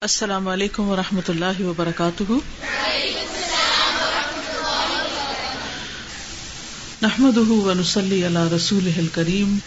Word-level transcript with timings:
السلام 0.00 0.48
علیکم 0.48 0.88
و 0.88 0.96
رحمۃ 0.96 1.28
اللہ 1.28 1.60
وبرکاتہ۔ 1.60 2.32
نحمد 7.02 7.36
ونسلی 7.36 8.26
علی 8.26 8.56
رسول 8.56 9.06
کریم 9.12 9.58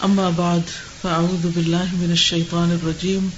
اما 0.00 0.28
بعد، 0.28 0.58
فاعوذ 1.02 1.46
باللہ 1.54 1.84
من 1.92 2.10
الشیطان 2.10 2.70
الرجیم۔ 2.70 3.28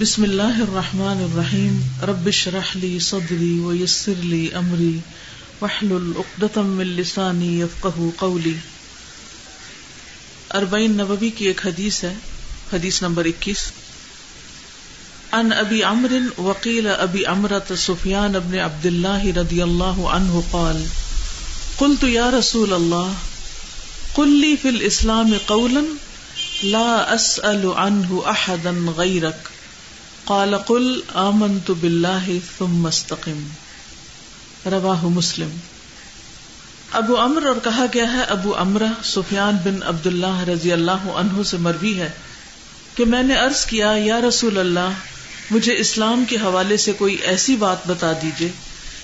بسم 0.00 0.22
اللہ 0.22 0.42
الرحمن 0.42 1.24
الرحیم۔ 1.24 1.80
رب 2.02 2.10
ربش 2.10 2.48
رحلی 2.48 2.98
صدری 2.98 3.58
ویسر 3.58 4.12
لی 4.18 4.48
امری۔ 4.52 4.98
وحلل 5.62 6.12
عقدم 6.16 6.66
من 6.66 6.86
لسانی 6.86 7.60
یفقہ 7.60 8.00
قولی۔ 8.16 8.54
اربعین 10.50 10.90
نبوی 10.90 11.30
کی 11.30 11.46
ایک 11.46 11.66
حدیث 11.66 12.04
ہے، 12.04 12.14
حدیث 12.72 13.02
نمبر 13.02 13.24
اکیس۔ 13.24 13.83
ان 15.34 15.52
ابی 15.52 15.84
امر 15.84 16.40
وکیل 16.40 16.88
ابی 16.98 17.26
امرت 17.26 17.72
سفیان 17.78 18.36
ابن 18.36 18.58
عبد 18.58 18.86
اللہ 18.86 19.24
رضی 19.38 19.62
اللہ 19.62 20.00
عنہ 20.08 20.40
قال، 20.50 20.84
قلت 21.78 22.04
یا 22.04 22.30
رسول 22.38 22.72
اللہ، 22.72 23.12
قل 24.14 24.28
لی 24.28 24.56
فی 24.62 24.68
الاسلام 24.68 25.32
قولا 25.46 25.80
لا 26.62 27.04
اسأل 27.12 27.64
عنه 27.76 28.16
احدا 28.26 28.70
غیرک۔ 28.96 29.48
قال، 30.24 30.56
قل 30.56 31.00
آمنت 31.14 31.70
باللہ 31.70 32.30
ثم 32.58 32.86
استقم۔ 32.86 33.46
رواہ 34.70 35.04
مسلم۔ 35.04 35.56
ابو 36.92 37.20
امر 37.20 37.46
اور 37.46 37.56
کہا 37.64 37.86
گیا 37.94 38.12
ہے، 38.12 38.22
ابو 38.22 38.56
امرہ 38.56 38.92
سفیان 39.04 39.56
بن 39.64 39.82
عبد 39.82 40.06
اللہ 40.06 40.48
رضی 40.48 40.72
اللہ 40.72 41.10
عنہ 41.16 41.42
سے 41.42 41.56
مروی 41.56 41.98
ہے 41.98 42.10
کہ 42.94 43.04
میں 43.04 43.22
نے 43.22 43.34
عرض 43.34 43.66
کیا، 43.66 43.92
یا 43.96 44.20
رسول 44.20 44.58
اللہ 44.58 44.88
مجھے 45.50 45.76
اسلام 45.78 46.24
کے 46.28 46.36
حوالے 46.36 46.76
سے 46.76 46.92
کوئی 46.92 47.14
ایسی 47.14 47.56
بات 47.56 47.86
بتا 47.86 48.12
دیجیے 48.12 48.48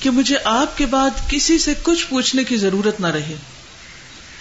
کہ 0.01 0.11
مجھے 0.11 0.37
آپ 0.45 0.79
کے 0.79 0.87
بعد 0.87 1.11
کسی 1.29 1.59
سے 1.59 1.75
کچھ 1.83 2.07
پوچھنے 2.09 2.45
کی 2.45 2.57
ضرورت 2.57 3.01
نہ 3.01 3.07
رہے۔ 3.07 3.35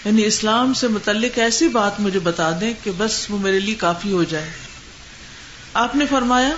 یعنی 0.05 0.25
اسلام 0.25 0.73
سے 0.73 0.87
متعلق 0.87 1.39
ایسی 1.39 1.67
بات 1.67 1.99
مجھے 1.99 2.19
بتا 2.19 2.51
دیں 2.61 2.73
کہ 2.83 2.91
بس 2.97 3.25
وہ 3.29 3.37
میرے 3.37 3.59
لیے 3.59 3.75
کافی 3.75 4.11
ہو 4.11 4.23
جائے۔ 4.23 4.49
آپ 5.73 5.95
نے 5.95 6.05
فرمایا، 6.05 6.49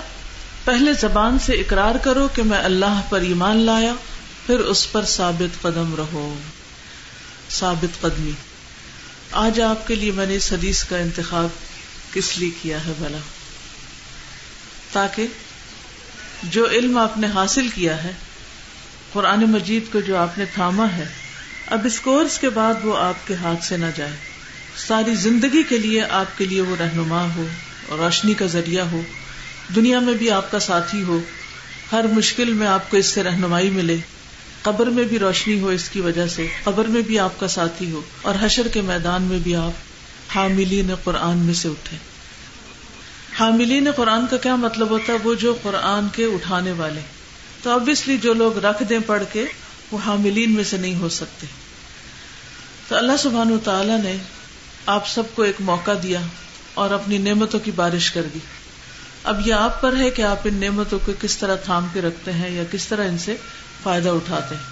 پہلے 0.64 0.92
زبان 0.92 1.38
سے 1.38 1.52
اقرار 1.52 1.94
کرو 1.94 2.28
کہ 2.34 2.42
میں 2.42 2.58
اللہ 2.58 3.00
پر 3.08 3.20
ایمان 3.20 3.56
لایا، 3.56 3.94
پھر 4.46 4.58
اس 4.58 4.92
پر 4.92 5.04
ثابت 5.04 5.62
قدم 5.62 5.94
رہو۔ 5.94 6.34
ثابت 7.50 8.00
قدمی۔ 8.00 8.32
آج 9.32 9.60
آپ 9.60 9.86
کے 9.86 9.94
لیے 9.94 10.10
میں 10.10 10.26
نے 10.26 10.36
اس 10.36 10.52
حدیث 10.52 10.84
کا 10.84 10.96
انتخاب 10.96 11.48
کس 12.12 12.38
لیے 12.38 12.50
کیا 12.62 12.84
ہے 12.84 12.92
بھلا۔ 12.98 13.18
تاکہ 14.92 15.26
جو 16.42 16.70
علم 16.70 16.98
آپ 16.98 17.18
نے 17.18 17.26
حاصل 17.34 17.68
کیا 17.68 18.04
ہے، 18.04 18.12
قرآن 19.12 19.40
مجید 19.40 19.92
کو 19.92 20.00
جو 20.00 20.16
آپ 20.16 20.38
نے 20.38 20.44
تھاما 20.54 20.86
ہے، 20.96 21.04
اب 21.66 21.80
اس 21.84 22.00
کورس 22.00 22.38
کے 22.38 22.50
بعد 22.50 22.74
وہ 22.82 22.98
آپ 22.98 23.26
کے 23.26 23.34
ہاتھ 23.34 23.64
سے 23.64 23.76
نہ 23.76 23.86
جائے۔ 23.96 24.16
ساری 24.76 25.14
زندگی 25.14 25.62
کے 25.68 25.78
لیے 25.78 26.02
آپ 26.02 26.38
کے 26.38 26.44
لیے 26.44 26.60
وہ 26.60 26.76
رہنما 26.80 27.34
ہو 27.34 27.46
اور 27.88 27.98
روشنی 27.98 28.34
کا 28.34 28.46
ذریعہ 28.46 28.84
ہو۔ 28.84 29.02
دنیا 29.76 29.98
میں 29.98 30.14
بھی 30.14 30.30
آپ 30.30 30.50
کا 30.50 30.58
ساتھی 30.58 31.02
ہو۔ 31.02 31.20
ہر 31.92 32.04
مشکل 32.12 32.52
میں 32.52 32.66
آپ 32.66 32.90
کو 32.90 32.96
اس 32.96 33.06
سے 33.06 33.22
رہنمائی 33.22 33.70
ملے۔ 33.70 33.96
قبر 34.62 34.86
میں 34.86 35.04
بھی 35.04 35.18
روشنی 35.18 35.60
ہو 35.60 35.68
اس 35.68 35.88
کی 35.88 36.00
وجہ 36.00 36.26
سے۔ 36.26 36.46
قبر 36.64 36.84
میں 36.84 37.02
بھی 37.02 37.18
آپ 37.18 37.40
کا 37.40 37.48
ساتھی 37.48 37.90
ہو۔ 37.90 38.00
اور 38.22 38.34
حشر 38.40 38.68
کے 38.68 38.80
میدان 38.80 39.22
میں 39.22 39.38
بھی 39.38 39.56
آپ 39.56 39.72
حاملین 40.36 40.94
قرآن 41.04 41.36
میں 41.36 41.54
سے 41.54 41.68
اٹھے۔ 41.68 42.11
حاملین 43.40 43.90
قرآن 43.96 44.26
کا 44.26 44.36
کیا 44.36 44.56
مطلب 44.56 44.90
ہوتا 44.90 45.12
ہے؟ 45.12 45.18
وہ 45.24 45.34
جو 45.34 45.56
قرآن 45.62 46.08
کے 46.12 46.24
اٹھانے 46.24 46.72
والے۔ 46.72 47.00
تو 47.62 47.70
ابویسلی 47.70 48.18
جو 48.18 48.32
لوگ 48.32 48.58
رکھ 48.58 48.82
دیں 48.88 48.98
پڑھ 49.06 49.22
کے، 49.32 49.44
وہ 49.90 49.98
حاملین 50.06 50.54
میں 50.54 50.64
سے 50.64 50.76
نہیں 50.76 50.94
ہو 50.94 51.08
سکتے۔ 51.08 51.46
تو 52.88 52.96
اللہ 52.96 53.12
سبحان 53.18 53.58
تعالی 53.64 53.92
نے 54.04 54.16
آپ 54.86 55.08
سب 55.08 55.22
کو 55.34 55.42
ایک 55.42 55.56
موقع 55.60 55.90
دیا 56.02 56.20
اور 56.74 56.90
اپنی 56.90 57.18
نعمتوں 57.18 57.60
کی 57.60 57.70
بارش 57.70 58.10
کر 58.10 58.22
دی۔ 58.34 58.38
اب 59.24 59.46
یہ 59.46 59.54
آپ 59.54 59.80
پر 59.80 59.96
ہے 59.96 60.10
کہ 60.10 60.22
آپ 60.22 60.40
ان 60.44 60.54
نعمتوں 60.54 60.98
کو 61.06 61.12
کس 61.20 61.36
طرح 61.36 61.56
تھام 61.56 61.86
کے 61.92 62.00
رکھتے 62.00 62.32
ہیں 62.32 62.50
یا 62.50 62.62
کس 62.70 62.86
طرح 62.86 63.08
ان 63.08 63.18
سے 63.18 63.36
فائدہ 63.82 64.08
اٹھاتے 64.08 64.54
ہیں۔ 64.54 64.62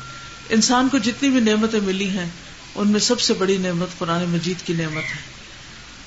انسان 0.48 0.88
کو 0.88 0.98
جتنی 0.98 1.28
بھی 1.28 1.40
نعمتیں 1.40 1.80
ملی 1.80 2.08
ہیں، 2.08 2.28
ان 2.74 2.88
میں 2.88 3.00
سب 3.00 3.20
سے 3.20 3.34
بڑی 3.34 3.56
نعمت 3.56 3.98
قرآن 3.98 4.24
مجید 4.24 4.66
کی 4.66 4.72
نعمت 4.72 5.04
ہے 5.04 5.22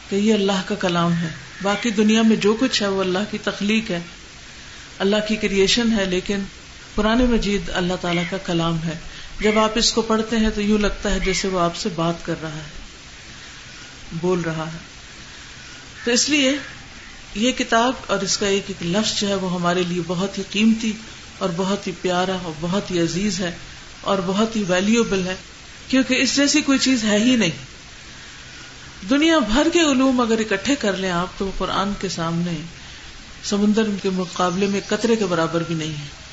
کہ 0.09 0.15
یہ 0.15 0.33
اللہ 0.33 0.61
کا 0.65 0.75
کلام 0.75 1.13
ہے۔ 1.13 1.52
باقی 1.63 1.89
دنیا 1.89 2.21
میں 2.21 2.35
جو 2.35 2.53
کچھ 2.59 2.81
ہے 2.83 2.87
وہ 2.87 3.01
اللہ 3.01 3.31
کی 3.31 3.37
تخلیق 3.43 3.91
ہے، 3.91 3.99
اللہ 4.99 5.25
کی 5.27 5.35
کریشن 5.35 5.93
ہے، 5.97 6.05
لیکن 6.05 6.39
قرآن 6.95 7.25
مجید 7.25 7.69
اللہ 7.73 7.93
تعالیٰ 8.01 8.23
کا 8.29 8.37
کلام 8.37 8.77
ہے۔ 8.85 8.97
جب 9.39 9.59
آپ 9.59 9.71
اس 9.75 9.91
کو 9.91 10.01
پڑھتے 10.01 10.37
ہیں 10.37 10.49
تو 10.55 10.61
یوں 10.61 10.79
لگتا 10.79 11.13
ہے 11.13 11.19
جیسے 11.19 11.47
وہ 11.47 11.59
آپ 11.59 11.75
سے 11.75 11.89
بات 11.95 12.25
کر 12.25 12.35
رہا 12.41 12.55
ہے، 12.55 12.69
بول 14.21 14.41
رہا 14.41 14.65
ہے۔ 14.73 14.77
تو 16.05 16.11
اس 16.11 16.29
لیے 16.29 16.51
یہ 17.35 17.51
کتاب 17.51 17.93
اور 18.07 18.19
اس 18.19 18.37
کا 18.37 18.47
ایک 18.47 18.63
ایک 18.67 18.83
لفظ 18.83 19.19
جو 19.21 19.27
ہے 19.27 19.35
وہ 19.35 19.53
ہمارے 19.53 19.83
لیے 19.83 20.01
بہت 20.07 20.37
ہی 20.37 20.43
قیمتی 20.49 20.91
اور 21.37 21.49
بہت 21.55 21.87
ہی 21.87 21.91
پیارا 22.01 22.37
اور 22.43 22.53
بہت 22.61 22.91
ہی 22.91 22.99
عزیز 22.99 23.39
ہے 23.39 23.51
اور 24.01 24.17
بہت 24.25 24.55
ہی 24.55 24.63
ویلیوبل 24.67 25.27
ہے، 25.27 25.35
کیونکہ 25.87 26.13
اس 26.13 26.35
جیسی 26.35 26.61
کوئی 26.61 26.79
چیز 26.79 27.03
ہے 27.03 27.19
ہی 27.19 27.35
نہیں۔ 27.35 27.72
دنیا 29.09 29.39
بھر 29.39 29.67
کے 29.73 29.79
علوم 29.79 30.21
اگر 30.21 30.39
اکٹھے 30.39 30.75
کر 30.75 30.97
لیں 30.97 31.11
آپ، 31.11 31.27
تو 31.37 31.51
قرآن 31.57 31.89
کے 32.01 32.09
سامنے 32.09 32.51
سمندر 33.43 33.83
کے 34.01 34.09
مقابلے 34.09 34.67
میں 34.67 34.79
قطرے 34.87 35.15
کے 35.15 35.25
برابر 35.25 35.63
بھی 35.67 35.75
نہیں 35.75 35.89
ہے۔ 35.89 36.23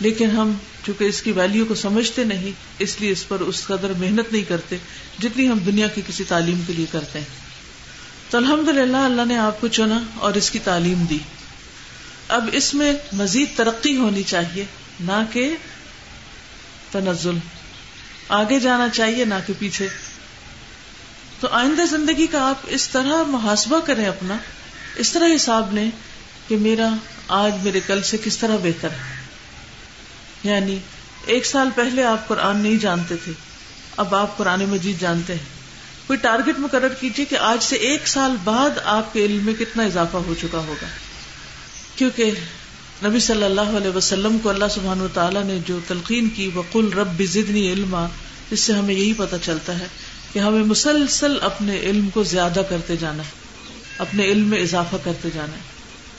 لیکن 0.00 0.30
ہم 0.30 0.52
چونکہ 0.86 1.04
اس 1.04 1.22
کی 1.22 1.32
ویلو 1.32 1.64
کو 1.64 1.74
سمجھتے 1.74 2.24
نہیں، 2.24 2.50
اس 2.78 3.00
لیے 3.00 3.10
اس 3.10 3.28
پر 3.28 3.40
اس 3.40 3.64
قدر 3.66 3.92
محنت 3.98 4.32
نہیں 4.32 4.42
کرتے 4.42 4.76
جتنی 5.18 5.48
ہم 5.48 5.58
دنیا 5.58 5.88
کی 5.88 6.02
کسی 6.06 6.24
تعلیم 6.24 6.62
کے 6.66 6.72
لیے 6.72 6.86
کرتے 6.92 7.18
ہیں۔ 7.18 7.26
تو 8.30 8.38
الحمد 8.38 8.68
للہ 8.68 8.96
اللہ 8.96 9.22
نے 9.24 9.36
آپ 9.36 9.60
کو 9.60 9.68
چنا 9.68 10.02
اور 10.18 10.34
اس 10.34 10.50
کی 10.50 10.58
تعلیم 10.58 11.04
دی۔ 11.04 11.18
اب 12.28 12.48
اس 12.52 12.74
میں 12.74 12.92
مزید 13.12 13.48
ترقی 13.56 13.96
ہونی 13.96 14.22
چاہیے، 14.22 14.64
نہ 15.00 15.22
کہ 15.32 15.54
تنزل۔ 16.92 17.38
آگے 18.28 18.60
جانا 18.60 18.88
چاہیے، 18.88 19.24
نہ 19.24 19.34
کہ 19.46 19.52
پیچھے۔ 19.58 19.88
تو 21.44 21.50
آئندہ 21.52 21.82
زندگی 21.90 22.26
کا 22.26 22.48
آپ 22.48 22.54
اس 22.66 22.88
طرح 22.88 23.22
محاسبہ 23.22 23.80
کریں 23.80 24.06
اپنا، 24.06 24.36
اس 24.96 25.12
طرح 25.12 25.28
حساب 25.36 25.74
لیں 25.74 25.90
کہ 26.48 26.56
میرا 26.56 26.88
آج 27.28 27.52
میرے 27.62 27.80
کل 27.86 28.02
سے 28.02 28.16
کس 28.24 28.38
طرح 28.38 28.56
بہتر 28.56 28.90
ہے۔ 28.90 29.26
یعنی 30.44 30.78
ایک 31.26 31.46
سال 31.46 31.68
پہلے 31.74 32.04
آپ 32.04 32.28
قرآن 32.28 32.56
نہیں 32.56 32.76
جانتے 32.76 33.16
تھے، 33.24 33.32
اب 33.96 34.14
آپ 34.14 34.36
قرآن 34.36 34.64
مجید 34.64 35.00
جانتے 35.00 35.32
ہیں۔ 35.32 35.44
کوئی 36.06 36.18
ٹارگیٹ 36.18 36.58
مقرر 36.58 36.88
کیجیے 36.88 37.24
کہ 37.24 37.36
آج 37.36 37.62
سے 37.62 37.76
ایک 37.76 38.08
سال 38.08 38.36
بعد 38.44 38.70
آپ 38.84 39.12
کے 39.12 39.24
علم 39.24 39.44
میں 39.44 39.54
کتنا 39.54 39.82
اضافہ 39.82 40.16
ہو 40.16 40.34
چکا 40.40 40.58
ہوگا۔ 40.58 40.86
کیونکہ 41.96 42.30
نبی 43.04 43.20
صلی 43.20 43.44
اللہ 43.44 43.60
علیہ 43.60 43.96
وسلم 43.96 44.38
کو 44.38 44.48
اللہ 44.48 44.68
سبحان 44.70 45.00
و 45.00 45.08
تعالیٰ 45.14 45.44
نے 45.44 45.58
جو 45.66 45.78
تلقین 45.88 46.28
کی، 46.28 46.50
وقل 46.54 46.92
رب 46.92 47.22
زدنی 47.24 47.72
علما، 47.72 48.06
اس 48.50 48.60
سے 48.60 48.72
ہمیں 48.72 48.94
یہی 48.94 49.12
پتا 49.16 49.38
چلتا 49.38 49.78
ہے 49.78 49.86
کہ 50.34 50.38
ہمیں 50.38 50.64
مسلسل 50.64 51.38
اپنے 51.42 51.78
علم 51.78 52.10
کو 52.10 52.22
زیادہ 52.22 52.62
کرتے 52.68 52.96
جانا 52.96 53.22
ہے، 53.22 53.28
اپنے 53.98 54.24
علم 54.24 54.48
میں 54.48 54.58
اضافہ 54.58 54.96
کرتے 55.04 55.28
جانا 55.34 55.52
ہے۔ 55.52 55.62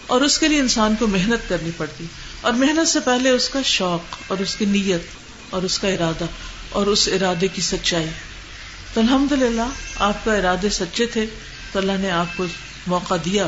اور 0.08 0.22
اس 0.22 0.38
کے 0.38 0.48
لیے 0.48 0.60
انسان 0.60 0.96
کو 1.00 1.08
محنت 1.08 1.50
کرنی 1.50 1.70
پڑتی۔ 1.78 2.06
اور 2.42 2.54
محنت 2.54 2.88
سے 2.88 3.00
پہلے 3.00 3.30
اس 3.30 3.50
کا 3.50 3.62
شوق 3.62 4.16
اور 4.28 4.38
اس 4.38 4.56
کی 4.56 4.66
نیت 4.66 5.02
اور 5.50 5.62
اس 5.62 5.80
کا 5.80 5.88
ارادہ 5.88 6.26
اور 6.70 6.88
اس 6.88 7.08
ارادے 7.08 7.48
کی 7.48 7.62
سچائی۔ 7.62 8.08
تو 8.94 9.02
الحمد 9.02 9.32
للہ 9.32 9.70
آپ 10.00 10.26
کا 10.26 10.36
ارادے 10.36 10.70
سچے 10.70 11.06
تھے، 11.06 11.26
تو 11.72 11.80
اللہ 11.80 11.92
نے 12.00 12.12
آپ 12.12 12.38
کو 12.38 12.46
موقع 12.88 13.14
دیا۔ 13.26 13.48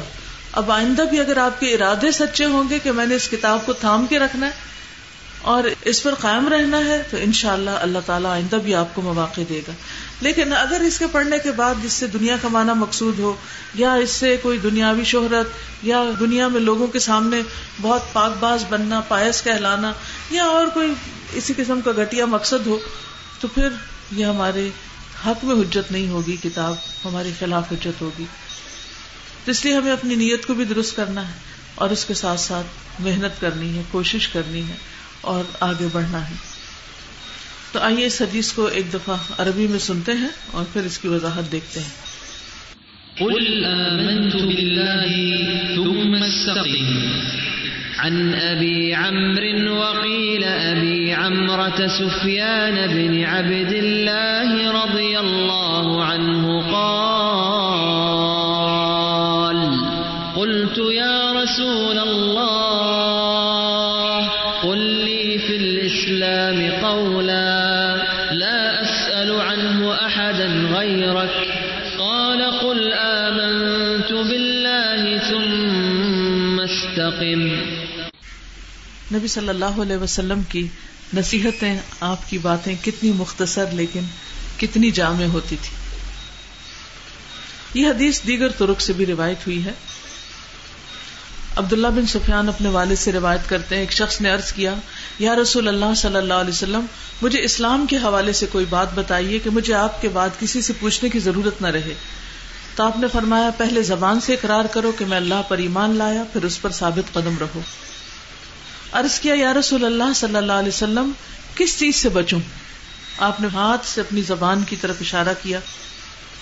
اب 0.52 0.72
آئندہ 0.72 1.02
بھی 1.02 1.20
اگر 1.20 1.38
آپ 1.38 1.60
کے 1.60 1.74
ارادے 1.74 2.12
سچے 2.12 2.46
ہوں 2.46 2.70
گے 2.70 2.80
کہ 2.80 2.92
میں 2.92 3.06
نے 3.06 3.16
اس 3.16 3.28
کتاب 3.32 3.66
کو 3.66 3.74
تھام 3.74 4.06
کے 4.06 4.20
رکھنا 4.20 4.46
ہے 4.46 4.77
اور 5.48 5.64
اس 5.82 6.04
پر 6.04 6.14
قائم 6.14 6.48
رہنا 6.48 6.78
ہے 6.78 7.04
تو 7.12 7.18
ان 7.20 7.32
شاء 7.32 7.54
اللہ 7.54 7.70
اللہ 7.70 7.98
تعالیٰ 8.06 8.32
آئندہ 8.32 8.56
بھی 8.56 8.76
آپ 8.76 8.96
کو 8.96 9.02
مواقع 9.02 9.42
دے 9.50 9.62
گا۔ 9.68 9.72
لیکن 10.22 10.54
اگر 10.54 10.82
اس 10.82 11.00
کے 11.00 11.06
پڑھنے 11.12 11.38
کے 11.44 11.52
بعد 11.52 11.76
جس 11.84 11.94
سے 11.94 12.08
دنیا 12.08 12.36
کمانا 12.42 12.74
مقصود 12.74 13.20
ہو، 13.20 13.36
یا 13.76 13.94
اس 13.94 14.10
سے 14.10 14.38
کوئی 14.42 14.58
دنیاوی 14.58 15.04
شہرت، 15.04 15.48
یا 15.84 16.04
دنیا 16.20 16.48
میں 16.48 16.62
لوگوں 16.62 16.88
کے 16.88 17.00
سامنے 17.00 17.42
بہت 17.82 18.14
پاک 18.14 18.34
باز 18.40 18.64
بننا 18.70 19.00
پائس 19.00 19.42
کہلانا، 19.42 19.94
یا 20.32 20.44
اور 20.44 20.68
کوئی 20.68 20.94
اسی 21.34 21.54
قسم 21.58 21.82
کا 21.82 21.92
گٹیا 21.92 22.26
مقصد 22.26 22.68
ہو، 22.68 22.80
تو 23.40 23.48
پھر 23.48 23.70
یہ 24.12 24.26
ہمارے 24.26 24.70
حق 25.26 25.46
میں 25.46 25.56
حجت 25.56 25.92
نہیں 25.92 26.10
ہوگی، 26.10 26.36
کتاب 26.44 26.76
ہمارے 27.06 27.32
خلاف 27.40 27.72
حجت 27.72 28.02
ہوگی۔ 28.02 28.26
تو 29.46 29.52
اس 29.52 29.66
لیے 29.66 29.74
ہمیں 29.74 29.92
اپنی 29.92 30.16
نیت 30.16 30.46
کو 30.46 30.54
بھی 30.54 30.66
درست 30.66 30.96
کرنا 30.96 31.28
ہے 31.28 31.34
اور 31.76 31.90
اس 31.90 32.06
کے 32.06 32.14
ساتھ 32.14 32.40
ساتھ 32.40 33.02
محنت 33.02 33.42
کرنی 33.42 33.78
ہے، 33.78 33.82
کوشش 33.92 34.28
کرنی 34.28 34.62
ہے۔ 34.70 34.97
اور 35.22 35.44
آگے 35.60 35.88
بڑھنا 35.92 36.30
ہے۔ 36.30 36.36
تو 37.72 37.80
آئیے 37.80 38.06
اس 38.06 38.22
حدیث 38.22 38.52
کو 38.52 38.66
ایک 38.66 38.94
دفعہ 38.94 39.16
عربی 39.38 39.68
میں 39.68 39.80
سنتے 39.80 40.14
ہیں 40.14 40.30
اور 40.52 40.66
پھر 40.74 40.82
اس 40.82 40.98
کی 40.98 41.08
وضاحت 41.08 41.52
دیکھتے 41.52 41.80
ہیں۔ 41.80 42.08
قل 43.20 43.66
آمنت 43.66 44.36
بالله 44.36 45.24
ثم 45.76 46.24
استقم۔ 46.24 47.08
عن 48.00 48.32
أبي 48.34 48.92
عمرو 48.92 49.76
وقيل 49.76 50.44
أبي 50.44 51.12
عمرة 51.12 51.88
سفيان 51.88 52.76
بن 52.76 53.26
عبد 53.26 53.74
الله 53.74 54.68
رضي 54.72 55.07
نبی 79.18 79.28
صلی 79.28 79.50
اللہ 79.50 79.66
علیہ 79.66 79.98
وسلم 79.98 80.42
کی 80.44 80.68
نصیحتیں، 81.14 81.78
آپ 82.00 82.30
کی 82.30 82.38
باتیں 82.38 82.76
کتنی 82.82 83.12
مختصر 83.12 83.66
لیکن 83.72 84.00
کتنی 84.58 84.92
جامع 84.92 85.26
ہوتی 85.26 85.56
تھی۔ 85.62 85.78
یہ 87.82 87.88
حدیث 87.88 88.22
دیگر 88.28 88.50
ترک 88.50 88.82
سے 88.82 88.94
بھی 88.94 89.06
روایت 89.06 89.38
ہوئی 89.48 89.66
ہے۔ 89.66 89.72
عبداللہ 91.56 91.88
بن 91.88 92.06
سفیان 92.06 92.50
اپنے 92.50 92.70
والد 92.70 92.96
سے 92.96 93.12
روایت 93.12 93.50
کرتے 93.50 93.76
ہیں، 93.76 93.82
ایک 93.82 93.92
شخص 93.92 94.22
نے 94.22 94.30
عرض 94.30 94.52
کیا، 94.54 94.74
یا 95.20 95.36
رسول 95.36 95.68
اللہ 95.68 95.94
صلی 95.98 96.16
اللہ 96.16 96.34
علیہ 96.34 96.54
وسلم، 96.54 96.86
مجھے 97.22 97.42
اسلام 97.42 97.86
کے 97.86 97.98
حوالے 97.98 98.34
سے 98.34 98.46
کوئی 98.46 98.66
بات 98.70 98.88
بتائیے 98.94 99.40
کہ 99.40 99.50
مجھے 99.50 99.74
آپ 99.74 100.02
کے 100.02 100.10
بعد 100.10 100.30
کسی 100.40 100.62
سے 100.62 100.74
پوچھنے 100.80 101.10
کی 101.10 101.20
ضرورت 101.20 101.62
نہ 101.62 101.68
رہے۔ 101.68 101.94
تو 102.76 102.84
آپ 102.84 103.00
نے 103.00 103.08
فرمایا، 103.08 103.50
پہلے 103.58 103.82
زبان 103.82 104.20
سے 104.20 104.34
اقرار 104.34 104.66
کرو 104.66 104.92
کہ 104.98 105.06
میں 105.06 105.18
اللہ 105.18 105.42
پر 105.48 105.58
ایمان 105.58 105.96
لایا، 105.96 106.24
پھر 106.34 106.44
اس 106.44 106.62
پر 106.62 106.72
ثابت 106.72 107.14
قدم 107.14 107.38
رہو۔ 107.40 107.62
عرض 108.92 109.20
کیا، 109.20 109.34
یا 109.38 109.54
رسول 109.54 109.86
اللہ 109.86 110.14
صلی 110.16 110.36
اللہ 110.36 110.52
علیہ 110.52 110.70
وسلم، 110.70 111.12
کس 111.56 111.80
چیز 111.80 111.96
سے 111.96 112.10
بچوں؟ 112.10 112.40
آپ 113.18 113.42
نے 113.42 113.48
ہاتھ 113.54 113.86
سے 113.86 114.02
اپنی 114.02 114.22
زبان 114.22 114.64
کی 114.64 114.76
طرف 114.76 114.96
اشارہ 115.02 115.34
کیا 115.44 115.60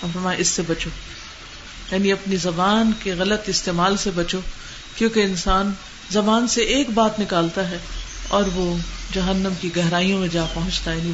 اور 0.00 0.10
فرمایا 0.12 0.38
اس 0.38 0.48
سے 0.48 0.62
بچو۔ 0.66 0.90
یعنی 1.92 2.12
اپنی 2.12 2.36
زبان 2.36 2.92
کے 3.02 3.14
غلط 3.14 3.40
استعمال 3.46 3.96
سے 3.96 4.10
بچو، 4.14 4.40
کیونکہ 4.96 5.20
انسان 5.20 5.72
زبان 6.10 6.48
سے 6.48 6.60
ایک 6.60 6.90
بات 6.90 7.20
نکالتا 7.20 7.70
ہے 7.70 7.78
اور 8.28 8.42
وہ 8.54 8.76
جہنم 9.14 9.52
کی 9.60 9.76
گہرائیوں 9.76 10.20
میں 10.20 10.28
جا 10.28 10.44
پہنچتا 10.54 10.92
ہے 10.92 10.98
یعنی 10.98 11.12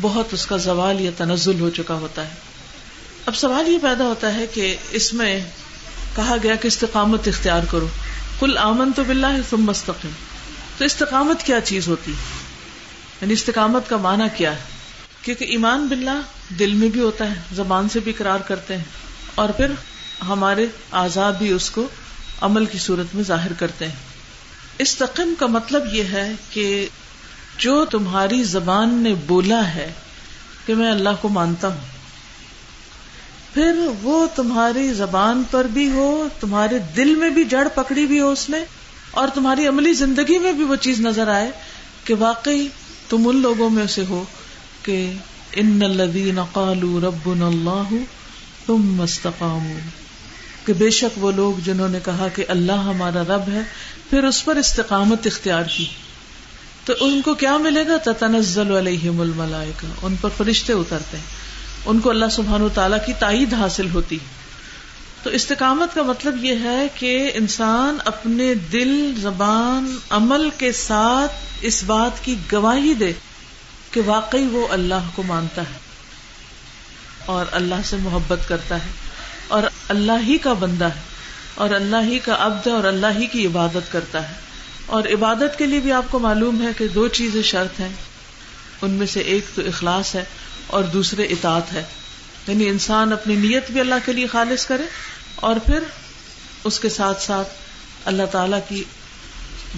بہت 0.00 0.26
اس 0.32 0.46
کا 0.46 0.56
زوال 0.56 1.00
یا 1.00 1.10
تنزل 1.16 1.60
ہو 1.60 1.70
چکا 1.70 1.94
ہوتا 1.94 2.24
ہے۔ 2.24 2.34
اب 3.26 3.36
سوال 3.36 3.68
یہ 3.68 3.78
پیدا 3.82 4.04
ہوتا 4.04 4.34
ہے 4.34 4.46
کہ 4.46 4.76
اس 4.90 5.12
میں 5.12 5.40
کہا 6.16 6.36
گیا 6.42 6.54
کہ 6.54 6.66
استقامت 6.66 7.28
اختیار 7.28 7.60
کرو۔ 7.70 7.88
کل 8.40 8.58
آمن 8.58 8.92
تو 8.96 9.04
بلّہ 9.04 9.26
تم 9.50 9.64
مستقم 9.64 10.08
تو 10.82 10.86
استقامت 10.86 11.42
کیا 11.42 11.60
چیز 11.60 11.86
ہوتی؟ 11.88 12.12
یعنی 13.20 13.32
استقامت 13.32 13.88
کا 13.88 13.96
معنی 13.96 14.24
کیا 14.36 14.52
ہے؟ 14.52 14.60
کیونکہ 15.22 15.44
ایمان 15.44 15.86
باللہ 15.86 16.56
دل 16.58 16.72
میں 16.74 16.88
بھی 16.88 17.00
ہوتا 17.00 17.30
ہے، 17.30 17.34
زبان 17.52 17.88
سے 17.88 18.00
بھی 18.00 18.12
قرار 18.12 18.38
کرتے 18.38 18.76
ہیں، 18.76 18.84
اور 19.34 19.48
پھر 19.48 19.72
ہمارے 20.28 20.66
آزاد 20.90 21.32
بھی 21.32 21.52
اس 21.52 21.70
کو 21.70 21.86
عمل 22.40 22.66
کی 22.66 22.78
صورت 22.78 23.14
میں 23.14 23.24
ظاہر 23.24 23.52
کرتے 23.52 23.88
ہیں۔ 23.88 23.94
استقم 24.78 25.34
کا 25.38 25.46
مطلب 25.46 25.94
یہ 25.94 26.02
ہے 26.02 26.32
کہ 26.50 26.88
جو 27.58 27.84
تمہاری 27.84 28.42
زبان 28.48 28.94
نے 28.94 29.14
بولا 29.26 29.62
ہے 29.74 29.92
کہ 30.66 30.74
میں 30.74 30.90
اللہ 30.90 31.22
کو 31.22 31.28
مانتا 31.28 31.68
ہوں، 31.68 31.90
پھر 33.54 33.86
وہ 34.02 34.26
تمہاری 34.36 34.92
زبان 34.94 35.42
پر 35.50 35.64
بھی 35.72 35.90
ہو، 35.90 36.28
تمہارے 36.40 36.78
دل 36.96 37.14
میں 37.14 37.30
بھی 37.30 37.44
جڑ 37.44 37.68
پکڑی 37.74 38.06
بھی 38.06 38.20
ہو 38.20 38.30
اس 38.30 38.48
نے 38.50 38.64
اور 39.12 39.28
تمہاری 39.34 39.66
عملی 39.66 39.92
زندگی 39.92 40.38
میں 40.38 40.52
بھی 40.52 40.64
وہ 40.64 40.76
چیز 40.76 41.00
نظر 41.00 41.28
آئے 41.28 41.50
کہ 42.04 42.14
واقعی 42.18 42.68
تم 43.08 43.28
ان 43.28 43.36
لوگوں 43.36 43.70
میں 43.70 43.86
سے 43.86 44.04
ہو 44.08 44.24
کہ 44.82 45.12
ان 45.52 45.80
الذین 45.82 46.44
قالوا 46.52 47.00
ربنا 47.00 47.46
اللہ 47.46 47.96
تم 48.66 48.94
مستقام 48.94 49.72
کہ 50.64 50.72
بے 50.72 50.90
شک 50.90 51.24
وہ 51.24 51.32
لوگ 51.32 51.60
جنہوں 51.64 51.88
نے 51.88 51.98
کہا 52.04 52.28
کہ 52.34 52.44
اللہ 52.48 52.72
ہمارا 52.72 53.22
رب 53.22 53.42
ہے، 53.52 53.60
پھر 54.10 54.24
اس 54.24 54.44
پر 54.44 54.56
استقامت 54.56 55.26
اختیار 55.26 55.62
کی۔ 55.76 55.84
تو 56.84 56.92
ان 57.00 57.22
کو 57.22 57.34
کیا 57.34 57.56
ملے 57.56 57.86
گا؟ 57.86 58.12
تتنزل 58.12 58.76
علیہم 58.76 59.20
الملائکہ۔ 59.20 59.86
ان 60.02 60.14
پر 60.20 60.28
فرشتے 60.36 60.72
اترتے 60.72 61.16
ہیں۔ 61.16 61.24
ان 61.86 62.00
کو 62.00 62.10
اللہ 62.10 62.24
سبحانہ 62.30 62.64
تعالیٰ 62.74 62.98
کی 63.06 63.12
تائید 63.18 63.54
حاصل 63.54 63.86
ہوتی 63.94 64.18
تو 65.22 65.30
استقامت 65.30 65.94
کا 65.94 66.02
مطلب 66.02 66.44
یہ 66.44 66.54
ہے 66.62 66.86
کہ 66.94 67.30
انسان 67.34 67.98
اپنے 68.04 68.54
دل، 68.54 69.14
زبان، 69.20 69.96
عمل 70.10 70.48
کے 70.58 70.72
ساتھ 70.72 71.32
اس 71.60 71.84
بات 71.84 72.24
کی 72.24 72.34
گواہی 72.52 72.94
دے 72.94 73.12
کہ 73.90 74.00
واقعی 74.06 74.46
وہ 74.46 74.68
اللہ 74.68 75.08
کو 75.14 75.22
مانتا 75.22 75.62
ہے 75.62 75.78
اور 77.26 77.46
اللہ 77.52 77.74
سے 77.84 77.96
محبت 77.96 78.48
کرتا 78.48 78.76
ہے 78.76 78.90
اور 79.48 79.62
اللہ 79.88 80.26
ہی 80.26 80.38
کا 80.38 80.52
بندہ 80.52 80.84
ہے 80.84 81.00
اور 81.54 81.70
اللہ 81.70 81.96
ہی 82.08 82.18
کا 82.18 82.36
عبد 82.38 82.66
ہے 82.66 82.72
اور 82.72 82.84
اللہ 82.84 83.06
ہی 83.18 83.26
کی 83.26 83.46
عبادت 83.46 83.92
کرتا 83.92 84.28
ہے 84.28 84.34
اور 84.86 85.02
عبادت 85.02 85.58
کے 85.58 85.66
لیے 85.66 85.80
بھی 85.80 85.92
آپ 85.92 86.04
کو 86.10 86.18
معلوم 86.18 86.62
ہے 86.62 86.68
کہ 86.78 86.88
دو 86.88 87.08
چیزیں 87.08 87.42
شرط 87.42 87.80
ہیں۔ 87.80 87.88
ان 88.82 88.90
میں 88.90 89.06
سے 89.06 89.20
ایک 89.20 89.44
تو 89.54 89.62
اخلاص 89.66 90.14
ہے 90.14 90.24
اور 90.66 90.82
دوسرے 90.82 91.22
اطاعت 91.22 91.72
ہے۔ 91.72 91.82
یعنی 92.46 92.68
انسان 92.68 93.12
اپنی 93.12 93.34
نیت 93.34 93.70
بھی 93.70 93.80
اللہ 93.80 93.94
کے 94.04 94.12
لیے 94.12 94.26
خالص 94.26 94.66
کرے 94.66 94.82
اور 95.42 95.56
پھر 95.56 95.84
اس 96.64 96.78
کے 96.80 96.88
ساتھ 96.88 97.22
ساتھ 97.22 97.48
اللہ 98.04 98.26
تعالی 98.32 98.56
کی 98.68 98.82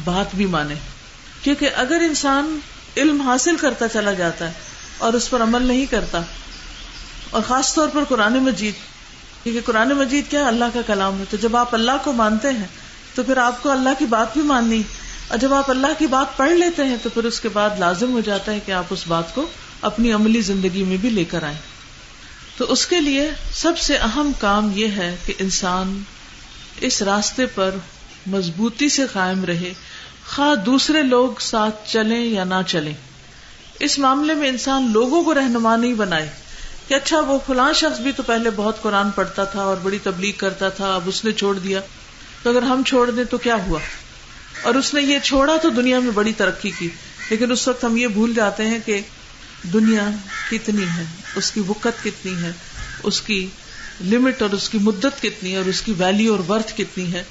بات 0.04 0.34
بھی 0.34 0.46
مانے۔ 0.46 0.74
کیونکہ 1.42 1.70
اگر 1.76 2.02
انسان 2.02 2.58
علم 2.96 3.20
حاصل 3.20 3.56
کرتا 3.56 3.88
چلا 3.88 4.12
جاتا 4.12 4.48
ہے 4.48 4.52
اور 4.98 5.12
اس 5.12 5.30
پر 5.30 5.42
عمل 5.42 5.62
نہیں 5.62 5.86
کرتا، 5.86 6.20
اور 7.30 7.42
خاص 7.48 7.74
طور 7.74 7.88
پر 7.88 8.04
قرآن 8.04 8.38
مجید، 8.42 8.74
کیونکہ 9.42 9.60
قرآن 9.64 9.88
مجید 9.88 10.30
کیا 10.30 10.46
اللہ 10.48 10.74
کا 10.74 10.80
کلام 10.86 11.18
ہے۔ 11.18 11.24
تو 11.30 11.36
جب 11.36 11.56
آپ 11.56 11.74
اللہ 11.74 12.04
کو 12.04 12.12
مانتے 12.12 12.50
ہیں، 12.50 12.66
تو 13.14 13.22
پھر 13.22 13.36
آپ 13.36 13.62
کو 13.62 13.70
اللہ 13.70 13.98
کی 13.98 14.06
بات 14.06 14.32
بھی 14.32 14.42
ماننی۔ 14.42 14.82
اور 15.28 15.38
جب 15.38 15.54
آپ 15.54 15.70
اللہ 15.70 15.98
کی 15.98 16.06
بات 16.06 16.36
پڑھ 16.36 16.52
لیتے 16.52 16.84
ہیں، 16.84 16.96
تو 17.02 17.10
پھر 17.10 17.24
اس 17.24 17.40
کے 17.40 17.48
بعد 17.48 17.78
لازم 17.78 18.12
ہو 18.12 18.20
جاتا 18.20 18.52
ہے 18.52 18.60
کہ 18.66 18.72
آپ 18.72 18.84
اس 18.90 19.06
بات 19.08 19.34
کو 19.34 19.46
اپنی 19.82 20.12
عملی 20.12 20.40
زندگی 20.40 20.84
میں 20.84 20.96
بھی 20.96 21.10
لے 21.10 21.24
کر 21.24 21.42
آئیں۔ 21.42 21.58
تو 22.56 22.72
اس 22.72 22.86
کے 22.86 23.00
لیے 23.00 23.30
سب 23.52 23.78
سے 23.78 23.96
اہم 23.96 24.32
کام 24.40 24.70
یہ 24.74 24.86
ہے 24.86 25.16
کہ 25.26 25.34
انسان 25.38 26.02
اس 26.80 27.02
راستے 27.02 27.46
پر 27.46 27.70
مضبوطی 28.26 28.88
سے 28.88 29.02
قائم 29.12 29.44
رہے، 29.44 29.72
خواہ 30.26 30.54
دوسرے 30.54 31.02
لوگ 31.02 31.30
ساتھ 31.40 31.90
چلیں 31.92 32.24
یا 32.24 32.44
نہ 32.44 32.54
چلیں۔ 32.66 32.94
اس 33.80 33.98
معاملے 33.98 34.34
میں 34.34 34.48
انسان 34.48 34.90
لوگوں 34.92 35.24
کو 35.24 35.34
رہنما 35.34 35.76
نہیں 35.76 35.94
بنائے 35.94 36.30
کہ 36.88 36.94
اچھا 36.94 37.20
وہ 37.20 37.38
فلاں 37.46 37.72
شخص 37.72 38.00
بھی 38.00 38.12
تو 38.12 38.22
پہلے 38.22 38.50
بہت 38.56 38.82
قرآن 38.82 39.10
پڑھتا 39.10 39.44
تھا 39.44 39.62
اور 39.62 39.76
بڑی 39.82 39.98
تبلیغ 40.02 40.32
کرتا 40.36 40.68
تھا، 40.68 40.94
اب 40.94 41.02
اس 41.06 41.24
نے 41.24 41.32
چھوڑ 41.32 41.58
دیا۔ 41.58 41.80
تو 42.42 42.50
اگر 42.50 42.62
ہم 42.62 42.82
چھوڑ 42.86 43.10
دیں 43.10 43.24
تو 43.24 43.38
کیا 43.38 43.56
ہوا؟ 43.66 43.78
اور 44.62 44.74
اس 44.74 44.94
نے 44.94 45.02
یہ 45.02 45.18
چھوڑا 45.18 45.56
تو 45.62 45.68
دنیا 45.68 45.98
میں 45.98 46.10
بڑی 46.10 46.32
ترقی 46.32 46.70
کی۔ 46.70 46.88
لیکن 47.30 47.52
اس 47.52 47.68
وقت 47.68 47.84
ہم 47.84 47.96
یہ 47.96 48.08
بھول 48.08 48.34
جاتے 48.34 48.66
ہیں 48.66 48.78
کہ 48.84 49.00
دنیا 49.72 50.10
کتنی 50.50 50.84
ہے، 50.96 51.04
اس 51.36 51.50
کی 51.50 51.60
وقت 51.66 52.04
کتنی 52.04 52.42
ہے، 52.42 52.52
اس 53.02 53.20
کی 53.20 53.46
لمٹ 54.04 54.42
اور 54.42 54.50
اس 54.50 54.68
کی 54.68 54.78
مدت 54.78 55.22
کتنی 55.22 55.52
ہے، 55.52 55.56
اور 55.56 55.64
اس 55.64 55.80
کی 55.82 55.94
ویلو 55.98 56.34
اور 56.34 56.50
ورتھ 56.50 56.72
کتنی 56.76 57.12
ہے۔ 57.12 57.22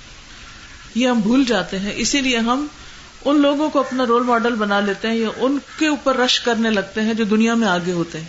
یہ 0.96 1.08
ہم 1.08 1.20
بھول 1.20 1.46
جاتے 1.46 1.80
ہیں، 1.80 1.92
اسی 1.96 2.22
لیے 2.22 2.38
ہم 2.38 2.68
ان 3.26 3.42
لوگوں 3.42 3.70
کو 3.70 3.80
اپنا 3.80 4.06
رول 4.06 4.24
ماڈل 4.24 4.56
بنا 4.56 4.80
لیتے 4.80 5.08
ہیں 5.08 5.16
یا 5.16 5.30
ان 5.38 5.58
کے 5.80 5.88
اوپر 5.88 6.18
رش 6.18 6.40
کرنے 6.40 6.70
لگتے 6.70 7.02
ہیں 7.02 7.14
جو 7.14 7.24
دنیا 7.24 7.54
میں 7.54 7.68
آگے 7.68 7.92
ہوتے 7.92 8.20
ہیں۔ 8.20 8.28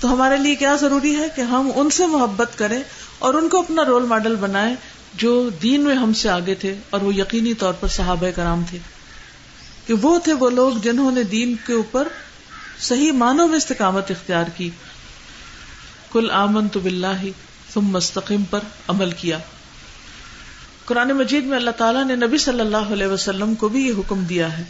تو 0.00 0.12
ہمارے 0.12 0.36
لیے 0.36 0.54
کیا 0.54 0.76
ضروری 0.80 1.16
ہے 1.16 1.26
کہ 1.36 1.40
ہم 1.40 1.70
ان 1.74 1.90
سے 1.90 2.06
محبت 2.06 2.58
کریں 2.58 2.82
اور 3.18 3.34
ان 3.34 3.48
کو 3.48 3.58
اپنا 3.58 3.84
رول 3.84 4.02
ماڈل 4.02 4.36
بنائیں 4.36 4.74
جو 5.14 5.50
دین 5.62 5.80
میں 5.80 5.94
ہم 5.94 6.12
سے 6.12 6.28
آگے 6.28 6.54
تھے 6.54 6.74
اور 6.90 7.00
وہ 7.00 7.14
یقینی 7.14 7.54
طور 7.54 7.72
پر 7.72 7.88
صحابہ 7.88 8.26
کرام 8.36 8.62
تھے۔ 8.70 8.78
کہ 9.86 9.94
وہ 9.94 10.18
تھے 10.18 10.32
وہ 10.32 10.50
لوگ 10.50 10.72
جنہوں 10.82 11.12
نے 11.12 11.22
دین 11.22 11.54
کے 11.66 11.72
اوپر 11.72 12.08
صحیح 12.80 13.12
معنوں 13.12 13.48
میں 13.48 13.56
استقامت 13.56 14.10
اختیار 14.10 14.44
کی۔ 14.56 14.70
کل 16.12 16.30
آمن 16.30 16.68
تو 16.68 16.80
بلّہ 16.80 17.26
تم 17.74 17.80
مستقم 17.80 18.44
پر 18.44 18.60
عمل 18.88 19.10
کیا۔ 19.10 19.38
قرآن 20.84 21.08
مجید 21.08 21.44
میں 21.44 21.56
اللہ 21.56 21.70
تعالیٰ 21.70 22.04
نے 22.04 22.16
نبی 22.16 22.38
صلی 22.38 22.60
اللہ 22.60 22.92
علیہ 22.92 23.06
وسلم 23.06 23.54
کو 23.54 23.68
بھی 23.68 23.86
یہ 23.88 23.92
حکم 23.98 24.24
دیا 24.24 24.58
ہے۔ 24.58 24.64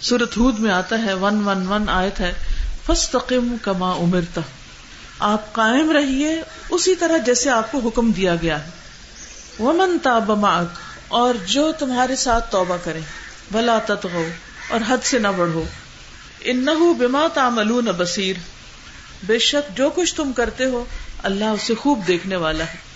سورت 0.00 0.36
ہود 0.36 0.58
میں 0.58 0.70
آتا 0.70 0.98
ہے، 1.02 1.12
ون 1.12 1.42
ون 1.44 1.66
ون 1.66 1.88
آیت 1.88 2.20
ہے 2.20 2.32
فستقم 2.86 3.56
کما 3.62 3.90
امرتا 3.92 4.40
آپ 5.18 5.52
قائم 5.52 5.90
رہیے 5.90 6.42
اسی 6.70 6.94
طرح 6.94 7.16
جیسے 7.16 7.50
آپ 7.50 7.72
کو 7.72 7.78
حکم 7.78 8.10
دیا 8.10 8.34
گیا 8.42 8.64
ہے۔ 8.64 8.70
ومن 9.62 9.98
تاب 10.02 10.30
معک، 10.30 10.78
اور 11.08 11.34
جو 11.46 11.72
تمہارے 11.72 12.16
ساتھ 12.16 12.52
توبہ 12.52 12.76
کرے 12.84 13.00
بلا 13.52 13.78
تت 13.78 14.04
ہو 14.04 14.28
اور 14.70 14.80
حد 14.88 15.04
سے 15.04 15.18
نہ 15.18 15.28
بڑھو۔ 15.36 15.64
ان 16.44 16.66
بما 16.98 17.26
تعملون 17.34 17.84
بصیر۔ 17.84 18.36
بے 19.22 19.38
شک 19.38 19.76
جو 19.76 19.90
کچھ 19.90 20.14
تم 20.14 20.32
کرتے 20.32 20.64
ہو، 20.64 20.84
اللہ 21.22 21.44
اسے 21.44 21.74
خوب 21.74 22.00
دیکھنے 22.06 22.36
والا 22.36 22.64
ہے۔ 22.64 22.92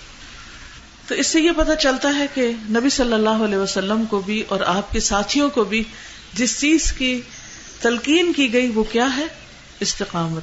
تو 1.06 1.14
اس 1.14 1.26
سے 1.26 1.40
یہ 1.40 1.50
پتا 1.56 1.76
چلتا 1.76 2.14
ہے 2.18 2.26
کہ 2.34 2.52
نبی 2.70 2.90
صلی 2.90 3.12
اللہ 3.12 3.44
علیہ 3.44 3.56
وسلم 3.56 4.04
کو 4.04 4.20
بھی 4.20 4.42
اور 4.48 4.60
آپ 4.60 4.92
کے 4.92 5.00
ساتھیوں 5.00 5.50
کو 5.50 5.64
بھی 5.64 5.84
جس 6.32 6.60
چیز 6.60 6.92
کی 6.92 7.20
تلقین 7.80 8.32
کی 8.32 8.52
گئی 8.52 8.68
وہ 8.68 8.84
کیا 8.84 9.16
ہے؟ 9.16 9.26
استقامت۔ 9.80 10.42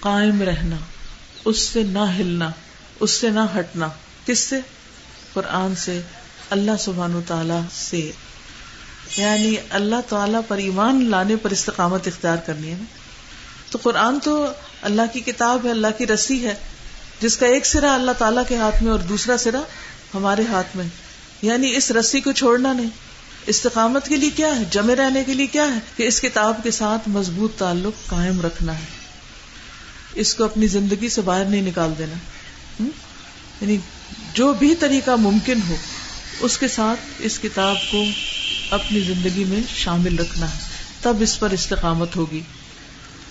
قائم 0.00 0.42
رہنا، 0.42 0.76
اس 1.44 1.58
سے 1.58 1.82
نہ 1.82 1.98
ہلنا، 1.98 2.50
اس 3.00 3.10
سے 3.10 3.30
نہ 3.30 3.40
ہٹنا۔ 3.58 3.88
کس 4.26 4.38
سے؟ 4.38 4.60
قرآن 5.32 5.74
سے، 5.74 6.00
اللہ 6.50 6.70
سبحان 6.78 7.20
تعالی 7.26 7.58
سے۔ 7.72 8.10
یعنی 9.16 9.54
اللہ 9.70 9.96
تعالی 10.08 10.38
پر 10.48 10.56
ایمان 10.56 11.10
لانے 11.10 11.36
پر 11.36 11.50
استقامت 11.50 12.06
اختیار 12.06 12.36
کرنی 12.36 12.70
ہے 12.70 12.74
نا۔ 12.74 12.84
تو 13.70 13.78
قرآن 13.82 14.20
تو 14.20 14.46
اللہ 14.82 15.02
کی 15.12 15.20
کتاب 15.20 15.64
ہے، 15.64 15.70
اللہ 15.70 15.86
کی 15.98 16.06
رسی 16.06 16.46
ہے۔ 16.46 16.54
جس 17.20 17.36
کا 17.36 17.46
ایک 17.46 17.66
سرا 17.66 17.94
اللہ 17.94 18.10
تعالیٰ 18.10 18.42
کے 18.48 18.56
ہاتھ 18.56 18.82
میں 18.82 18.92
اور 18.92 18.98
دوسرا 18.98 19.36
سرا 19.36 19.60
ہمارے 20.14 20.42
ہاتھ 20.48 20.76
میں۔ 20.76 20.84
یعنی 21.42 21.76
اس 21.76 21.90
رسی 21.90 22.20
کو 22.20 22.32
چھوڑنا 22.32 22.72
نہیں۔ 22.72 22.88
استقامت 23.46 24.08
کے 24.08 24.16
لیے 24.16 24.30
کیا 24.30 24.56
ہے؟ 24.56 24.62
جمے 24.70 24.96
رہنے 24.96 25.24
کے 25.24 25.34
لیے 25.34 25.46
کیا 25.46 25.74
ہے؟ 25.74 25.78
کہ 25.96 26.02
اس 26.02 26.20
کتاب 26.20 26.54
کے 26.62 26.70
ساتھ 26.70 27.08
مضبوط 27.08 27.58
تعلق 27.58 28.06
قائم 28.06 28.40
رکھنا 28.40 28.78
ہے۔ 28.78 28.84
اس 30.14 30.34
کو 30.34 30.44
اپنی 30.44 30.66
زندگی 30.66 31.08
سے 31.08 31.20
باہر 31.20 31.44
نہیں 31.44 31.62
نکال 31.62 31.92
دینا۔ 31.98 32.16
یعنی 33.60 33.76
جو 34.34 34.52
بھی 34.52 34.74
طریقہ 34.74 35.10
ممکن 35.10 35.58
ہو، 35.68 35.76
اس 36.40 36.58
کے 36.58 36.68
ساتھ 36.68 37.00
اس 37.18 37.38
کتاب 37.38 37.76
کو 37.90 38.04
اپنی 38.70 39.00
زندگی 39.00 39.44
میں 39.44 39.60
شامل 39.76 40.18
رکھنا 40.18 40.54
ہے۔ 40.54 40.58
تب 41.02 41.16
اس 41.20 41.40
پر 41.40 41.50
استقامت 41.50 42.16
ہوگی۔ 42.16 42.40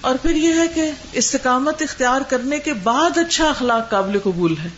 اور 0.02 0.16
پھر 0.22 0.36
یہ 0.36 0.54
ہے 0.54 0.68
کہ 0.76 0.92
استقامت 1.12 1.82
اختیار 1.82 2.22
کرنے 2.22 2.60
کے 2.60 2.74
بعد 2.74 3.18
اچھا 3.18 3.50
اخلاق 3.50 3.90
قابل 3.90 4.20
قبول 4.20 4.56
ہے۔ 4.64 4.70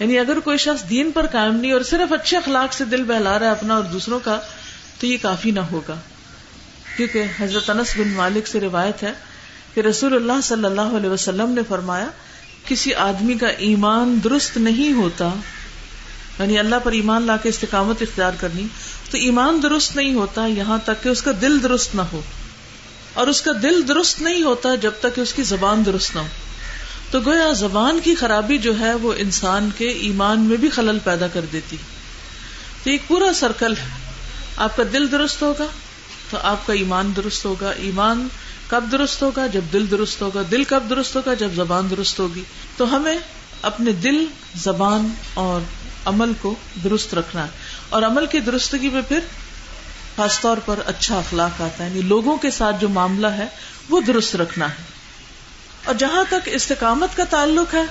یعنی 0.00 0.18
اگر 0.18 0.40
کوئی 0.40 0.58
شخص 0.58 0.90
دین 0.90 1.10
پر 1.12 1.26
قائم 1.26 1.54
نہیں 1.54 1.72
اور 1.72 1.80
صرف 1.80 2.12
اچھے 2.12 2.36
اخلاق 2.36 2.72
سے 2.72 2.84
دل 2.84 3.02
بہلا 3.04 3.38
رہا 3.38 3.46
ہے 3.46 3.50
اپنا 3.50 3.74
اور 3.74 3.82
دوسروں 3.82 4.20
کا، 4.20 4.40
تو 5.00 5.06
یہ 5.06 5.16
کافی 5.22 5.50
نہ 5.50 5.60
ہوگا۔ 5.60 5.94
کیونکہ 6.96 7.22
حضرت 7.40 7.70
انس 7.70 7.96
بن 7.96 8.08
مالک 8.08 8.46
سے 8.46 8.60
روایت 8.60 9.02
ہے 9.02 9.12
کہ 9.74 9.80
رسول 9.80 10.14
اللہ 10.14 10.40
صلی 10.42 10.64
اللہ 10.64 10.80
علیہ 10.80 11.10
وسلم 11.10 11.50
نے 11.50 11.60
فرمایا، 11.68 12.06
کسی 12.66 12.94
آدمی 12.94 13.34
کا 13.34 13.48
ایمان 13.48 14.18
درست 14.24 14.56
نہیں 14.56 14.92
ہوتا 14.92 15.30
یعنی 16.38 16.58
اللہ 16.58 16.76
پر 16.84 16.92
ایمان 16.92 17.22
لا 17.22 17.36
کے 17.36 17.48
استقامت 17.48 18.02
اختیار 18.02 18.32
کرنی، 18.40 18.66
تو 19.10 19.16
ایمان 19.16 19.60
درست 19.62 19.96
نہیں 19.96 20.14
ہوتا 20.14 20.46
یہاں 20.46 20.78
تک 20.84 21.02
کہ 21.02 21.08
اس 21.08 21.22
کا 21.22 21.30
دل 21.40 21.62
درست 21.62 21.94
نہ 21.94 22.02
ہو۔ 22.02 22.20
اور 23.14 23.26
اس 23.26 23.40
کا 23.40 23.50
دل 23.62 23.88
درست 23.88 24.22
نہیں 24.22 24.42
ہوتا 24.42 24.74
جب 24.74 24.90
تک 25.00 25.14
کہ 25.14 25.20
اس 25.20 25.32
کی 25.32 25.42
زبان 25.42 25.86
درست 25.86 26.14
نہ 26.14 26.20
ہو۔ 26.20 26.26
تو 27.10 27.20
گویا 27.20 27.52
زبان 27.52 28.00
کی 28.04 28.14
خرابی 28.14 28.58
جو 28.58 28.78
ہے 28.78 28.94
وہ 28.94 29.12
انسان 29.16 29.70
کے 29.78 29.88
ایمان 29.88 30.40
میں 30.40 30.56
بھی 30.56 30.70
خلل 30.70 30.98
پیدا 31.04 31.28
کر 31.28 31.40
دیتی۔ 31.52 31.76
تو 32.84 32.90
ایک 32.90 33.08
پورا 33.08 33.32
سرکل 33.34 33.72
ہے۔ 33.72 33.88
آپ 34.56 34.76
کا 34.76 34.82
دل 34.92 35.12
درست 35.12 35.42
ہوگا 35.42 35.66
تو 36.30 36.38
آپ 36.42 36.66
کا 36.66 36.72
ایمان 36.72 37.12
درست 37.16 37.44
ہوگا۔ 37.44 37.70
ایمان 37.70 38.28
کب 38.68 38.84
درست 38.92 39.22
ہوگا؟ 39.22 39.46
جب 39.46 39.60
دل 39.72 39.86
درست 39.90 40.22
ہوگا۔ 40.22 40.42
دل 40.50 40.64
کب 40.64 40.82
درست 40.90 41.16
ہوگا؟ 41.16 41.34
جب 41.34 41.48
زبان 41.54 41.90
درست 41.90 42.20
ہوگی۔ 42.20 42.42
تو 42.76 42.96
ہمیں 42.96 43.18
اپنے 43.62 43.92
دل، 43.92 44.24
زبان 44.54 45.08
اور 45.34 45.60
عمل 46.04 46.32
کو 46.40 46.54
درست 46.84 47.14
رکھنا 47.14 47.44
ہے۔ 47.44 47.50
اور 47.88 48.02
عمل 48.02 48.26
کی 48.26 48.40
درستگی 48.40 48.88
میں 48.88 49.02
پھر 49.08 49.18
خاص 50.16 50.40
طور 50.40 50.56
پر 50.56 50.78
اچھا 50.86 51.18
اخلاق 51.18 51.60
آتا 51.60 51.84
ہے۔ 51.84 51.88
یعنی 51.88 52.00
لوگوں 52.00 52.36
کے 52.36 52.50
ساتھ 52.50 52.76
جو 52.80 52.88
معاملہ 52.88 53.26
ہے، 53.26 53.46
وہ 53.88 54.00
درست 54.00 54.36
رکھنا 54.36 54.68
ہے۔ 54.68 54.84
اور 55.84 55.94
جہاں 55.94 56.24
تک 56.28 56.40
استقامت 56.46 57.16
کا 57.16 57.24
تعلق 57.24 57.74
ہے، 57.74 57.82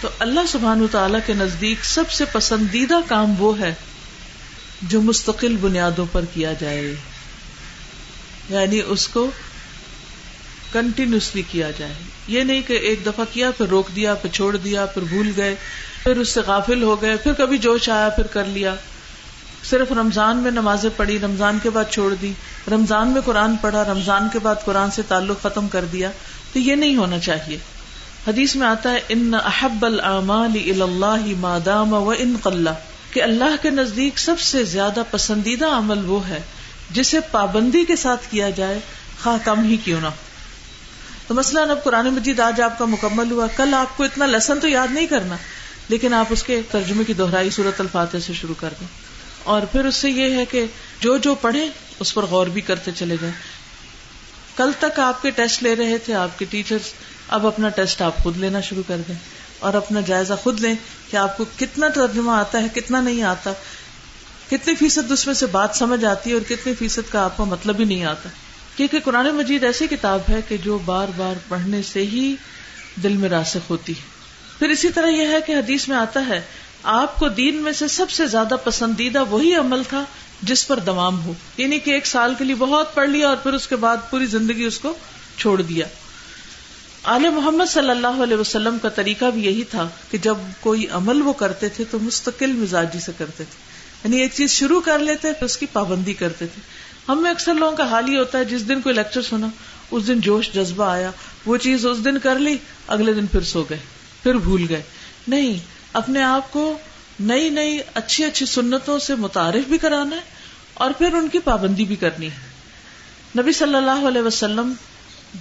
تو 0.00 0.08
اللہ 0.18 0.40
سبحان 0.48 0.86
تعالی 0.90 1.18
کے 1.26 1.34
نزدیک 1.34 1.84
سب 1.84 2.10
سے 2.10 2.24
پسندیدہ 2.24 2.94
کام 3.08 3.34
وہ 3.38 3.58
ہے 3.58 3.74
جو 4.82 5.02
مستقل 5.02 5.56
بنیادوں 5.56 6.06
پر 6.12 6.24
کیا 6.34 6.52
جائے۔ 6.52 6.94
یعنی 8.50 8.80
اس 8.86 9.08
کو 9.08 9.30
کنٹینیوسلی 10.72 11.42
کیا 11.50 11.70
جائے۔ 11.70 11.94
یہ 12.28 12.44
نہیں 12.44 12.62
کہ 12.62 12.72
ایک 12.72 13.06
دفعہ 13.06 13.24
کیا، 13.32 13.50
پھر 13.50 13.66
روک 13.66 13.88
دیا، 13.96 14.14
پھر 14.14 14.30
چھوڑ 14.30 14.56
دیا، 14.56 14.86
پھر 14.86 15.02
بھول 15.02 15.32
گئے۔ 15.36 15.54
پھر 16.02 16.16
اس 16.16 16.28
سے 16.28 16.40
غافل 16.46 16.82
ہو 16.82 17.02
گئے، 17.02 17.16
پھر 17.16 17.32
کبھی 17.32 17.58
جوش 17.58 17.88
آیا، 17.88 18.08
پھر 18.08 18.26
کر 18.26 18.44
لیا۔ 18.44 18.74
صرف 19.64 19.92
رمضان 19.92 20.36
میں 20.36 20.50
نمازیں 20.50 20.90
پڑھی، 20.96 21.18
رمضان 21.18 21.58
کے 21.62 21.70
بعد 21.70 21.84
چھوڑ 21.90 22.14
دی۔ 22.14 22.32
رمضان 22.70 23.08
میں 23.08 23.20
قرآن 23.20 23.56
پڑھا، 23.56 23.84
رمضان 23.84 24.28
کے 24.32 24.38
بعد 24.38 24.54
قرآن 24.64 24.90
سے 24.90 25.02
تعلق 25.08 25.42
ختم 25.42 25.68
کر 25.68 25.84
دیا۔ 25.84 26.10
تو 26.52 26.58
یہ 26.58 26.74
نہیں 26.74 26.96
ہونا 26.96 27.18
چاہیے۔ 27.18 27.58
حدیث 28.26 28.56
میں 28.56 28.66
آتا 28.66 28.90
ہے، 28.90 29.00
ان 29.08 29.34
احب 29.34 29.86
اللہ 29.86 31.16
مادام 31.38 31.92
و 31.92 32.14
ان 32.18 32.36
قلع 32.42 32.72
کہ 33.10 33.22
اللہ 33.22 33.62
کے 33.62 33.70
نزدیک 33.70 34.18
سب 34.18 34.40
سے 34.40 34.64
زیادہ 34.64 35.02
پسندیدہ 35.10 35.66
عمل 35.66 36.04
وہ 36.06 36.28
ہے، 36.28 36.40
جسے 36.90 37.20
پابندی 37.20 37.84
کے 37.84 37.96
ساتھ 37.96 38.26
کیا 38.30 38.50
جائے، 38.50 38.80
خواہ 39.22 39.38
کم 39.44 39.64
ہی 39.64 39.76
کیوں 39.76 40.00
نہ 40.00 40.06
تو 41.26 41.34
مثلاً 41.34 41.70
اب 41.70 41.84
قرآن 41.84 42.06
مجید 42.06 42.40
آج 42.40 42.60
آپ 42.60 42.78
کا 42.78 42.84
مکمل 42.84 43.30
ہوا، 43.30 43.46
کل 43.56 43.74
آپ 43.74 43.96
کو 43.96 44.04
اتنا 44.04 44.26
لیسن 44.26 44.60
تو 44.60 44.68
یاد 44.68 44.88
نہیں 44.90 45.06
کرنا۔ 45.06 45.36
لیکن 45.88 46.14
آپ 46.14 46.26
اس 46.30 46.42
کے 46.42 46.60
ترجمے 46.70 47.04
کی 47.04 47.12
دوہرائی 47.12 47.50
صورت 47.50 47.80
الفاتح 47.80 48.16
سے 48.26 48.32
شروع 48.32 48.54
کر 48.60 48.74
دیں۔ 48.80 48.86
اور 49.44 49.62
پھر 49.62 49.84
اس 49.84 49.94
سے 49.94 50.10
یہ 50.10 50.36
ہے 50.36 50.44
کہ 50.44 50.66
جو 51.00 51.16
جو 51.18 51.34
پڑھے 51.34 51.68
اس 52.00 52.14
پر 52.14 52.22
غور 52.22 52.46
بھی 52.46 52.60
کرتے 52.60 52.90
چلے 52.92 53.16
گئے 53.20 53.30
کل 54.56 54.70
تک 54.78 55.00
آپ 55.00 55.22
کے 55.22 55.30
ٹیسٹ 55.30 55.62
لے 55.62 55.76
رہے 55.76 55.98
تھے، 55.98 56.14
آپ 56.14 56.38
کے 56.38 56.44
ٹیچر 56.44 56.76
اب 57.28 57.46
اپنا 57.46 57.68
ٹیسٹ 57.68 58.02
آپ 58.02 58.16
خود 58.16 58.36
لینا 58.36 58.60
شروع 58.60 58.82
کر 58.86 58.96
دیں۔ 59.08 59.14
اور 59.58 59.74
اپنا 59.74 60.00
جائزہ 60.00 60.34
خود 60.42 60.60
لیں 60.60 60.74
کہ 61.10 61.16
آپ 61.16 61.36
کو 61.36 61.44
کتنا 61.56 61.88
ترجمہ 61.88 62.30
آتا 62.30 62.62
ہے، 62.62 62.66
کتنا 62.74 63.00
نہیں 63.00 63.22
آتا۔ 63.22 63.52
کتنے 64.50 64.74
فیصد 64.74 65.12
اس 65.12 65.26
میں 65.26 65.34
سے 65.34 65.46
بات 65.46 65.70
سمجھ 65.74 66.04
آتی 66.04 66.30
ہے 66.30 66.34
اور 66.34 66.42
کتنے 66.48 66.74
فیصد 66.74 67.12
کا 67.12 67.24
آپ 67.24 67.36
کو 67.36 67.44
مطلب 67.44 67.80
ہی 67.80 67.84
نہیں 67.84 68.04
آتا۔ 68.04 68.28
کیونکہ 68.76 69.00
قرآن 69.04 69.26
مجید 69.26 69.64
ایسی 69.64 69.86
کتاب 69.86 70.20
ہے 70.28 70.40
کہ 70.48 70.56
جو 70.56 70.78
بار 70.78 71.08
بار 71.16 71.34
پڑھنے 71.48 71.82
سے 71.82 72.02
ہی 72.02 72.34
دل 73.02 73.16
میں 73.16 73.28
راسخ 73.28 73.70
ہوتی 73.70 73.92
ہے۔ 73.92 74.21
پھر 74.58 74.68
اسی 74.68 74.88
طرح 74.88 75.06
یہ 75.06 75.26
ہے 75.26 75.40
کہ 75.46 75.52
حدیث 75.52 75.88
میں 75.88 75.96
آتا 75.96 76.26
ہے، 76.28 76.40
آپ 76.82 77.18
کو 77.18 77.28
دین 77.28 77.56
میں 77.56 77.72
سے 77.72 77.88
سب 77.88 78.10
سے 78.10 78.26
زیادہ 78.26 78.54
پسندیدہ 78.64 79.24
وہی 79.24 79.54
عمل 79.54 79.82
تھا 79.88 80.04
جس 80.42 80.68
پر 80.68 80.78
دوام 80.78 81.24
ہو۔ 81.24 81.32
یعنی 81.56 81.78
کہ 81.78 81.90
ایک 81.90 82.06
سال 82.06 82.34
کے 82.38 82.44
لیے 82.44 82.54
بہت 82.54 82.94
پڑھ 82.94 83.10
لیا 83.10 83.28
اور 83.28 83.36
پھر 83.36 83.52
اس 83.52 83.68
کے 83.68 83.76
بعد 83.76 83.96
پوری 84.10 84.26
زندگی 84.26 84.64
اس 84.64 84.78
کو 84.78 84.94
چھوڑ 85.36 85.62
دیا۔ 85.62 85.86
آل 87.02 87.28
محمد 87.28 87.64
صلی 87.70 87.90
اللہ 87.90 88.22
علیہ 88.22 88.36
وسلم 88.36 88.78
کا 88.82 88.88
طریقہ 88.88 89.24
بھی 89.24 89.44
یہی 89.44 89.64
تھا 89.64 89.88
کہ 90.10 90.18
جب 90.18 90.34
کوئی 90.60 90.86
عمل 90.88 91.22
وہ 91.22 91.32
کرتے 91.32 91.68
تھے 91.68 91.84
تو 91.90 91.98
مستقل 91.98 92.52
مزاجی 92.52 93.00
سے 93.00 93.12
کرتے 93.18 93.44
تھے۔ 93.44 93.72
یعنی 94.04 94.22
ایک 94.22 94.30
چیز 94.34 94.50
شروع 94.50 94.80
کر 94.80 94.98
لیتے 94.98 95.32
پھر 95.32 95.44
اس 95.44 95.56
کی 95.56 95.66
پابندی 95.72 96.14
کرتے 96.14 96.46
تھے۔ 96.46 96.60
ہم 97.08 97.22
میں 97.22 97.30
اکثر 97.30 97.54
لوگوں 97.54 97.76
کا 97.76 97.90
حال 97.90 98.08
ہی 98.08 98.16
ہوتا 98.16 98.38
ہے، 98.38 98.44
جس 98.44 98.68
دن 98.68 98.80
کوئی 98.80 98.94
لیکچر 98.94 99.22
سنا، 99.22 99.46
اس 99.90 100.06
دن 100.06 100.20
جوش 100.20 100.50
جذبہ 100.50 100.84
آیا، 100.84 101.10
وہ 101.46 101.56
چیز 101.56 101.86
اس 101.86 102.04
دن 102.04 102.18
کر 102.18 102.38
لی، 102.38 102.56
اگلے 102.86 103.12
دن 103.12 103.26
پھر 103.26 103.40
سو 103.40 103.64
گئے۔ 103.70 103.78
پھر 104.22 104.34
بھول 104.34 104.66
گئے۔ 104.68 104.82
نہیں، 105.28 105.58
اپنے 105.92 106.22
آپ 106.22 106.52
کو 106.52 106.78
نئی 107.20 107.48
نئی 107.48 107.78
اچھی 107.94 108.24
اچھی 108.24 108.46
سنتوں 108.46 108.98
سے 108.98 109.14
متعارف 109.14 109.68
بھی 109.68 109.78
کرانا 109.78 110.16
ہے 110.16 110.20
اور 110.74 110.90
پھر 110.98 111.14
ان 111.14 111.28
کی 111.28 111.38
پابندی 111.38 111.84
بھی 111.84 111.96
کرنی 111.96 112.26
ہے۔ 112.26 112.52
نبی 113.40 113.52
صلی 113.52 113.74
اللہ 113.74 114.08
علیہ 114.08 114.22
وسلم 114.22 114.72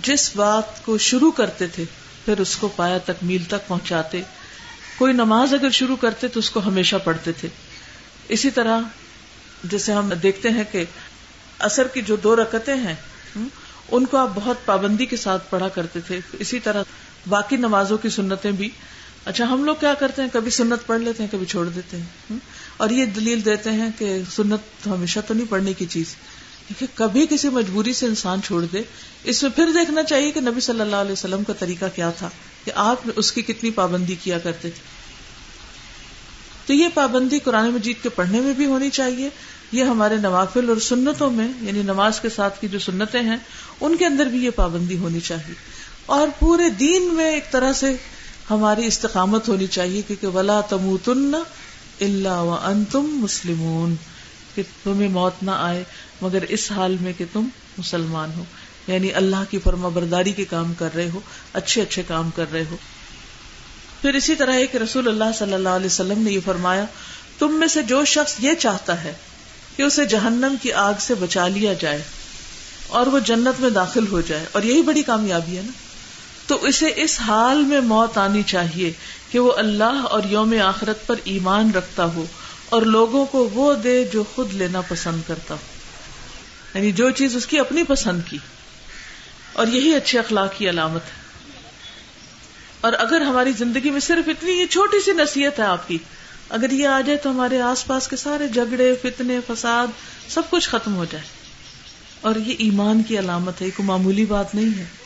جس 0.03 0.35
بات 0.35 0.85
کو 0.85 0.97
شروع 0.97 1.31
کرتے 1.31 1.67
تھے، 1.67 1.83
پھر 2.25 2.39
اس 2.39 2.55
کو 2.55 2.67
پایا 2.67 2.97
تکمیل 2.97 3.43
تک 3.43 3.67
پہنچاتے۔ 3.67 4.21
کوئی 4.97 5.13
نماز 5.13 5.53
اگر 5.53 5.69
شروع 5.69 5.95
کرتے 5.95 6.27
تو 6.27 6.39
اس 6.39 6.50
کو 6.50 6.59
ہمیشہ 6.65 6.95
پڑھتے 7.03 7.31
تھے۔ 7.31 7.47
اسی 8.29 8.50
طرح 8.50 8.79
جیسے 9.63 9.93
ہم 9.93 10.09
دیکھتے 10.23 10.50
ہیں 10.50 10.63
کہ 10.71 10.83
اثر 11.59 11.88
کی 11.88 12.01
جو 12.01 12.15
دو 12.15 12.35
رکتیں 12.35 12.75
ہیں 12.75 12.95
ان 13.91 14.05
کو 14.05 14.17
آپ 14.17 14.29
بہت 14.35 14.65
پابندی 14.65 15.05
کے 15.05 15.17
ساتھ 15.17 15.43
پڑھا 15.50 15.67
کرتے 15.67 16.00
تھے۔ 16.00 16.19
اسی 16.39 16.59
طرح 16.59 16.83
باقی 17.29 17.55
نمازوں 17.55 17.97
کی 17.97 18.09
سنتیں 18.09 18.51
بھی۔ 18.51 18.69
اچھا 19.25 19.45
ہم 19.45 19.63
لوگ 19.63 19.75
کیا 19.79 19.93
کرتے 19.93 20.21
ہیں؟ 20.21 20.29
کبھی 20.33 20.51
سنت 20.51 20.87
پڑھ 20.87 21.01
لیتے 21.01 21.23
ہیں، 21.23 21.31
کبھی 21.31 21.45
چھوڑ 21.45 21.69
دیتے 21.69 21.97
ہیں۔ 21.97 22.37
اور 22.77 22.89
یہ 22.89 23.05
دلیل 23.05 23.45
دیتے 23.45 23.71
ہیں 23.71 23.89
کہ 23.97 24.17
سنت 24.35 24.87
ہمیشہ 24.87 25.19
تو 25.27 25.33
نہیں 25.33 25.45
پڑھنے 25.49 25.73
کی 25.73 25.85
چیز۔ 25.85 26.15
کبھی 26.95 27.27
کسی 27.29 27.49
مجبوری 27.49 27.93
سے 27.93 28.05
انسان 28.05 28.41
چھوڑ 28.41 28.65
دے، 28.73 28.81
اس 29.23 29.43
میں 29.43 29.51
پھر 29.51 29.65
دیکھنا 29.65 30.03
چاہیے 30.03 30.31
کہ 30.31 30.41
نبی 30.41 30.59
صلی 30.59 30.81
اللہ 30.81 30.95
علیہ 30.95 31.11
وسلم 31.11 31.43
کا 31.43 31.53
طریقہ 31.53 31.85
کیا 31.95 32.09
تھا، 32.09 32.29
کہ 32.65 32.71
آپ 32.75 32.97
اس 33.15 33.31
کی 33.31 33.41
کتنی 33.41 33.71
پابندی 33.71 34.15
کیا 34.23 34.37
کرتے 34.37 34.69
تھے۔ 34.69 34.83
تو 36.65 36.73
یہ 36.73 36.87
پابندی 36.93 37.39
قرآن 37.39 37.69
مجید 37.69 38.03
کے 38.03 38.09
پڑھنے 38.09 38.41
میں 38.41 38.53
بھی 38.53 38.65
ہونی 38.65 38.89
چاہیے۔ 38.89 39.29
یہ 39.71 39.83
ہمارے 39.83 40.15
نوافل 40.15 40.69
اور 40.69 40.77
سنتوں 40.77 41.31
میں 41.31 41.47
یعنی 41.61 41.81
نماز 41.81 42.19
کے 42.19 42.29
ساتھ 42.29 42.61
کی 42.61 42.67
جو 42.67 42.79
سنتیں 42.79 43.21
ہیں، 43.21 43.37
ان 43.81 43.97
کے 43.97 44.05
اندر 44.05 44.25
بھی 44.25 44.45
یہ 44.45 44.49
پابندی 44.49 44.97
ہونی 44.97 45.19
چاہیے۔ 45.19 45.53
اور 46.11 46.27
پورے 46.39 46.69
دین 46.69 47.13
میں 47.13 47.33
ایک 47.33 47.51
طرح 47.51 47.73
سے 47.73 47.95
ہماری 48.49 48.85
استقامت 48.85 49.47
ہونی 49.47 49.67
چاہیے، 49.67 50.01
کیونکہ 50.01 50.27
ولا 50.27 50.61
تم 50.61 50.95
اللہ 52.01 52.29
و 52.29 52.57
ان 52.63 52.83
تم 52.91 53.05
مسلم 53.05 53.93
کہ 54.55 54.63
تمہیں 54.83 55.09
موت 55.09 55.43
نہ 55.43 55.51
آئے، 55.51 55.83
مگر 56.21 56.43
اس 56.49 56.71
حال 56.71 56.95
میں 57.01 57.13
کہ 57.17 57.25
تم 57.33 57.47
مسلمان 57.77 58.31
ہو۔ 58.37 58.43
یعنی 58.87 59.13
اللہ 59.13 59.43
کی 59.49 59.59
فرما 59.59 59.87
برداری 59.87 60.31
کے 60.31 60.45
کام 60.45 60.73
کر 60.73 60.89
رہے 60.95 61.09
ہو، 61.13 61.19
اچھے 61.53 61.81
اچھے 61.81 62.03
کام 62.07 62.29
کر 62.35 62.45
رہے 62.51 62.63
ہو۔ 62.71 62.77
پھر 64.01 64.13
اسی 64.13 64.35
طرح 64.35 64.53
ایک 64.53 64.75
رسول 64.75 65.07
اللہ 65.07 65.37
صلی 65.37 65.53
اللہ 65.53 65.69
علیہ 65.69 65.85
وسلم 65.85 66.21
نے 66.21 66.31
یہ 66.31 66.39
فرمایا، 66.45 66.85
تم 67.39 67.53
میں 67.53 67.67
سے 67.67 67.83
جو 67.83 68.05
شخص 68.05 68.35
یہ 68.39 68.53
چاہتا 68.53 69.03
ہے 69.03 69.13
کہ 69.75 69.81
اسے 69.81 70.05
جہنم 70.05 70.55
کی 70.61 70.73
آگ 70.73 70.93
سے 70.99 71.15
بچا 71.15 71.47
لیا 71.47 71.73
جائے 71.73 72.03
اور 72.87 73.07
وہ 73.07 73.19
جنت 73.19 73.61
میں 73.61 73.69
داخل 73.69 74.07
ہو 74.07 74.21
جائے، 74.21 74.45
اور 74.51 74.63
یہی 74.63 74.81
بڑی 74.81 75.03
کامیابی 75.03 75.57
ہے 75.57 75.61
نا۔ 75.61 75.71
تو 76.51 76.65
اسے 76.65 76.93
اس 76.96 77.20
حال 77.20 77.63
میں 77.63 77.79
موت 77.79 78.17
آنی 78.17 78.43
چاہیے 78.43 78.93
کہ 79.31 79.39
وہ 79.39 79.53
اللہ 79.58 79.84
اور 79.84 80.22
یوم 80.29 80.53
آخرت 80.65 81.08
پر 81.08 81.15
ایمان 81.24 81.72
رکھتا 81.72 82.05
ہو 82.05 82.25
اور 82.70 82.81
لوگوں 82.81 83.25
کو 83.25 83.50
وہ 83.53 83.74
دے 83.74 84.05
جو 84.13 84.24
خود 84.36 84.53
لینا 84.53 84.81
پسند 84.81 85.22
کرتا 85.27 85.53
ہو۔ 85.53 85.60
یعنی 86.74 86.91
جو 86.91 87.10
چیز 87.10 87.36
اس 87.36 87.46
کی 87.46 87.60
اپنی 87.60 87.84
پسند 87.84 88.22
کی۔ 88.29 88.38
اور 89.53 89.67
یہی 89.67 89.96
اچھے 89.96 90.20
اخلاق 90.20 90.58
کی 90.58 90.70
علامت 90.70 91.01
ہے۔ 91.01 91.22
اور 92.81 92.93
اگر 92.98 93.22
ہماری 93.22 93.51
زندگی 93.51 93.89
میں 93.89 94.00
صرف 94.00 94.29
اتنی 94.29 94.51
یہ 94.51 94.65
چھوٹی 94.65 95.01
سی 95.01 95.12
نصیحت 95.12 95.60
ہے 95.60 95.63
آپ 95.63 95.88
کی، 95.88 95.98
اگر 96.50 96.72
یہ 96.72 96.88
آ 96.88 97.01
جائے 97.01 97.17
تو 97.17 97.31
ہمارے 97.31 97.62
آس 97.62 97.86
پاس 97.86 98.08
کے 98.08 98.15
سارے 98.15 98.48
جھگڑے، 98.48 98.96
فتنے، 99.01 99.39
فساد، 99.48 99.88
سب 100.29 100.41
کچھ 100.50 100.70
ختم 100.70 100.96
ہو 100.96 101.05
جائے۔ 101.05 101.24
اور 102.22 102.36
یہ 102.36 102.55
ایمان 102.58 103.03
کی 103.03 103.20
علامت 103.20 103.62
ہے 103.62 103.70
کوئی 103.70 103.88
معمولی 103.88 104.25
بات 104.25 104.55
نہیں 104.55 104.79
ہے۔ 104.79 105.00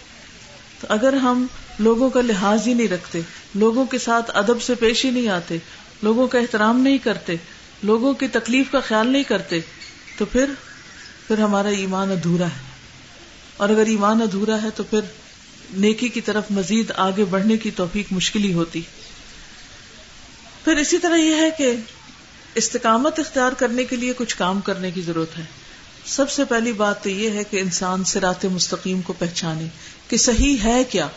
تو 0.82 0.88
اگر 0.90 1.14
ہم 1.14 1.48
لوگوں 1.80 2.10
کا 2.10 2.22
لحاظ 2.22 2.68
ہی 2.68 2.74
نہیں 2.74 2.88
رکھتے، 2.88 3.22
لوگوں 3.56 3.86
کے 3.86 3.98
ساتھ 3.98 4.32
ادب 4.34 4.62
سے 4.62 4.76
پیش 4.76 5.06
ہی 5.06 5.10
نہیں 5.10 5.28
آتے، 5.28 5.58
لوگوں 6.04 6.28
کا 6.28 6.40
احترام 6.40 6.80
نہیں 6.80 6.98
کرتے، 6.98 7.36
لوگوں 7.84 8.14
کی 8.14 8.28
تکلیف 8.28 8.72
کا 8.72 8.80
خیال 8.80 9.08
نہیں 9.08 9.24
کرتے، 9.24 9.60
تو 10.18 10.26
پھر 10.26 10.50
پھر 11.28 11.38
ہمارا 11.40 11.68
ایمان 11.68 12.12
ادھورا 12.12 12.46
ہے۔ 12.46 12.76
اور 13.58 13.70
اگر 13.70 13.86
ایمان 13.86 14.22
ادھورا 14.22 14.62
ہے 14.64 14.70
تو 14.76 14.84
پھر 14.84 15.00
نیکی 15.74 16.10
کی 16.10 16.22
طرف 16.22 16.44
مزید 16.50 16.92
آگے 16.96 17.26
بڑھنے 17.26 17.58
کی 17.58 17.72
توفیق 17.72 18.06
مشکل 18.12 18.44
ہی 18.44 18.54
ہوتی۔ 18.54 18.82
پھر 20.64 20.78
اسی 20.78 20.98
طرح 20.98 21.16
یہ 21.16 21.36
ہے 21.36 21.50
کہ 21.58 21.76
استقامت 22.56 23.20
اختیار 23.20 23.52
کرنے 23.52 23.84
کے 23.84 23.96
لیے 23.96 24.14
کچھ 24.18 24.38
کام 24.38 24.62
کرنے 24.62 24.92
کی 24.92 25.02
ضرورت 25.02 25.38
ہے۔ 25.38 25.44
سب 26.06 26.30
سے 26.30 26.46
پہلی 26.46 26.72
بات 26.72 27.04
تو 27.04 27.10
یہ 27.10 27.30
ہے 27.30 27.44
کہ 27.44 27.60
انسان 27.60 28.04
سرات 28.04 28.46
مستقیم 28.46 29.02
کو 29.02 29.14
پہچانے 29.14 29.68
کہ 30.08 30.18
صحیح 30.18 30.58
ہے 30.64 30.84
کیا 30.84 31.08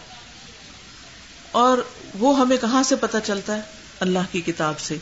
اور 1.51 1.79
وہ 2.19 2.39
ہمیں 2.39 2.57
کہاں 2.57 2.83
سے 2.83 2.97
پتا 2.97 3.21
چلتا 3.21 3.57
ہے؟ 3.57 3.61
اللہ 4.01 4.19
کی 4.33 4.41
کتاب 4.41 4.81
سے۔ 4.81 4.97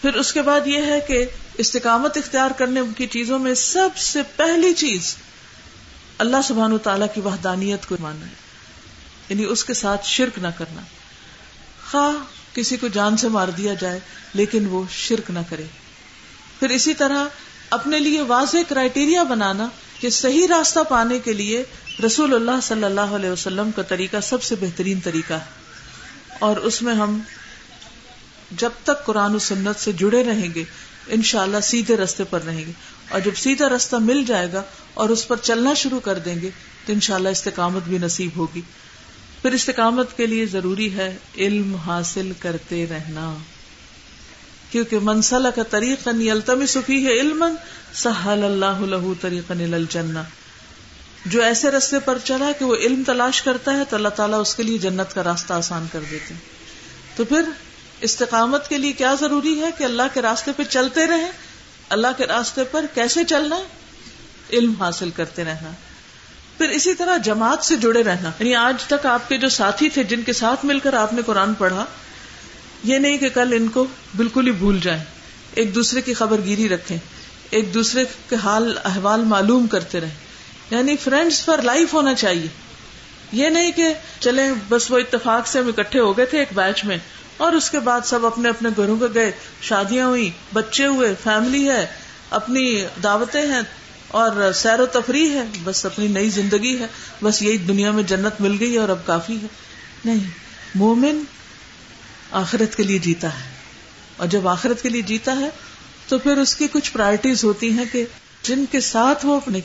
پھر 0.00 0.14
اس 0.14 0.32
کے 0.32 0.42
بعد 0.42 0.66
یہ 0.66 0.82
ہے 0.82 1.00
کہ 1.00 1.24
استقامت 1.58 2.16
اختیار 2.16 2.50
کرنے 2.50 2.80
کی 2.96 3.06
چیزوں 3.06 3.38
میں 3.38 3.54
سب 3.54 3.96
سے 3.96 4.20
پہلی 4.36 4.74
چیز 4.74 5.16
اللہ 6.18 6.36
سبحان 6.44 6.78
تعالیٰ 6.78 7.06
کی 7.14 7.20
وحدانیت 7.20 7.86
کو 7.88 7.96
ماننا 8.00 8.26
ہے۔ 8.26 8.32
یعنی 9.28 9.44
اس 9.44 9.64
کے 9.64 9.74
ساتھ 9.74 10.06
شرک 10.06 10.38
نہ 10.38 10.48
کرنا۔ 10.58 10.80
خواہ 11.90 12.24
کسی 12.54 12.76
کو 12.76 12.88
جان 12.88 13.16
سے 13.16 13.28
مار 13.28 13.48
دیا 13.48 13.74
جائے، 13.74 14.00
لیکن 14.34 14.66
وہ 14.66 14.82
شرک 14.90 15.30
نہ 15.30 15.38
کرے۔ 15.48 15.64
پھر 16.58 16.68
اسی 16.68 16.94
طرح 16.94 17.24
اپنے 17.70 17.98
لیے 17.98 18.22
واضح 18.22 18.56
کرائٹیریا 18.68 19.22
بنانا 19.22 19.68
کہ 20.00 20.10
صحیح 20.10 20.46
راستہ 20.48 20.78
پانے 20.88 21.18
کے 21.18 21.32
لیے 21.32 21.64
رسول 22.06 22.34
اللہ 22.34 22.60
صلی 22.62 22.84
اللہ 22.84 23.00
علیہ 23.00 23.30
وسلم 23.30 23.70
کا 23.70 23.82
طریقہ 23.82 24.16
سب 24.22 24.42
سے 24.42 24.54
بہترین 24.60 25.00
طریقہ 25.00 25.32
ہے۔ 25.32 25.60
اور 26.38 26.56
اس 26.56 26.82
میں 26.82 26.94
ہم 26.94 27.20
جب 28.50 28.70
تک 28.84 29.06
قرآن 29.06 29.34
و 29.34 29.38
سنت 29.38 29.80
سے 29.80 29.92
جڑے 29.92 30.24
رہیں 30.24 30.54
گے 30.54 30.64
ان 31.06 31.22
شاء 31.22 31.42
اللہ 31.42 31.60
سیدھے 31.62 31.96
رستے 31.96 32.24
پر 32.24 32.42
رہیں 32.42 32.66
گے۔ 32.66 32.72
اور 33.10 33.20
جب 33.20 33.30
سیدھا 33.36 33.68
رستہ 33.68 33.96
مل 33.96 34.24
جائے 34.26 34.52
گا 34.52 34.62
اور 34.94 35.08
اس 35.08 35.28
پر 35.28 35.36
چلنا 35.36 35.74
شروع 35.74 36.00
کر 36.00 36.18
دیں 36.18 36.36
گے، 36.42 36.50
تو 36.86 36.92
ان 36.92 37.00
شاء 37.00 37.14
اللہ 37.14 37.28
استقامت 37.28 37.82
بھی 37.82 37.98
نصیب 37.98 38.30
ہوگی۔ 38.36 38.60
پھر 39.42 39.52
استقامت 39.52 40.16
کے 40.16 40.26
لیے 40.26 40.46
ضروری 40.46 40.94
ہے 40.94 41.16
علم 41.38 41.74
حاصل 41.74 42.32
کرتے 42.38 42.86
رہنا۔ 42.90 43.34
کیونکہ 44.70 44.98
منسلہ 45.02 45.48
کا 45.48 45.62
طریقہ 45.62 46.30
التمی 46.30 46.66
سفی 46.66 47.06
ہے 47.06 47.12
علم 47.12 47.44
سہل 47.94 48.44
اللہ 48.44 48.80
لہو 48.80 49.14
طریقہ 49.20 49.52
الجنہ۔ 49.52 50.18
جو 51.26 51.42
ایسے 51.42 51.70
رستے 51.70 51.98
پر 51.98 52.18
چلا 52.24 52.52
کہ 52.58 52.64
وہ 52.64 52.76
علم 52.76 53.02
تلاش 53.06 53.42
کرتا 53.42 53.76
ہے 53.76 53.82
تو 53.90 53.96
اللہ 53.96 54.08
تعالیٰ 54.08 54.40
اس 54.40 54.54
کے 54.54 54.62
لیے 54.62 54.78
جنت 54.78 55.14
کا 55.14 55.24
راستہ 55.24 55.52
آسان 55.52 55.86
کر 55.92 56.00
دیتے 56.10 56.34
تو 57.16 57.24
پھر 57.24 57.42
استقامت 58.00 58.68
کے 58.68 58.78
لیے 58.78 58.92
کیا 58.92 59.14
ضروری 59.20 59.60
ہے 59.60 59.70
کہ 59.78 59.84
اللہ 59.84 60.02
کے 60.14 60.22
راستے 60.22 60.50
پہ 60.56 60.62
چلتے 60.62 61.06
رہیں؟ 61.06 61.30
اللہ 61.88 62.06
کے 62.16 62.26
راستے 62.26 62.64
پر 62.64 62.84
کیسے 62.94 63.24
چلنا؟ 63.24 63.60
علم 64.52 64.72
حاصل 64.78 65.10
کرتے 65.10 65.44
رہنا۔ 65.44 65.70
پھر 66.58 66.68
اسی 66.68 66.94
طرح 66.94 67.16
جماعت 67.16 67.64
سے 67.64 67.76
جڑے 67.76 68.02
رہنا۔ 68.02 68.28
یعنی 68.28 68.54
آج 68.54 68.84
تک 68.84 69.06
آپ 69.06 69.28
کے 69.28 69.38
جو 69.38 69.48
ساتھی 69.48 69.88
تھے 69.88 70.04
جن 70.04 70.22
کے 70.22 70.32
ساتھ 70.32 70.64
مل 70.64 70.78
کر 70.78 70.94
آپ 70.94 71.12
نے 71.12 71.22
قرآن 71.26 71.54
پڑھا 71.54 71.84
یہ 72.84 72.98
نہیں 72.98 73.18
کہ 73.18 73.28
کل 73.28 73.52
ان 73.52 73.68
کو 73.68 73.86
بالکل 74.16 74.46
ہی 74.46 74.52
بھول 74.52 74.78
جائیں۔ 74.82 75.04
ایک 75.54 75.74
دوسرے 75.74 76.00
کی 76.00 76.14
خبر 76.14 76.40
گیری 76.44 76.68
رکھیں۔ 76.68 76.98
ایک 77.50 77.74
دوسرے 77.74 78.04
کے 78.28 78.36
حال، 78.44 78.78
احوال 78.84 79.20
معلوم 79.20 79.66
کرتے 79.66 80.00
رہیں۔ 80.00 80.14
یعنی 80.70 80.96
فرینڈس 80.96 81.46
پر 81.46 81.62
لائف 81.62 81.94
ہونا 81.94 82.14
چاہیے۔ 82.14 82.46
یہ 83.32 83.48
نہیں 83.48 83.70
کہ 83.70 83.94
چلے 84.20 84.42
بس 84.68 84.90
وہ 84.90 84.98
اتفاق 84.98 85.46
سے 85.46 85.58
ہم 85.58 85.68
اکٹھے 85.68 86.00
ہو 86.00 86.16
گئے 86.16 86.26
تھے 86.26 86.38
ایک 86.38 86.48
بیچ 86.54 86.84
میں۔ 86.84 86.98
اور 87.36 87.52
اس 87.52 87.70
کے 87.70 87.78
بعد 87.80 88.00
سب 88.04 88.26
اپنے 88.26 88.48
اپنے 88.48 88.68
گھروں 88.76 88.98
کو 88.98 89.06
گئے، 89.14 89.32
شادیاں 89.60 90.06
ہوئی 90.06 90.30
بچے 90.52 90.86
ہوئے، 90.86 91.14
فیملی 91.22 91.70
ہے، 91.70 91.86
اپنی 92.30 92.84
دعوتیں 93.02 93.42
ہیں 93.42 93.62
اور 94.08 94.52
سیر 94.52 94.80
و 94.80 94.86
تفریح 94.86 95.30
ہے۔ 95.30 95.44
بس 95.64 95.86
اپنی 95.86 96.06
نئی 96.06 96.30
زندگی 96.30 96.78
ہے۔ 96.78 96.86
بس 97.22 97.42
یہی 97.42 97.58
دنیا 97.58 97.90
میں 97.90 98.02
جنت 98.02 98.40
مل 98.40 98.56
گئی 98.60 98.76
اور 98.76 98.88
اب 98.88 99.06
کافی 99.06 99.36
ہے۔ 99.36 99.46
نہیں، 100.04 100.30
مومن 100.74 101.22
آخرت 102.30 102.76
کے 102.76 102.82
لیے 102.82 102.98
جیتا 102.98 103.28
ہے۔ 103.28 103.50
اور 104.16 104.26
جب 104.26 104.48
آخرت 104.48 104.82
کے 104.82 104.88
لیے 104.88 105.02
جیتا 105.02 105.36
ہے، 105.36 105.48
تو 106.08 106.18
پھر 106.18 106.36
اس 106.36 106.56
کی 106.56 106.66
کچھ 106.72 106.92
پرائرٹیز 106.92 107.44
ہوتی 107.44 107.70
ہیں 107.70 107.84
کہ 107.92 108.04
جن 108.42 108.64
کے 108.70 108.80
ساتھ 108.80 109.26
وہ 109.26 109.36
اپنے 109.36 109.58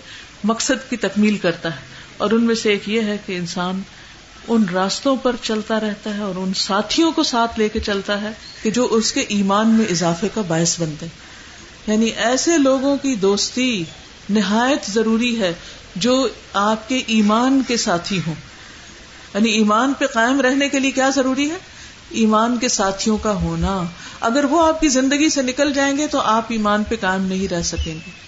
مقصد 0.43 0.89
کی 0.89 0.97
تکمیل 0.97 1.37
کرتا 1.37 1.75
ہے۔ 1.75 1.81
اور 2.17 2.31
ان 2.31 2.43
میں 2.43 2.55
سے 2.55 2.69
ایک 2.69 2.89
یہ 2.89 3.01
ہے 3.01 3.17
کہ 3.25 3.37
انسان 3.37 3.81
ان 4.47 4.63
راستوں 4.73 5.15
پر 5.15 5.35
چلتا 5.41 5.79
رہتا 5.79 6.17
ہے 6.17 6.21
اور 6.21 6.35
ان 6.35 6.53
ساتھیوں 6.53 7.11
کو 7.11 7.23
ساتھ 7.23 7.59
لے 7.59 7.69
کے 7.69 7.79
چلتا 7.79 8.21
ہے 8.21 8.31
کہ 8.63 8.71
جو 8.71 8.87
اس 8.91 9.11
کے 9.11 9.21
ایمان 9.21 9.67
میں 9.67 9.85
اضافے 9.85 10.27
کا 10.33 10.41
باعث 10.41 10.81
بنتے 10.81 11.05
یعنی 11.87 12.05
ایسے 12.05 12.57
لوگوں 12.57 12.97
کی 12.97 13.15
دوستی 13.15 13.83
نہایت 14.29 14.91
ضروری 14.91 15.39
ہے 15.39 15.53
جو 15.95 16.27
آپ 16.53 16.89
کے 16.89 17.03
ایمان 17.07 17.61
کے 17.67 17.77
ساتھی 17.77 18.21
ہوں۔ 18.27 18.35
یعنی 19.33 19.49
ایمان 19.49 19.93
پہ 19.93 20.05
قائم 20.05 20.41
رہنے 20.41 20.69
کے 20.69 20.79
لیے 20.79 20.91
کیا 20.91 21.09
ضروری 21.09 21.51
ہے؟ 21.51 21.57
ایمان 22.09 22.57
کے 22.57 22.67
ساتھیوں 22.67 23.17
کا 23.17 23.31
ہونا۔ 23.31 23.83
اگر 24.19 24.43
وہ 24.43 24.67
آپ 24.67 24.81
کی 24.81 24.87
زندگی 24.87 25.29
سے 25.29 25.41
نکل 25.41 25.73
جائیں 25.73 25.97
گے 25.97 26.07
تو 26.07 26.19
آپ 26.19 26.45
ایمان 26.49 26.83
پہ 26.83 26.95
قائم 27.01 27.23
نہیں 27.23 27.47
رہ 27.47 27.61
سکیں 27.61 27.95
گے۔ 27.95 28.25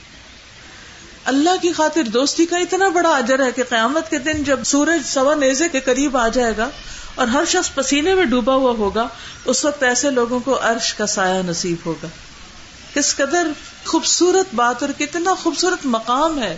اللہ 1.25 1.49
کی 1.61 1.71
خاطر 1.71 2.03
دوستی 2.03 2.45
کا 2.45 2.57
اتنا 2.57 2.87
بڑا 2.87 3.09
اجر 3.09 3.45
ہے 3.45 3.51
کہ 3.51 3.63
قیامت 3.69 4.09
کے 4.09 4.17
دن 4.17 4.43
جب 4.43 4.59
سورج 4.65 5.07
سوا 5.07 5.35
نیزے 5.35 5.69
کے 5.69 5.79
قریب 5.79 6.17
آ 6.17 6.27
جائے 6.27 6.53
گا 6.57 6.69
اور 7.15 7.27
ہر 7.27 7.43
شخص 7.47 7.73
پسینے 7.73 8.15
میں 8.15 8.25
ڈوبا 8.25 8.55
ہوا 8.55 8.71
ہوگا، 8.71 9.07
اس 9.45 9.65
وقت 9.65 9.83
ایسے 9.83 10.11
لوگوں 10.11 10.39
کو 10.39 10.59
عرش 10.61 10.93
کا 10.93 11.05
سایہ 11.05 11.41
نصیب 11.43 11.77
ہوگا۔ 11.85 12.07
کس 12.93 13.15
قدر 13.15 13.47
خوبصورت 13.85 14.55
بات 14.55 14.83
اور 14.83 14.91
کتنا 14.97 15.33
خوبصورت 15.33 15.85
مقام 15.85 16.41
ہے۔ 16.41 16.57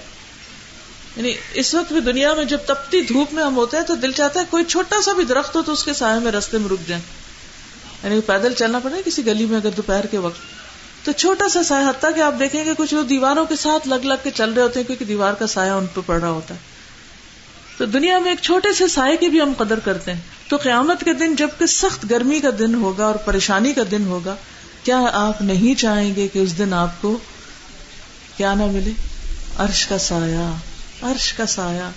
یعنی 1.19 1.34
اس 1.53 1.75
وقت 1.75 1.93
بھی 1.93 2.01
دنیا 2.01 2.34
میں 2.34 2.45
جب 2.45 2.58
تپتی 2.65 3.01
دھوپ 3.01 3.34
میں 3.34 3.43
ہم 3.43 3.55
ہوتے 3.55 3.77
ہیں 3.77 3.84
تو 3.84 3.95
دل 3.95 4.12
چاہتا 4.12 4.39
ہے 4.39 4.45
کوئی 4.49 4.63
چھوٹا 4.63 5.01
سا 5.01 5.13
بھی 5.13 5.23
درخت 5.23 5.55
ہو 5.55 5.62
تو 5.62 5.71
اس 5.71 5.84
کے 5.84 5.93
سائے 5.93 6.19
میں 6.19 6.32
رستے 6.32 6.58
میں 6.58 6.69
رک 6.69 6.88
جائیں۔ 6.88 7.03
یعنی 8.03 8.21
پیدل 8.21 8.53
چلنا 8.53 8.79
پڑے 8.79 9.01
کسی 9.05 9.25
گلی 9.25 9.45
میں 9.45 9.58
اگر 9.58 9.69
دوپہر 9.69 10.05
کے 10.05 10.17
وقت۔ 10.17 10.39
تو 11.05 11.12
چھوٹا 11.12 11.49
سا 11.49 11.63
سایہ، 11.63 11.86
حتیٰ 11.86 12.15
کہ 12.15 12.19
آپ 12.19 12.34
دیکھیں 12.39 12.65
گے 12.65 12.73
کچھ 12.77 12.93
لوگ 12.93 13.03
دیواروں 13.03 13.45
کے 13.45 13.55
ساتھ 13.55 13.88
لگ 13.88 13.95
لگ 13.95 14.13
کے 14.23 14.32
چل 14.32 14.53
رہے 14.53 14.62
ہوتے 14.62 14.79
ہیں 14.79 14.88
کیونکہ 14.88 15.05
دیوار 15.05 15.34
کا 15.34 15.47
سایہ 15.47 15.71
ان 15.71 15.86
پہ 15.93 16.01
پڑ 16.05 16.21
رہا 16.21 16.29
ہوتا 16.29 16.53
ہے۔ 16.53 16.60
تو 17.77 17.86
دنیا 17.86 18.19
میں 18.19 18.32
ایک 18.32 18.39
چھوٹے 18.41 18.73
سے 18.73 18.88
سائے 18.88 19.17
کی 19.17 19.29
بھی 19.29 19.41
ہم 19.41 19.53
قدر 19.58 19.79
کرتے 19.79 20.13
ہیں۔ 20.13 20.21
تو 20.49 20.58
قیامت 20.58 21.03
کے 21.03 21.13
دن 21.13 21.36
جبکہ 21.36 21.65
سخت 21.65 22.05
گرمی 22.10 22.39
کا 22.39 22.49
دن 22.60 22.75
ہوگا 22.75 23.05
اور 23.05 23.15
پریشانی 23.15 23.73
کا 23.73 23.82
دن 23.91 24.05
ہوگا، 24.05 24.36
کیا 24.84 25.01
آپ 25.13 25.41
نہیں 25.41 25.79
چاہیں 25.79 26.15
گے 26.15 26.27
کہ 26.27 26.39
اس 26.39 26.58
دن 26.58 26.73
آپ 26.73 27.01
کو 27.01 27.17
کیا 28.38 28.53
نہ 28.53 28.65
ملے؟ 28.65 28.91
عرش 29.58 29.88
کا 29.88 29.97
سایہ۔ 29.97 30.68
عرش 31.01 31.33
کا 31.33 31.45
سایہ۔ 31.45 31.91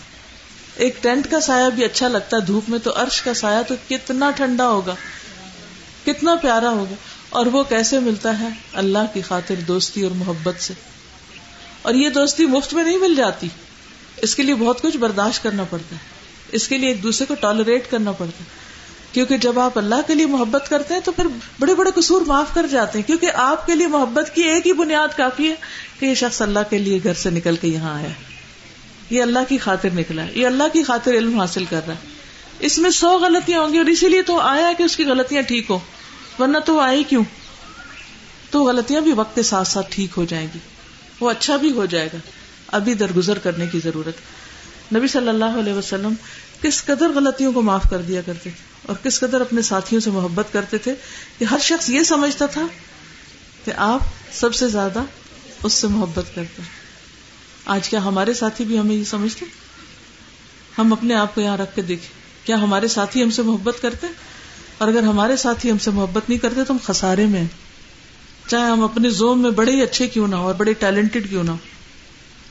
ایک 0.75 1.03
ٹینٹ 1.03 1.31
کا 1.31 1.41
سایہ 1.41 1.71
بھی 1.71 1.85
اچھا 1.85 2.09
لگتا 2.09 2.37
ہے 2.37 2.43
دھوپ 2.43 2.65
میں، 2.69 2.79
تو 2.79 3.03
عرش 3.03 3.23
کا 3.23 3.35
سایہ 3.35 3.63
تو 3.63 3.75
کتنا 3.89 4.31
ٹھنڈا 4.31 4.69
ہوگا، 4.69 4.95
کتنا 6.07 6.35
پیارا 6.35 6.71
ہوگا۔ 6.71 6.95
اور 7.29 7.47
وہ 7.47 7.63
کیسے 7.63 7.99
ملتا 7.99 8.39
ہے؟ 8.41 8.49
اللہ 8.73 8.99
کی 9.13 9.23
خاطر 9.23 9.55
دوستی 9.55 10.03
اور 10.03 10.11
محبت 10.11 10.63
سے۔ 10.63 10.75
اور 11.83 11.95
یہ 11.95 12.09
دوستی 12.09 12.47
مفت 12.47 12.75
میں 12.75 12.85
نہیں 12.85 12.99
مل 12.99 13.15
جاتی۔ 13.15 13.49
اس 14.17 14.35
کے 14.35 14.43
لیے 14.43 14.55
بہت 14.55 14.83
کچھ 14.83 14.97
برداشت 14.97 15.43
کرنا 15.43 15.65
پڑتا 15.65 15.97
ہے۔ 15.97 16.01
اس 16.53 16.69
کے 16.69 16.79
لیے 16.79 16.89
ایک 16.89 17.03
دوسرے 17.03 17.27
کو 17.27 17.35
ٹالریٹ 17.35 17.91
کرنا 17.91 18.13
پڑتا 18.13 18.41
ہے۔ 18.41 18.49
کیونکہ 19.13 19.37
جب 19.37 19.59
آپ 19.61 19.79
اللہ 19.79 19.95
کے 20.07 20.15
لیے 20.15 20.27
محبت 20.27 20.69
کرتے 20.69 20.95
ہیں، 20.95 21.01
تو 21.05 21.13
پھر 21.13 21.27
بڑے 21.59 21.75
بڑے 21.75 21.91
قصور 21.95 22.23
معاف 22.23 22.55
کر 22.55 22.67
جاتے 22.67 22.99
ہیں۔ 22.99 23.07
کیونکہ 23.07 23.31
آپ 23.35 23.67
کے 23.67 23.75
لیے 23.75 23.87
محبت 23.87 24.35
کی 24.35 24.43
ایک 24.43 24.67
ہی 24.67 24.73
بنیاد 24.73 25.09
کافی 25.17 25.51
ہے 25.51 25.55
کہ 25.99 26.07
یہ 26.07 26.15
شخص 26.15 26.43
اللہ 26.43 26.61
کے 26.71 26.79
لیے 26.79 26.99
گھر 27.05 27.15
سے 27.15 27.31
نکل 27.31 27.57
کے 27.57 27.69
یہاں 27.69 27.95
آیا 27.95 28.09
یہ 29.13 29.23
اللہ 29.23 29.39
کی 29.49 29.59
خاطر 29.59 29.89
نکلا 29.95 30.25
ہے، 30.25 30.31
یہ 30.35 30.47
اللہ 30.47 30.65
کی 30.73 30.83
خاطر 30.83 31.13
علم 31.13 31.41
حاصل 31.41 31.65
کر 31.65 31.81
رہا 31.87 31.95
ہے۔ 31.95 32.09
اس 32.59 32.79
میں 32.79 32.91
سو 32.91 33.19
غلطیاں 33.19 33.61
ہوں 33.61 33.73
گی 33.73 33.79
اور 33.79 33.87
اسی 33.87 34.09
لیے 34.09 34.23
تو 34.23 34.41
آیا 34.41 34.73
کہ 34.79 34.83
اس 34.83 34.97
کی 34.97 35.05
غلطیاں 35.05 35.43
ٹھیک 35.43 35.71
ہو 35.71 35.79
ورنہ 36.39 36.59
تو 36.59 36.81
آئی 36.81 37.05
کیوں؟ 37.05 37.25
تو 38.51 38.65
غلطیاں 38.65 39.01
بھی 39.01 39.13
وقت 39.13 39.35
کے 39.35 39.43
ساتھ 39.43 39.69
ساتھ 39.69 39.87
ٹھیک 39.91 40.11
ہو 40.17 40.25
جائیں 40.25 40.47
گی، 40.55 40.59
وہ 41.21 41.31
اچھا 41.31 41.57
بھی 41.57 41.73
ہو 41.73 41.87
جائے 41.87 42.09
گا۔ 42.13 42.19
ابھی 42.67 42.95
درگزر 42.95 43.39
کرنے 43.39 43.67
کی 43.67 43.81
ضرورت۔ 43.85 44.15
نبی 44.95 45.09
صلی 45.09 45.29
اللہ 45.29 45.45
علیہ 45.45 45.73
وسلم 45.73 46.13
کس 46.63 46.85
قدر 46.85 47.09
غلطیوں 47.15 47.53
کو 47.53 47.63
معاف 47.63 47.83
کر 47.91 47.99
دیا 47.99 48.21
کرتے 48.27 48.51
اور 48.87 48.97
کس 49.03 49.21
قدر 49.21 49.41
اپنے 49.41 49.63
ساتھیوں 49.63 50.01
سے 50.01 50.11
محبت 50.11 50.53
کرتے 50.53 50.79
تھے 50.79 50.95
کہ 51.39 51.45
ہر 51.45 51.59
شخص 51.63 51.91
یہ 51.91 52.03
سمجھتا 52.03 52.47
تھا 52.47 52.67
کہ 53.65 53.73
آپ 53.77 54.01
سب 54.33 54.55
سے 54.55 54.69
زیادہ 54.69 55.03
اس 55.63 55.73
سے 55.73 55.87
محبت 55.87 56.35
کرتے 56.35 56.63
آج 57.65 57.89
کیا 57.89 58.05
ہمارے 58.05 58.35
ساتھی 58.35 58.65
بھی 58.65 58.79
ہمیں 58.79 58.95
یہ 58.95 59.05
سمجھتے 59.05 59.47
ہم 60.79 60.93
اپنے 60.93 61.15
آپ 61.15 61.35
کو 61.35 61.41
یہاں 61.41 61.57
رکھ 61.57 61.77
کے 61.77 61.83
دیکھیں۔ 61.83 62.47
کیا 62.47 62.63
ہمارے 62.63 62.89
ساتھی 62.89 63.23
ہم 63.23 63.31
سے 63.31 63.43
محبت 63.43 63.83
کرتے 63.83 64.07
اور 64.79 64.89
اگر 64.89 65.03
ہمارے 65.03 65.37
ساتھی 65.37 65.71
ہم 65.71 65.79
سے 65.79 65.91
محبت 65.91 66.29
نہیں 66.29 66.39
کرتے 66.39 66.65
تو 66.65 66.73
ہم 66.73 66.79
خسارے 66.83 67.27
میں 67.27 67.45
چاہے 68.47 68.71
ہم 68.71 68.85
اپنے 68.85 69.11
زوم 69.11 69.43
میں 69.43 69.51
بڑے 69.51 69.73
ہی 69.73 69.83
اچھے 69.83 70.07
کیوں 70.07 70.29
نہ 70.29 70.37
ہو 70.37 70.47
اور 70.47 70.55
بڑے 70.55 70.73
ٹیلنٹڈ 70.73 71.29
کیوں 71.31 71.45
نہ 71.45 71.51
ہو 71.51 71.57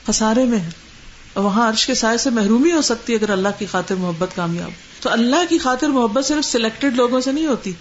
خسارے 0.07 0.45
میں 0.45 0.69
اور 1.33 1.43
وہاں 1.43 1.69
عرش 1.69 1.87
کے 1.87 1.93
سائے 1.93 2.17
سے 2.17 2.29
محرومی 2.29 2.71
ہو 2.71 2.81
سکتی 2.81 3.13
ہے 3.13 3.17
اگر 3.17 3.29
اللہ 3.29 3.47
کی 3.59 3.65
خاطر 3.65 3.95
محبت 3.95 4.29
کامیاب 4.35 4.71
تو 5.01 5.09
اللہ 5.09 5.45
کی 5.49 5.57
خاطر 5.57 5.87
محبت 5.87 6.25
صرف 6.25 6.45
سلیکٹڈ 6.45 6.95
لوگوں 6.95 7.21
سے 7.21 7.31
نہیں 7.31 7.45
ہوتی۔ 7.45 7.73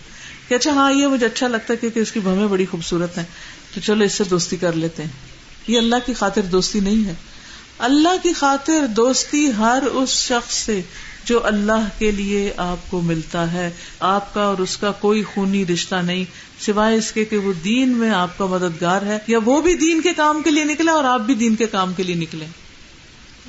کہ 0.48 0.54
اچھا 0.54 0.70
ہاں 0.70 0.92
یہ 0.92 1.06
مجھے 1.06 1.26
اچھا 1.26 1.48
لگتا 1.48 1.72
ہے 1.72 1.76
کیونکہ 1.76 2.00
اس 2.00 2.12
کی 2.12 2.20
بھویں 2.20 2.48
بڑی 2.48 2.66
خوبصورت 2.66 3.18
ہیں۔ 3.18 3.24
تو 3.74 3.80
چلو 3.80 4.04
اس 4.04 4.12
سے 4.12 4.24
دوستی 4.24 4.56
کر 4.56 4.72
لیتے 4.72 5.02
ہیں۔ 5.02 5.29
یہ 5.66 5.78
اللہ 5.78 5.96
کی 6.06 6.14
خاطر 6.14 6.42
دوستی 6.42 6.80
نہیں 6.80 7.08
ہے۔ 7.08 7.14
اللہ 7.78 8.22
کی 8.22 8.32
خاطر 8.32 8.86
دوستی 8.86 9.52
ہر 9.58 9.82
اس 9.92 10.08
شخص 10.08 10.54
سے 10.54 10.80
جو 11.24 11.46
اللہ 11.46 11.88
کے 11.98 12.10
لیے 12.10 12.52
آپ 12.56 12.90
کو 12.90 13.00
ملتا 13.00 13.52
ہے۔ 13.52 13.70
آپ 14.00 14.34
کا 14.34 14.42
اور 14.42 14.58
اس 14.58 14.76
کا 14.76 14.92
کوئی 14.92 15.22
خونی 15.22 15.66
رشتہ 15.66 15.94
نہیں۔ 15.94 16.24
سوائے 16.60 16.96
اس 16.96 17.12
کے 17.12 17.24
کہ 17.24 17.36
وہ 17.36 17.52
دین 17.64 17.88
میں 17.88 18.10
آپ 18.10 18.38
کا 18.38 18.46
مددگار 18.46 19.02
ہے 19.02 19.18
یا 19.26 19.38
وہ 19.44 19.60
بھی 19.60 19.74
دین 19.74 20.00
کے 20.00 20.12
کام 20.12 20.42
کے 20.42 20.50
لیے 20.50 20.64
نکلا 20.64 20.92
اور 20.92 21.04
آپ 21.04 21.20
بھی 21.20 21.34
دین 21.34 21.56
کے 21.56 21.66
کام 21.66 21.92
کے 21.92 22.02
لیے 22.02 22.14
نکلے۔ 22.14 22.46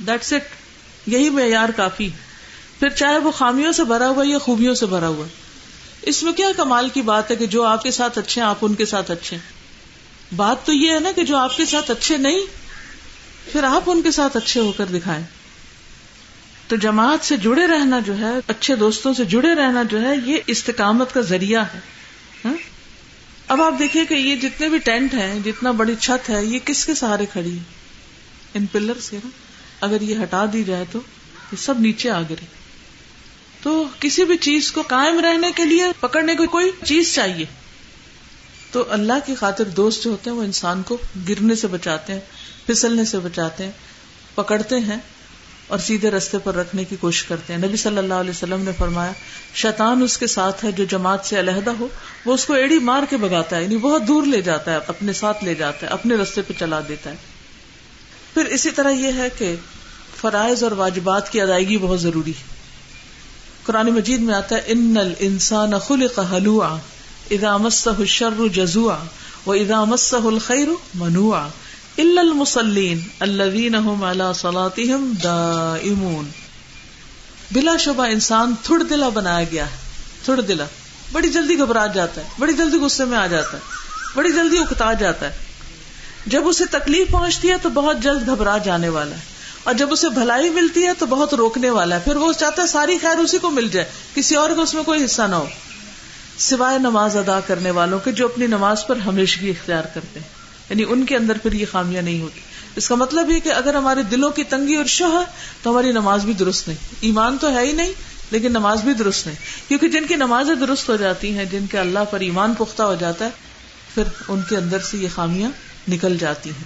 دیٹس 0.08 0.34
اٹ 0.34 0.44
یہی 1.08 1.30
معیار 1.30 1.70
کافی۔ 1.70 2.10
پھر 2.80 2.90
چاہے 2.90 3.18
وہ 3.18 3.32
خامیوں 3.32 3.72
سے 3.72 3.84
بھرا 3.84 4.10
ہوا 4.10 4.24
یا 4.28 4.38
خوبیوں 4.38 4.76
سے 4.76 4.86
بھرا 4.86 5.08
ہوا۔ 5.08 5.28
اس 6.02 6.24
میں 6.24 6.34
کیا 6.34 6.48
کمال 6.58 6.90
کی 6.90 7.02
بات 7.02 7.32
ہے 7.32 7.36
کہ 7.36 7.46
جو 7.46 7.64
آپ 7.64 7.84
کے 7.84 7.92
ساتھ 7.92 8.18
اچھے 8.18 8.42
ہیں، 8.42 8.50
آپ 8.50 8.58
ان 8.62 8.74
کے 8.74 8.86
ساتھ 8.86 9.12
اچھے 9.12 9.38
ہیں۔ 9.38 9.61
بات 10.36 10.66
تو 10.66 10.74
یہ 10.74 10.94
ہے 10.94 11.00
نا 11.00 11.12
کہ 11.12 11.24
جو 11.24 11.38
آپ 11.38 11.58
کے 11.58 11.66
ساتھ 11.66 11.92
اچھے 11.92 12.18
نہیں، 12.18 12.40
پھر 13.52 13.64
آپ 13.64 13.84
ان 13.86 14.02
کے 14.02 14.12
ساتھ 14.12 14.38
اچھے 14.38 14.62
ہو 14.62 14.72
کر 14.72 14.86
دکھائیں۔ 14.86 15.24
تو 16.68 16.76
جماعت 16.76 17.26
سے 17.26 17.38
جڑے 17.38 17.68
رہنا 17.68 18.00
جو 18.00 18.18
ہے، 18.18 18.32
اچھے 18.48 18.76
دوستوں 18.76 19.14
سے 19.14 19.26
جڑے 19.26 19.56
رہنا 19.56 19.84
جو 19.84 20.02
ہے، 20.02 20.16
یہ 20.26 20.38
استقامت 20.48 21.14
کا 21.14 21.22
ذریعہ 21.22 21.64
ہے۔ 21.74 21.80
ہاں؟ 22.46 22.54
اب 23.48 23.62
آپ 23.62 23.74
دیکھیے 23.80 24.06
کہ 24.06 24.14
یہ 24.14 24.36
جتنے 24.36 24.70
بھی 24.70 24.78
ٹینٹ 24.78 25.14
ہیں، 25.14 25.40
جتنا 25.40 25.72
بڑی 25.72 25.96
چھت 25.96 26.30
ہے، 26.30 26.46
یہ 26.46 26.60
کس 26.66 26.86
کے 26.86 26.94
سہارے 26.94 27.26
کھڑی 27.26 27.58
ہے؟ 27.58 27.64
ان 28.54 28.66
پلر 28.66 29.00
سے 29.00 29.18
نا۔ 29.24 29.30
اگر 29.82 30.02
یہ 30.02 30.16
ہٹا 30.24 30.46
دی 30.54 30.64
جائے 30.64 30.86
تو 30.92 31.00
یہ 31.52 31.58
سب 31.58 31.80
نیچے 31.80 32.10
آ 32.10 32.22
گرے۔ 32.22 32.46
تو 33.62 33.88
کسی 34.00 34.26
بھی 34.26 34.38
چیز 34.38 34.72
کو 34.72 34.82
قائم 34.82 35.20
رہنے 35.20 35.52
کے 35.56 35.66
لیے 35.66 35.84
پکڑنے 36.00 36.36
کو 36.36 36.48
کوئی 36.48 36.72
چیز 36.86 37.16
چاہیے۔ 37.16 37.46
تو 38.72 38.84
اللہ 38.90 39.14
کی 39.26 39.36
خاطر 39.36 39.64
دوست 39.64 40.04
جو 40.04 40.12
ہوتے 40.12 40.30
ہیں 40.30 40.38
وہ 40.38 40.44
انسان 40.44 40.82
کو 40.84 40.98
گرنے 41.30 41.56
سے 41.56 41.68
بچاتے 41.68 42.14
ہیں، 42.14 42.20
پھسلنے 42.66 43.06
سے 43.06 43.20
بچاتے 43.20 43.64
ہیں، 43.64 43.72
پکڑتے 44.36 44.80
ہیں 44.80 44.98
اور 45.68 45.80
سیدھے 45.80 46.12
رستے 46.12 46.38
پر 46.38 46.56
رکھنے 46.56 46.84
کی 46.84 46.96
کوشش 46.96 47.24
کرتے 47.24 47.54
ہیں۔ 47.54 47.60
نبی 47.60 47.78
صلی 47.78 47.98
اللہ 47.98 48.14
علیہ 48.14 48.30
وسلم 48.30 48.62
نے 48.62 48.72
فرمایا، 48.78 49.12
شیطان 49.54 50.02
اس 50.02 50.18
کے 50.18 50.28
ساتھ 50.28 50.66
ہے 50.66 50.72
جو 50.72 50.84
جماعت 50.84 51.26
سے 51.26 51.40
علیحدہ 51.40 51.72
ہو، 51.80 51.88
وہ 52.26 52.34
اس 52.34 52.46
کو 52.46 52.54
ایڑی 52.54 52.80
مار 52.80 53.04
کے 53.10 53.18
بگاتا 53.18 53.56
ہے 53.56 53.64
یعنی 53.64 53.78
بہت 53.78 54.08
دور 54.08 54.24
لے 54.24 54.42
جاتا 54.42 54.72
ہے، 54.72 54.80
اپنے 54.88 55.14
ساتھ 55.14 55.44
لے 55.44 55.56
جاتا 55.56 55.88
ہے، 55.88 55.92
اپنے 55.92 56.16
رستے 56.16 56.42
پہ 56.42 56.54
چلا 56.60 56.80
دیتا 56.88 57.10
ہے۔ 57.10 57.16
پھر 58.34 58.46
اسی 58.46 58.70
طرح 58.70 58.92
یہ 58.92 59.12
ہے 59.12 59.28
کہ 59.38 59.56
فرائض 60.16 60.64
اور 60.64 60.72
واجبات 60.72 61.32
کی 61.32 61.42
ادائیگی 61.42 61.78
بہت 61.78 62.02
ضروری 62.02 62.32
ہے۔ 62.32 62.56
قرآن 63.64 63.88
مجید 63.88 64.20
میں 64.20 64.34
آتا 64.34 64.56
ہے، 64.56 64.62
ان 64.66 64.98
الانسان 65.00 65.80
خلق 65.88 66.20
حلوعا 66.20 66.78
اذا 67.32 67.58
مسه 67.58 67.94
الشر 68.00 68.48
جزوعا 68.54 68.98
و 69.46 69.52
اذا 69.52 69.84
مسه 69.86 70.28
الخير 70.28 70.68
منوعا 70.96 71.48
الا 71.98 72.22
المصلين 72.22 73.02
الذين 73.20 73.76
هم 73.76 74.04
على 74.04 74.30
صلاتهم 74.36 75.12
دائمون 75.24 76.30
بلا 77.52 77.78
شبہ 77.78 78.06
انسان 78.06 78.54
تھوڑ 78.64 78.84
دلا 78.84 79.10
بنایا 79.10 79.46
گیا 79.52 79.72
ہے، 79.72 79.78
تھوڑ 80.26 80.42
دلا 80.42 80.66
بڑی 81.12 81.30
جلدی 81.30 81.58
گھبرا 81.58 81.88
جاتا 81.88 82.22
ہے، 82.22 82.28
بڑی 82.40 82.54
جلدی 82.54 82.78
غصے 82.78 83.06
میں 83.06 83.18
آ 83.18 83.28
جاتا 83.28 83.58
ہے، 83.58 83.64
بڑی 84.16 84.32
جلدی 84.32 84.58
اکتا 84.58 84.94
جاتا 84.94 85.26
ہے۔ 85.26 85.34
جب 86.26 86.48
اسے 86.48 86.66
تکلیف 86.66 87.12
پہنچتی 87.12 87.50
ہے 87.50 87.58
تو 87.62 87.70
بہت 87.70 87.98
جلد 88.02 88.28
گھبرا 88.28 88.58
جانے 88.58 88.90
والا 88.90 89.16
ہے۔ 89.16 89.22
اور 89.64 89.74
جب 89.74 89.92
اسے 89.92 90.10
بھلائی 90.10 90.50
ملتی 90.50 90.86
ہے 90.86 90.94
تو 91.00 91.06
بہت 91.06 91.34
روکنے 91.34 91.70
والا 91.70 91.96
ہے۔ 91.96 92.02
پھر 92.04 92.16
وہ 92.16 92.34
چاہتا 92.34 92.62
ہے 92.62 92.68
ساری 92.68 92.98
خیر 92.98 93.18
اسی 93.18 93.38
کو 93.38 93.52
مل 93.52 93.68
جائے، 93.68 93.90
کسی 94.16 94.36
اور 94.36 94.50
کو 94.50 94.62
اس 94.62 94.74
میں 94.74 94.84
کوئی 94.84 95.06
حصہ 95.06 95.22
نہ 95.22 95.36
ہو۔ 95.36 95.48
سوائے 96.42 96.80
نماز 96.80 97.18
ادا 97.18 97.40
کرنے 97.40 97.72
والوں 97.72 98.00
کے 98.00 98.12
جو 98.12 98.26
اپنی 98.26 98.48
نماز 98.48 98.88
پر 98.88 98.96
ہمیشگی 98.96 99.50
اختیار 99.50 99.84
کرتے 99.84 100.20
ہیں۔ 100.20 100.28
یعنی 100.70 100.86
ان 100.90 101.06
کے 101.06 101.16
اندر 101.16 101.38
پھر 101.38 101.54
یہ 101.54 101.66
خامیاں 101.72 102.02
نہیں 102.02 102.22
ہوتی۔ 102.22 102.40
اس 102.76 102.88
کا 102.88 102.96
مطلب 102.96 103.30
یہ 103.30 103.40
کہ 103.40 103.50
اگر 103.50 103.74
ہمارے 103.74 104.04
دلوں 104.04 104.32
کی 104.32 104.44
تنگی 104.44 104.76
اور 104.76 104.86
شہ 104.86 105.04
ہے 105.04 105.32
تو 105.64 105.72
ہماری 105.72 105.92
نماز 105.92 106.26
بھی 106.26 106.34
درست 106.34 106.68
نہیں۔ 106.68 106.78
ایمان 107.02 107.38
تو 107.38 107.54
ہے 107.54 107.66
ہی 107.68 107.72
نہیں، 107.72 107.94
لیکن 108.32 108.52
نماز 108.52 108.84
بھی 108.84 108.94
درست 108.94 109.28
نہیں۔ 109.28 109.38
کیونکہ 109.68 109.88
جن 109.88 110.06
کی 110.08 110.16
نمازیں 110.16 110.56
درست 110.56 110.90
ہو 110.90 110.96
جاتی 110.96 111.38
ہیں، 111.38 111.46
جن 111.46 111.66
کے 111.72 111.80
اللہ 111.80 112.00
پر 112.12 112.20
ایمان 112.20 112.54
پختہ 112.54 112.84
ہو 112.84 112.96
جاتا 112.96 113.26
ہے، 113.26 113.30
پھر 113.94 114.04
ان 114.28 114.42
کے 114.50 114.58
اندر 114.58 114.80
سے 114.80 114.98
یہ 114.98 115.08
خامیاں 115.16 115.52
نکل 115.90 116.18
جاتی 116.18 116.50
ہیں۔ 116.50 116.64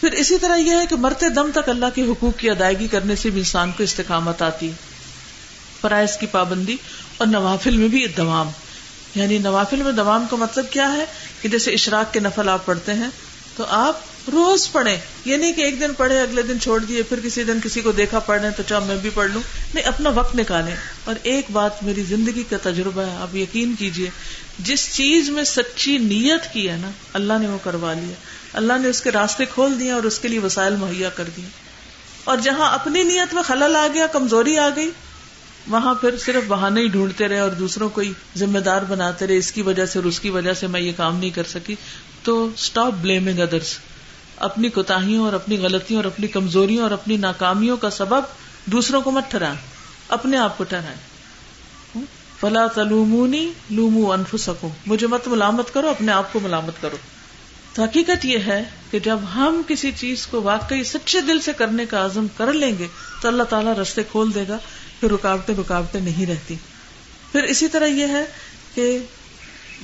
پھر 0.00 0.12
اسی 0.12 0.38
طرح 0.38 0.56
یہ 0.56 0.70
ہے 0.70 0.86
کہ 0.86 0.96
مرتے 0.96 1.28
دم 1.28 1.50
تک 1.54 1.68
اللہ 1.68 1.86
کے 1.94 2.02
حقوق 2.02 2.38
کی 2.38 2.50
ادائیگی 2.50 2.88
کرنے 2.88 3.16
سے 3.16 3.30
بھی 3.30 3.38
انسان 3.38 3.72
کو 3.72 3.82
استقامت 3.82 4.42
آتی 4.42 4.68
ہے۔ 4.68 4.72
فرائض 5.80 6.16
کی 6.16 6.26
پابندی 6.26 6.76
اور 7.16 7.26
نوافل 7.26 7.76
میں 7.76 7.88
بھی 7.88 8.06
دوام۔ 8.06 8.50
یعنی 9.16 9.38
نوافل 9.38 9.82
میں 9.82 9.92
دوام 9.92 10.26
کا 10.30 10.36
مطلب 10.36 10.64
کیا 10.70 10.92
ہے 10.92 11.04
کہ 11.42 11.48
جیسے 11.48 11.72
اشراق 11.72 12.12
کے 12.12 12.20
نفل 12.20 12.48
آپ 12.48 12.66
پڑھتے 12.66 12.92
ہیں، 12.92 13.08
تو 13.56 13.64
آپ 13.68 14.00
روز 14.32 14.72
پڑھیں۔ 14.72 14.96
یہ 15.24 15.36
نہیں 15.36 15.52
کہ 15.52 15.60
ایک 15.60 15.80
دن 15.80 15.94
پڑھے 15.96 16.20
اگلے 16.20 16.42
دن 16.42 16.60
چھوڑ 16.60 16.84
دیے، 16.84 17.02
پھر 17.02 17.20
کسی 17.24 17.44
دن 17.44 17.58
کسی 17.64 17.80
کو 17.80 17.92
دیکھا 17.92 18.18
پڑھ 18.18 18.40
رہے 18.40 18.50
تو 18.50 18.62
چاہ 18.68 18.80
میں 18.80 18.96
بھی 18.96 19.10
پڑھ 19.14 19.30
لوں۔ 19.30 19.42
نہیں، 19.74 19.84
اپنا 19.84 20.10
وقت 20.10 20.36
نکالیں۔ 20.36 20.76
اور 21.04 21.14
ایک 21.22 21.46
بات 21.52 21.82
میری 21.82 22.02
زندگی 22.02 22.42
کا 22.50 22.56
تجربہ 22.62 23.02
ہے، 23.02 23.16
آپ 23.16 23.36
یقین 23.36 23.74
کیجیے، 23.78 24.10
جس 24.58 24.94
چیز 24.94 25.30
میں 25.30 25.44
سچی 25.44 25.98
نیت 25.98 26.52
کی 26.52 26.68
ہے 26.68 26.76
نا، 26.80 26.90
اللہ 27.12 27.32
نے 27.40 27.48
وہ 27.48 27.58
کروا 27.64 27.92
لیا۔ 27.92 28.14
اللہ 28.52 28.72
نے 28.82 28.88
اس 28.88 29.00
کے 29.00 29.10
راستے 29.10 29.44
کھول 29.44 29.80
دیے 29.80 29.90
اور 29.90 30.02
اس 30.02 30.18
کے 30.18 30.28
لیے 30.28 30.38
وسائل 30.38 30.76
مہیا 30.76 31.08
کر 31.08 31.24
دیے۔ 31.36 31.48
اور 32.24 32.36
جہاں 32.36 32.72
اپنی 32.72 33.02
نیت 33.02 33.34
میں 33.34 33.42
خلل 33.42 33.76
آ 33.76 33.86
گیا، 33.94 34.06
کمزوری 34.06 34.58
آ 34.58 34.68
گئی 34.76 34.90
وہاں 35.68 35.94
پھر 35.94 36.18
صرف 36.18 36.44
بہانے 36.48 36.80
ہی 36.80 36.88
ڈھونڈتے 36.88 37.28
رہے 37.28 37.38
اور 37.38 37.50
دوسروں 37.50 37.88
کو 37.88 38.02
ذمہ 38.36 38.58
دار 38.58 38.82
بناتے 38.82 39.26
رہے، 39.26 39.36
اس 39.36 39.52
کی 39.52 39.62
وجہ 39.62 39.86
سے 39.86 39.98
اور 39.98 40.06
اس 40.06 40.20
کی 40.20 40.30
وجہ 40.30 40.52
سے 40.52 40.66
میں 40.66 40.80
یہ 40.80 40.92
کام 40.96 41.18
نہیں 41.18 41.30
کر 41.30 41.42
سکی۔ 41.44 41.74
تو 42.22 42.48
اسٹاپ 42.54 42.92
بلیمنگ 43.00 43.38
ادرس 43.38 43.78
اپنی 44.36 44.68
کوتاہیوں 44.68 45.24
اور 45.24 45.32
اپنی 45.32 45.58
غلطیوں 45.58 45.98
اور 45.98 46.04
اپنی 46.04 46.26
کمزوریوں 46.26 46.82
اور 46.82 46.90
اپنی 46.90 47.16
ناکامیوں 47.16 47.76
کا 47.76 47.90
سبب 47.90 48.22
دوسروں 48.66 49.00
کو 49.00 49.10
مت 49.10 49.30
ٹھہرائیں۔ 49.30 49.56
اپنے 50.08 50.36
آپ 50.36 50.58
کو 50.58 50.64
ٹھہرائیں۔ 50.64 51.16
فلا 52.40 52.66
تلومونی 52.66 53.50
لومو 53.70 54.12
انف 54.12 54.34
سکو 54.40 54.68
مجھے 54.86 55.06
مت 55.06 55.28
ملامت 55.28 55.74
کرو، 55.74 55.88
اپنے 55.90 56.12
آپ 56.12 56.32
کو 56.32 56.40
ملامت 56.40 56.82
کرو۔ 56.82 56.96
تو 57.74 57.82
حقیقت 57.82 58.24
یہ 58.24 58.38
ہے 58.38 58.64
کہ 58.90 58.98
جب 58.98 59.18
ہم 59.34 59.62
کسی 59.68 59.92
چیز 59.96 60.26
کو 60.26 60.42
واقعی 60.42 60.84
سچے 60.84 61.20
دل 61.20 61.40
سے 61.40 61.52
کرنے 61.52 61.86
کا 61.86 62.04
عزم 62.04 62.26
کر 62.36 62.52
لیں 62.52 62.78
گے، 62.78 62.86
تو 63.22 63.28
اللہ 63.28 63.42
تعالیٰ 63.42 63.74
رستے 63.74 64.02
کھول 64.02 64.34
دے 64.34 64.44
گا۔ 64.48 64.58
پھر 65.00 65.12
رکاوٹیں 65.12 65.54
رکاوٹیں 65.58 66.00
نہیں 66.00 66.26
رہتی۔ 66.26 66.54
پھر 67.32 67.42
اسی 67.42 67.68
طرح 67.68 67.86
یہ 67.86 68.06
ہے 68.06 68.24
کہ 68.74 68.98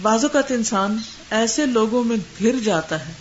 بعض 0.02 0.24
اوقات 0.24 0.50
انسان 0.50 0.98
ایسے 1.30 1.66
لوگوں 1.66 2.04
میں 2.04 2.16
گر 2.42 2.64
جاتا 2.64 3.08
ہے 3.08 3.12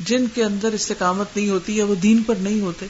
جن 0.00 0.26
کے 0.34 0.44
اندر 0.44 0.72
استقامت 0.72 1.26
نہیں 1.36 1.48
ہوتی 1.48 1.76
یا 1.76 1.84
وہ 1.84 1.94
دین 1.94 2.22
پر 2.22 2.34
نہیں 2.34 2.60
ہوتے۔ 2.60 2.86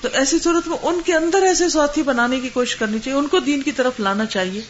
تو 0.00 0.08
ایسی 0.12 0.38
صورت 0.38 0.68
میں 0.68 0.78
ان 0.82 1.00
کے 1.06 1.14
اندر 1.14 1.42
ایسے 1.42 1.68
ساتھی 1.68 2.02
بنانے 2.02 2.40
کی 2.40 2.48
کوشش 2.48 2.76
کرنی 2.76 2.98
چاہیے، 2.98 3.18
ان 3.18 3.26
کو 3.26 3.38
دین 3.38 3.62
کی 3.62 3.72
طرف 3.72 3.92
لانا 4.00 4.26
چاہیے، 4.26 4.60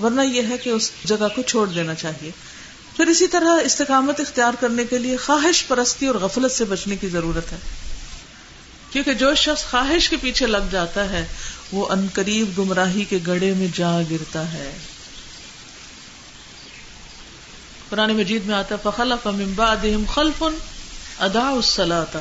ورنہ 0.00 0.20
یہ 0.20 0.42
ہے 0.48 0.58
کہ 0.58 0.70
اس 0.70 0.90
جگہ 1.04 1.28
کو 1.36 1.42
چھوڑ 1.42 1.68
دینا 1.68 1.94
چاہیے۔ 1.94 2.30
پھر 2.96 3.06
اسی 3.06 3.26
طرح 3.26 3.58
استقامت 3.64 4.20
اختیار 4.20 4.52
کرنے 4.60 4.84
کے 4.84 4.98
لیے 4.98 5.16
خواہش 5.16 5.66
پرستی 5.66 6.06
اور 6.06 6.14
غفلت 6.14 6.52
سے 6.52 6.64
بچنے 6.64 6.96
کی 6.96 7.08
ضرورت 7.08 7.52
ہے۔ 7.52 7.56
کیونکہ 8.90 9.14
جو 9.14 9.34
شخص 9.34 9.70
خواہش 9.70 10.08
کے 10.08 10.16
پیچھے 10.16 10.46
لگ 10.46 10.58
جاتا 10.70 11.10
ہے 11.10 11.26
وہ 11.72 11.88
انقریب 11.90 12.58
گمراہی 12.58 13.04
کے 13.04 13.18
گڑے 13.26 13.54
میں 13.54 13.68
جا 13.74 14.00
گرتا 14.10 14.52
ہے۔ 14.52 14.72
قرآن 17.88 18.16
مجید 18.16 18.46
میں 18.46 18.54
آتا 18.54 18.76
فخلف 18.76 19.26
من 19.26 19.52
بعدهم 19.54 20.04
خلف 20.14 20.42
ادا 21.18 21.48
الصلاة 21.48 22.20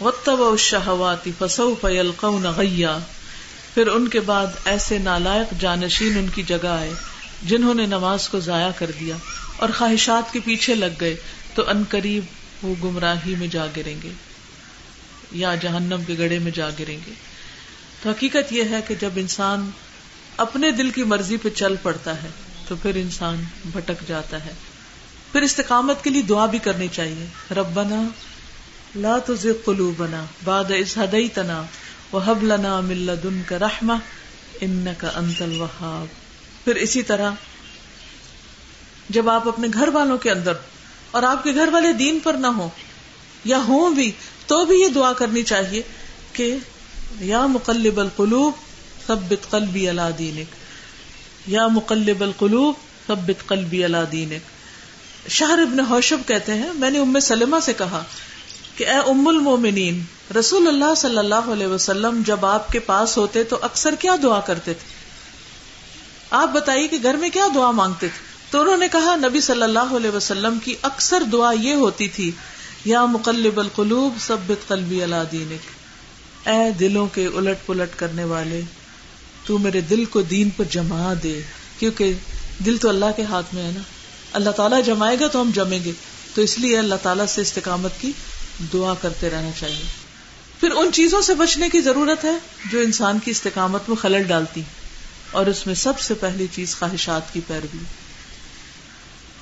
واتبعوا 0.00 0.50
الشهوات 0.50 1.28
فسوف 1.38 1.84
يلقون 1.84 2.46
غيا۔ 2.46 2.98
پھر 3.74 3.86
ان 3.86 4.08
کے 4.08 4.20
بعد 4.20 4.46
ایسے 4.64 4.98
نالائق 4.98 5.60
جانشین 5.60 6.18
ان 6.18 6.28
کی 6.28 6.42
جگہ 6.42 6.66
آئے 6.66 6.94
جنہوں 7.42 7.74
نے 7.74 7.86
نماز 7.86 8.28
کو 8.28 8.40
ضائع 8.40 8.70
کر 8.78 8.90
دیا 9.00 9.16
اور 9.56 9.68
خواہشات 9.78 10.32
کے 10.32 10.40
پیچھے 10.44 10.74
لگ 10.74 11.00
گئے، 11.00 11.14
تو 11.54 11.68
ان 11.68 11.84
قریب 11.88 12.24
وہ 12.62 12.74
گمراہی 12.84 13.34
میں 13.38 13.48
جا 13.48 13.66
گریں 13.76 13.94
گے 14.02 14.10
یا 15.32 15.54
جہنم 15.54 16.02
کے 16.06 16.14
گڑے 16.18 16.38
میں 16.38 16.52
جا 16.52 16.70
گریں 16.78 16.98
گے۔ 17.06 17.12
تو 18.06 18.10
حقیقت 18.10 18.52
یہ 18.52 18.62
ہے 18.62 18.80
کہ 18.88 18.94
جب 18.94 19.10
انسان 19.16 19.70
اپنے 20.36 20.70
دل 20.70 20.90
کی 20.90 21.02
مرضی 21.02 21.36
پہ 21.36 21.48
چل 21.48 21.74
پڑتا 21.82 22.22
ہے 22.22 22.28
تو 22.68 22.74
پھر 22.82 22.94
انسان 22.94 23.44
بھٹک 23.72 24.08
جاتا 24.08 24.44
ہے۔ 24.44 24.52
پھر 25.32 25.42
استقامت 25.42 26.04
کے 26.04 26.10
لیے 26.10 26.22
دعا 26.22 26.46
بھی 26.46 26.58
کرنی 26.58 26.88
چاہیے۔ 26.92 27.54
ربنا 27.54 28.02
لا 28.96 29.18
تزغ 29.18 29.52
قلوبنا 29.64 30.24
بعد 30.44 30.70
اذ 30.70 30.98
هديتنا 30.98 31.64
وهب 32.12 32.42
لنا 32.42 32.80
من 32.80 32.96
لدنك 32.96 33.52
رحمة 33.52 33.98
انك 34.60 35.04
انت 35.14 35.42
الوهاب 35.42 36.06
پھر 36.64 36.74
اسی 36.74 37.02
طرح 37.02 37.30
جب 39.08 39.30
آپ 39.30 39.48
اپنے 39.48 39.68
گھر 39.72 39.88
والوں 39.88 40.18
کے 40.18 40.30
اندر 40.30 40.52
اور 41.10 41.22
آپ 41.22 41.44
کے 41.44 41.54
گھر 41.54 41.68
والے 41.72 41.92
دین 41.92 42.18
پر 42.22 42.34
نہ 42.34 42.46
ہو 42.46 42.68
یا 43.44 43.58
ہوں 43.58 43.94
بھی 43.94 44.12
تو 44.46 44.64
بھی 44.64 44.80
یہ 44.80 44.88
دعا 44.88 45.12
کرنی 45.12 45.42
چاہیے 45.42 45.82
کہ 46.32 46.56
یا 47.20 47.46
مقلب 47.46 48.00
القلوب 48.00 48.52
ثبت 49.06 49.50
قلبی 49.50 49.88
اللہ 49.88 50.10
دینک. 50.18 50.54
یا 51.46 51.66
مقلب 51.66 52.22
القلوب 52.22 52.74
ثبت 53.06 53.48
قلبی 53.48 53.84
اللہ 53.84 54.04
دینک. 54.12 55.30
شہر 55.30 55.58
ابن 55.58 55.80
حوشب 55.80 56.18
کہتے 56.26 56.54
ہیں، 56.54 56.72
میں 56.74 56.90
نے 56.90 56.98
ام 56.98 57.20
سلمہ 57.20 57.56
سے 57.62 57.72
کہا 57.72 58.02
کہ 58.76 58.86
اے 58.86 58.96
ام 58.96 59.28
المومنین، 59.28 60.02
رسول 60.36 60.68
اللہ 60.68 60.94
صلی 60.96 61.18
اللہ 61.18 61.50
علیہ 61.52 61.66
وسلم 61.66 62.22
جب 62.26 62.46
آپ 62.46 62.72
کے 62.72 62.78
پاس 62.78 63.16
ہوتے 63.16 63.44
تو 63.44 63.58
اکثر 63.62 63.94
کیا 63.94 64.16
دعا 64.22 64.40
کرتے 64.40 64.74
تھے؟ 64.74 64.94
آپ 66.30 66.48
بتائیے 66.48 66.88
کہ 66.88 66.98
گھر 67.02 67.14
میں 67.14 67.30
کیا 67.30 67.46
دعا 67.54 67.70
مانگتے 67.70 68.08
تھے؟ 68.08 68.50
تو 68.50 68.60
انہوں 68.60 68.76
نے 68.76 68.88
کہا، 68.88 69.16
نبی 69.16 69.40
صلی 69.40 69.62
اللہ 69.62 69.94
علیہ 69.96 70.10
وسلم 70.10 70.58
کی 70.58 70.74
اکثر 70.82 71.22
دعا 71.32 71.52
یہ 71.52 71.74
ہوتی 71.74 72.08
تھی، 72.08 72.30
یا 72.84 73.04
مقلب 73.04 73.60
القلوب 73.60 74.14
سبت 74.20 74.68
قلبی 74.68 75.02
اللہ 75.02 75.24
دینک. 75.32 75.75
اے 76.46 76.70
دلوں 76.70 77.06
کے 77.06 77.26
الٹ 77.26 77.66
پلٹ 77.66 77.98
کرنے 77.98 78.24
والے، 78.24 78.60
تو 79.46 79.58
میرے 79.58 79.80
دل 79.80 80.04
کو 80.04 80.22
دین 80.22 80.50
پر 80.50 80.64
جما 80.70 81.14
دے، 81.22 81.40
کیونکہ 81.78 82.12
دل 82.66 82.76
تو 82.76 82.88
اللہ 82.88 83.04
کے 83.16 83.22
ہاتھ 83.22 83.54
میں 83.54 83.62
ہے 83.62 83.70
نا۔ 83.70 83.80
اللہ 84.32 84.50
تعالیٰ 84.50 84.84
جمائے 84.84 85.16
گا 85.20 85.26
تو 85.26 85.40
ہم 85.40 85.50
جمیں 85.54 85.78
گے۔ 85.84 85.92
تو 86.34 86.42
اس 86.42 86.58
لیے 86.58 86.78
اللہ 86.78 86.94
تعالیٰ 87.02 87.26
سے 87.26 87.40
استقامت 87.40 87.90
کی 88.00 88.12
دعا 88.72 88.94
کرتے 89.02 89.30
رہنا 89.30 89.50
چاہیے۔ 89.60 89.82
پھر 90.60 90.70
ان 90.70 90.92
چیزوں 90.92 91.20
سے 91.20 91.34
بچنے 91.34 91.68
کی 91.68 91.80
ضرورت 91.80 92.24
ہے 92.24 92.38
جو 92.72 92.78
انسان 92.78 93.18
کی 93.18 93.30
استقامت 93.30 93.88
میں 93.88 93.96
خلل 93.96 94.22
ڈالتی 94.22 94.62
اور 95.30 95.46
اس 95.46 95.66
میں 95.66 95.74
سب 95.74 96.00
سے 96.00 96.14
پہلی 96.14 96.46
چیز 96.52 96.76
خواہشات 96.78 97.34
کی 97.34 97.40
پیروی۔ 97.46 97.78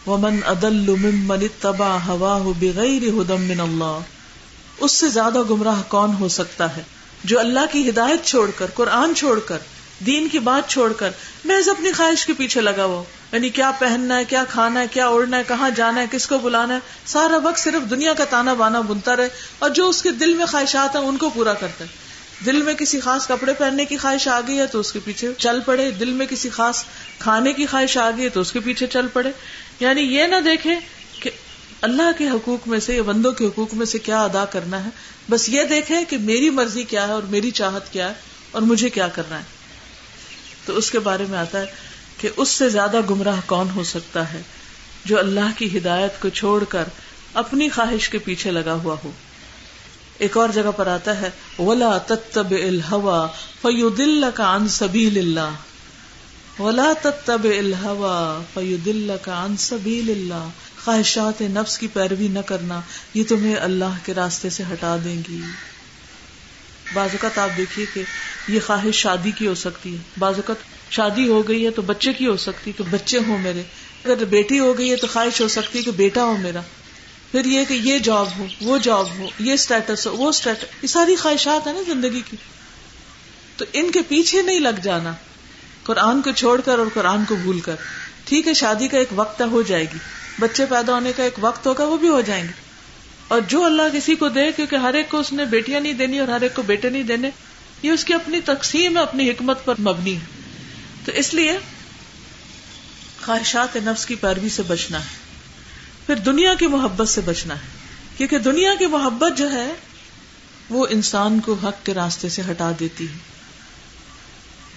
ومن 0.06 0.40
ادل 0.44 0.88
ممن 0.88 1.38
اتبع 1.42 1.98
هواه 2.06 2.50
بغیر 2.58 3.02
هدى 3.02 3.54
من 3.54 3.60
اللہ 3.60 3.98
اس 4.78 4.92
سے 4.92 5.08
زیادہ 5.08 5.42
گمراہ 5.50 5.82
کون 5.88 6.10
ہو 6.20 6.28
سکتا 6.28 6.76
ہے؟ 6.76 6.82
جو 7.24 7.40
اللہ 7.40 7.60
کی 7.72 7.88
ہدایت 7.88 8.24
چھوڑ 8.24 8.50
کر، 8.56 8.66
قرآن 8.74 9.14
چھوڑ 9.14 9.40
کر، 9.40 9.58
دین 10.06 10.28
کی 10.28 10.38
بات 10.38 10.70
چھوڑ 10.70 10.92
کر 10.92 11.10
محض 11.44 11.68
اپنی 11.68 11.92
خواہش 11.92 12.26
کے 12.26 12.32
پیچھے 12.32 12.60
لگا 12.60 12.84
ہوا 12.84 13.02
یعنی 13.32 13.48
کیا 13.48 13.70
پہننا 13.78 14.18
ہے، 14.18 14.24
کیا 14.24 14.44
کھانا 14.50 14.80
ہے، 14.80 14.86
کیا 14.86 15.06
اڑنا 15.08 15.38
ہے، 15.38 15.42
کہاں 15.48 15.70
جانا 15.70 16.00
ہے، 16.00 16.06
کس 16.10 16.26
کو 16.26 16.38
بلانا 16.38 16.74
ہے؟ 16.74 16.78
سارا 17.06 17.36
وقت 17.36 17.58
صرف 17.58 17.90
دنیا 17.90 18.14
کا 18.14 18.24
تانا 18.24 18.54
بانا 18.54 18.80
بنتا 18.80 19.16
رہے 19.16 19.28
اور 19.58 19.70
جو 19.70 19.88
اس 19.88 20.02
کے 20.02 20.10
دل 20.10 20.34
میں 20.34 20.46
خواہشات 20.46 20.96
ہیں 20.96 21.02
ان 21.02 21.16
کو 21.16 21.30
پورا 21.30 21.54
کرتا 21.54 21.84
ہے۔ 21.84 22.04
دل 22.46 22.62
میں 22.62 22.74
کسی 22.74 23.00
خاص 23.00 23.26
کپڑے 23.26 23.52
پہننے 23.52 23.84
کی 23.84 23.96
خواہش 23.96 24.28
آ 24.28 24.40
گئی 24.46 24.58
ہے 24.58 24.66
تو 24.66 24.80
اس 24.80 24.92
کے 24.92 24.98
پیچھے 25.04 25.32
چل 25.38 25.60
پڑے۔ 25.60 25.90
دل 25.90 26.12
میں 26.12 26.26
کسی 26.26 26.48
خاص 26.48 26.84
کھانے 27.18 27.52
کی 27.52 27.66
خواہش 27.66 27.96
آ 27.96 28.10
گئی 28.10 28.24
ہے 28.24 28.28
تو 28.28 28.40
اس 28.40 28.52
کے 28.52 28.60
پیچھے 28.60 28.86
چل 28.86 29.06
پڑے۔ 29.12 29.30
یعنی 29.80 30.00
یہ 30.00 30.26
نہ 30.26 30.36
دیکھے 30.36 30.74
اللہ 31.84 32.10
کے 32.18 32.28
حقوق 32.28 32.68
میں 32.68 32.80
سے 32.80 32.94
یا 32.96 33.02
بندوں 33.02 33.32
کے 33.32 33.46
حقوق 33.46 33.74
میں 33.74 33.86
سے 33.86 33.98
کیا 33.98 34.22
ادا 34.22 34.44
کرنا 34.44 34.84
ہے؟ 34.84 34.90
بس 35.30 35.48
یہ 35.48 35.62
دیکھے 35.62 36.04
کہ 36.08 36.18
میری 36.18 36.50
مرضی 36.50 36.82
کیا 36.82 37.06
ہے 37.06 37.12
اور 37.12 37.22
میری 37.22 37.50
چاہت 37.50 37.92
کیا 37.92 38.08
ہے 38.08 38.14
اور 38.50 38.62
مجھے 38.62 38.90
کیا 38.90 39.08
کرنا 39.08 39.38
ہے؟ 39.38 39.44
تو 40.66 40.76
اس 40.76 40.90
کے 40.90 40.98
بارے 40.98 41.24
میں 41.28 41.38
آتا 41.38 41.60
ہے 41.60 41.66
کہ 42.18 42.28
اس 42.36 42.48
سے 42.48 42.68
زیادہ 42.68 43.00
گمراہ 43.10 43.40
کون 43.46 43.70
ہو 43.74 43.84
سکتا 43.84 44.32
ہے 44.32 44.42
جو 45.04 45.18
اللہ 45.18 45.50
کی 45.56 45.78
ہدایت 45.78 46.20
کو 46.22 46.28
چھوڑ 46.28 46.64
کر 46.64 46.84
اپنی 47.34 47.68
خواہش 47.68 48.08
کے 48.08 48.18
پیچھے 48.18 48.50
لگا 48.50 48.74
ہوا 48.74 48.96
ہو؟ 49.04 49.10
ایک 50.18 50.36
اور 50.36 50.48
جگہ 50.48 50.70
پر 50.76 50.86
آتا 50.86 51.20
ہے، 51.20 51.30
ولا 51.58 51.98
تب 51.98 52.50
الحوا 52.50 53.26
فیو 53.62 53.88
دل 53.88 54.24
کا 54.34 54.54
ان 54.54 54.68
سبھی 54.68 55.10
ولا 56.58 56.92
تب 57.24 57.44
الحوا 57.44 58.42
فیو 58.54 58.76
دل 58.84 59.10
کا 59.22 59.42
ان 59.42 59.56
سبھی 59.56 60.02
خواہشات 60.84 61.40
نفس 61.40 61.78
کی 61.78 61.86
پیروی 61.86 62.28
نہ 62.28 62.38
کرنا، 62.38 62.80
یہ 63.14 63.24
تمہیں 63.28 63.56
اللہ 63.56 63.96
کے 64.04 64.14
راستے 64.14 64.50
سے 64.50 64.62
ہٹا 64.72 64.96
دیں 65.04 65.22
گی۔ 65.28 65.40
بعض 66.94 67.08
اوقات 67.12 67.38
آپ 67.38 67.56
دیکھیے 67.56 67.86
کہ 67.94 68.02
یہ 68.48 68.60
خواہش 68.66 68.94
شادی 68.94 69.30
کی 69.30 69.46
ہو 69.46 69.54
سکتی 69.54 69.92
ہے۔ 69.92 69.98
بعض 70.18 70.34
اوقات 70.34 70.92
شادی 70.92 71.28
ہو 71.28 71.48
گئی 71.48 71.66
ہے 71.66 71.70
تو 71.70 71.82
بچے 71.82 72.12
کی 72.12 72.26
ہو 72.26 72.36
سکتی 72.36 72.72
کہ 72.72 72.84
بچے 72.90 73.18
ہوں 73.26 73.38
میرے۔ 73.38 73.62
اگر 74.04 74.24
بیٹی 74.24 74.58
ہو 74.58 74.78
گئی 74.78 74.90
ہے 74.90 74.96
تو 74.96 75.06
خواہش 75.12 75.40
ہو 75.40 75.48
سکتی 75.48 75.82
کہ 75.82 75.90
بیٹا 75.90 76.24
ہو 76.24 76.36
میرا۔ 76.36 76.60
پھر 77.30 77.44
یہ 77.44 77.64
کہ 77.68 77.74
یہ 77.74 77.98
جاب 77.98 78.26
ہو، 78.38 78.46
وہ 78.60 78.78
جاب 78.78 79.18
ہو، 79.18 79.28
یہ 79.38 79.52
اسٹیٹس 79.52 80.06
ہو، 80.06 80.16
وہ 80.16 80.28
اسٹیٹس 80.28 80.64
یہ 80.82 80.88
ساری 80.88 81.16
خواہشات 81.16 81.66
ہیں 81.66 81.74
نا 81.74 81.92
زندگی 81.92 82.22
کی۔ 82.30 82.36
تو 83.56 83.64
ان 83.72 83.90
کے 83.90 84.00
پیچھے 84.08 84.42
نہیں 84.42 84.60
لگ 84.60 84.80
جانا۔ 84.82 85.12
قرآن 85.82 86.22
کو 86.22 86.30
چھوڑ 86.30 86.60
کر 86.60 86.78
اور 86.78 86.86
قرآن 86.94 87.24
کو 87.24 87.34
بھول 87.34 87.60
کر۔ 87.60 87.74
ٹھیک 88.24 88.48
ہے، 88.48 88.54
شادی 88.54 88.88
کا 88.88 88.98
ایک 88.98 89.08
وقت 89.12 89.42
ہو 89.50 89.62
جائے 89.62 89.84
گی۔ 89.84 89.98
بچے 90.40 90.66
پیدا 90.66 90.92
ہونے 90.92 91.12
کا 91.16 91.22
ایک 91.22 91.34
وقت 91.40 91.66
ہوگا، 91.66 91.84
وہ 91.84 91.96
بھی 91.96 92.08
ہو 92.08 92.20
جائیں 92.20 92.44
گے۔ 92.44 92.64
اور 93.28 93.40
جو 93.48 93.64
اللہ 93.64 93.82
کسی 93.92 94.14
کو 94.14 94.28
دے، 94.28 94.52
کیونکہ 94.52 94.76
ہر 94.76 94.94
ایک 94.94 95.08
کو 95.08 95.18
اس 95.18 95.32
نے 95.32 95.44
بیٹیاں 95.44 95.80
نہیں 95.80 95.92
دینی 95.92 96.18
اور 96.18 96.28
ہر 96.28 96.40
ایک 96.40 96.54
کو 96.54 96.62
بیٹے 96.62 96.90
نہیں 96.90 97.02
دینے، 97.02 97.30
یہ 97.82 97.90
اس 97.90 98.04
کی 98.04 98.14
اپنی 98.14 98.40
تقسیم 98.40 98.96
ہے، 98.96 99.02
اپنی 99.02 99.30
حکمت 99.30 99.64
پر 99.64 99.74
مبنی۔ 99.80 100.14
ہے 100.14 100.50
تو 101.04 101.12
اس 101.12 101.34
لیے 101.34 101.58
خواہشات 103.24 103.76
نفس 103.76 104.06
کی 104.06 104.14
پیروی 104.14 104.48
سے 104.48 104.62
بچنا 104.62 104.98
ہے، 105.00 105.16
پھر 106.06 106.14
دنیا 106.14 106.54
کی 106.54 106.66
محبت 106.66 107.08
سے 107.08 107.20
بچنا 107.20 107.54
ہے۔ 107.54 107.66
کیونکہ 108.16 108.38
دنیا 108.38 108.70
کی 108.78 108.86
محبت 108.86 109.38
جو 109.38 109.52
ہے، 109.52 109.72
وہ 110.70 110.86
انسان 110.90 111.40
کو 111.40 111.52
حق 111.52 111.86
کے 111.86 111.94
راستے 111.94 112.28
سے 112.28 112.42
ہٹا 112.50 112.70
دیتی 112.80 113.04
ہے۔ 113.04 113.18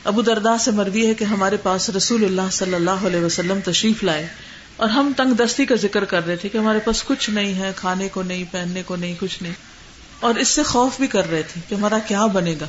ابو 0.04 0.22
دردا 0.22 0.58
سے 0.58 0.72
مروی 0.72 1.06
ہے 1.06 1.14
کہ 1.14 1.24
ہمارے 1.24 1.58
پاس 1.58 1.90
رسول 1.90 2.26
اللہ 2.26 2.50
صلی 2.52 2.74
اللہ 2.74 2.92
علیہ 2.92 3.20
وسلم 3.20 3.60
تشریف 3.66 4.04
لائے۔ 4.04 4.28
اور 4.78 4.90
ہم 4.90 5.12
تنگ 5.18 5.34
دستی 5.34 5.66
کا 5.66 5.76
ذکر 5.76 6.06
کر 6.06 6.26
رہے 6.28 6.36
تھے 6.36 6.50
کہ 6.50 6.58
ہمارے 6.58 6.80
پاس 6.80 7.04
کچھ 7.04 7.30
نہیں 7.30 7.54
ہے، 7.54 7.72
کھانے 7.76 8.10
کو 8.10 8.24
نہیں، 8.24 8.44
پہننے 8.52 8.84
کو 8.84 8.96
نہیں، 8.96 9.16
کچھ 9.20 9.44
نہیں۔ 9.44 9.54
اور 10.20 10.36
اس 10.36 10.48
سے 10.48 10.64
خوف 10.64 10.98
بھی 10.98 11.08
کر 11.08 11.30
رہے 11.30 11.44
تھے 11.44 11.62
کہ 11.70 11.76
ہمارا 11.76 12.00
کیا 12.00 12.26
بنے 12.26 12.56
گا۔ 12.62 12.66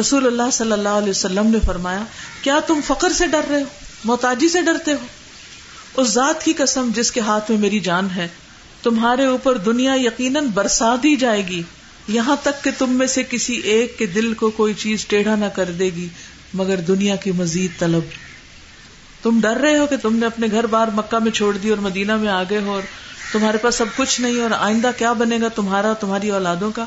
رسول 0.00 0.26
اللہ 0.26 0.50
صلی 0.52 0.72
اللہ 0.72 0.88
علیہ 0.88 1.10
وسلم 1.10 1.46
نے 1.46 1.58
فرمایا، 1.66 2.04
کیا 2.42 2.60
تم 2.66 2.80
فخر 2.86 3.12
سے 3.12 3.26
ڈر 3.26 3.40
رہے 3.50 3.60
ہو؟ 3.60 3.66
محتاجی 4.04 4.48
سے 4.48 4.62
ڈرتے 4.62 4.92
ہو؟ 4.92 5.06
اس 5.96 6.08
ذات 6.08 6.44
کی 6.44 6.52
قسم 6.52 6.90
جس 6.94 7.12
کے 7.12 7.20
ہاتھ 7.20 7.50
میں 7.50 7.58
میری 7.58 7.80
جان 7.80 8.08
ہے، 8.16 8.28
تمہارے 8.82 9.24
اوپر 9.24 9.56
دنیا 9.56 9.94
یقیناً 9.94 10.46
برسا 10.54 10.96
دی 11.02 11.16
جائے 11.16 11.46
گی۔ 11.46 11.62
یہاں 12.08 12.36
تک 12.42 12.64
کہ 12.64 12.70
تم 12.78 12.90
میں 12.90 13.06
سے 13.06 13.22
کسی 13.22 13.54
ایک 13.54 13.98
کے 13.98 14.06
دل 14.06 14.34
کو 14.34 14.50
کوئی 14.50 14.74
چیز 14.74 15.06
ٹیڑھا 15.06 15.34
نہ 15.34 15.44
کر 15.44 15.64
دے 15.64 15.84
گی، 15.84 16.08
مگر 16.54 16.76
دنیا 16.76 17.16
کی 17.16 17.32
مزید 17.32 17.78
طلب۔ 17.78 18.02
تم 19.22 19.38
ڈر 19.40 19.56
رہے 19.56 19.78
ہو 19.78 19.86
کہ 19.86 19.96
تم 19.96 20.16
نے 20.16 20.26
اپنے 20.26 20.46
گھر 20.50 20.66
بار 20.66 20.88
مکہ 20.88 21.18
میں 21.18 21.30
چھوڑ 21.30 21.56
دی 21.56 21.70
اور 21.70 21.78
مدینہ 21.78 22.16
میں 22.16 22.28
آگے 22.28 22.58
ہو 22.58 22.72
اور 22.72 22.82
تمہارے 23.32 23.58
پاس 23.58 23.74
سب 23.74 23.84
کچھ 23.96 24.20
نہیں 24.20 24.40
اور 24.40 24.50
آئندہ 24.50 24.90
کیا 24.98 25.12
بنے 25.12 25.38
گا 25.40 25.48
تمہارا 25.48 25.92
تمہاری 25.92 26.30
اولادوں 26.30 26.70
کا؟ 26.70 26.84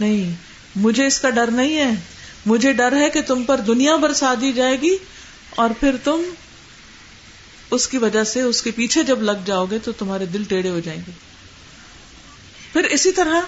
نہیں، 0.00 0.34
مجھے 0.76 1.06
اس 1.06 1.20
کا 1.20 1.30
ڈر 1.30 1.50
نہیں 1.50 1.76
ہے۔ 1.76 1.90
مجھے 2.46 2.72
ڈر 2.72 2.96
ہے 2.96 3.10
کہ 3.10 3.22
تم 3.22 3.44
پر 3.44 3.60
دنیا 3.60 3.96
برسا 3.96 4.34
دی 4.40 4.52
جائے 4.52 4.80
گی 4.80 4.96
اور 5.50 5.70
پھر 5.80 5.96
تم 6.04 6.22
اس 7.70 7.88
کی 7.88 7.98
وجہ 7.98 8.24
سے 8.24 8.40
اس 8.40 8.62
کے 8.62 8.70
پیچھے 8.70 9.02
جب 9.02 9.22
لگ 9.22 9.44
جاؤ 9.44 9.66
گے 9.70 9.78
تو 9.78 9.92
تمہارے 9.92 10.26
دل 10.26 10.44
ٹیڑے 10.44 10.70
ہو 10.70 10.80
جائیں 10.80 11.00
گے۔ 11.06 11.10
پھر 12.72 12.84
اسی 12.84 13.12
طرح 13.12 13.40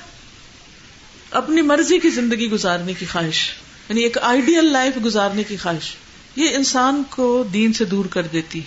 اپنی 1.30 1.62
مرضی 1.62 1.98
کی 1.98 2.10
زندگی 2.10 2.50
گزارنے 2.50 2.94
کی 2.94 3.06
خواہش 3.06 3.50
یعنی 3.88 4.02
ایک 4.02 4.18
آئیڈیل 4.18 4.64
لائف 4.64 5.04
گزارنے 5.04 5.42
کی 5.42 5.56
خواہش۔ 5.56 5.94
یہ 6.36 6.54
انسان 6.54 7.02
کو 7.10 7.44
دین 7.52 7.72
سے 7.72 7.84
دور 7.84 8.04
کر 8.04 8.22
دیتی 8.22 8.60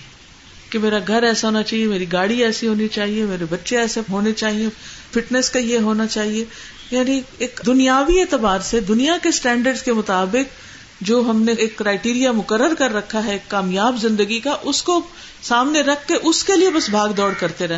کہ 0.69 0.79
میرا 0.79 0.97
گھر 1.07 1.23
ایسا 1.23 1.47
ہونا 1.47 1.63
چاہیے، 1.63 1.85
میری 1.85 2.11
گاڑی 2.11 2.43
ایسی 2.43 2.67
ہونی 2.67 2.87
چاہیے، 2.87 3.23
میرے 3.23 3.45
بچے 3.49 3.77
ایسے 3.77 4.01
ہونے 4.09 4.31
چاہیے، 4.31 4.67
فٹنس 5.11 5.49
کا 5.49 5.59
یہ 5.59 5.77
ہونا 5.77 6.07
چاہیے۔ 6.07 6.45
یعنی 6.91 7.21
ایک 7.37 7.61
دنیاوی 7.65 8.19
اعتبار 8.19 8.59
سے، 8.59 8.79
دنیا 8.79 9.17
کے 9.23 9.29
اسٹینڈرڈ 9.29 9.77
کے 9.85 9.93
مطابق 9.93 10.69
جو 11.01 11.21
ہم 11.29 11.41
نے 11.41 11.51
ایک 11.51 11.77
کرائٹیریا 11.77 12.31
مقرر 12.31 12.73
کر 12.73 12.93
رکھا 12.93 13.25
ہے، 13.25 13.31
ایک 13.31 13.49
کامیاب 13.49 13.95
زندگی 14.01 14.39
کا، 14.39 14.57
اس 14.61 14.83
کو 14.83 15.01
سامنے 15.41 15.81
رکھ 15.81 16.07
کے 16.07 16.13
اس 16.23 16.43
کے 16.43 16.55
لیے 16.55 16.69
بس 16.69 16.89
بھاگ 16.89 17.09
دوڑ 17.09 17.33
کرتے 17.39 17.67
رہے 17.67 17.77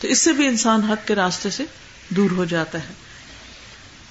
تو 0.00 0.08
اس 0.08 0.18
سے 0.18 0.32
بھی 0.32 0.46
انسان 0.46 0.80
حق 0.80 1.08
کے 1.08 1.14
راستے 1.14 1.50
سے 1.50 1.64
دور 2.08 2.30
ہو 2.30 2.44
جاتا 2.44 2.78
ہے۔ 2.78 3.06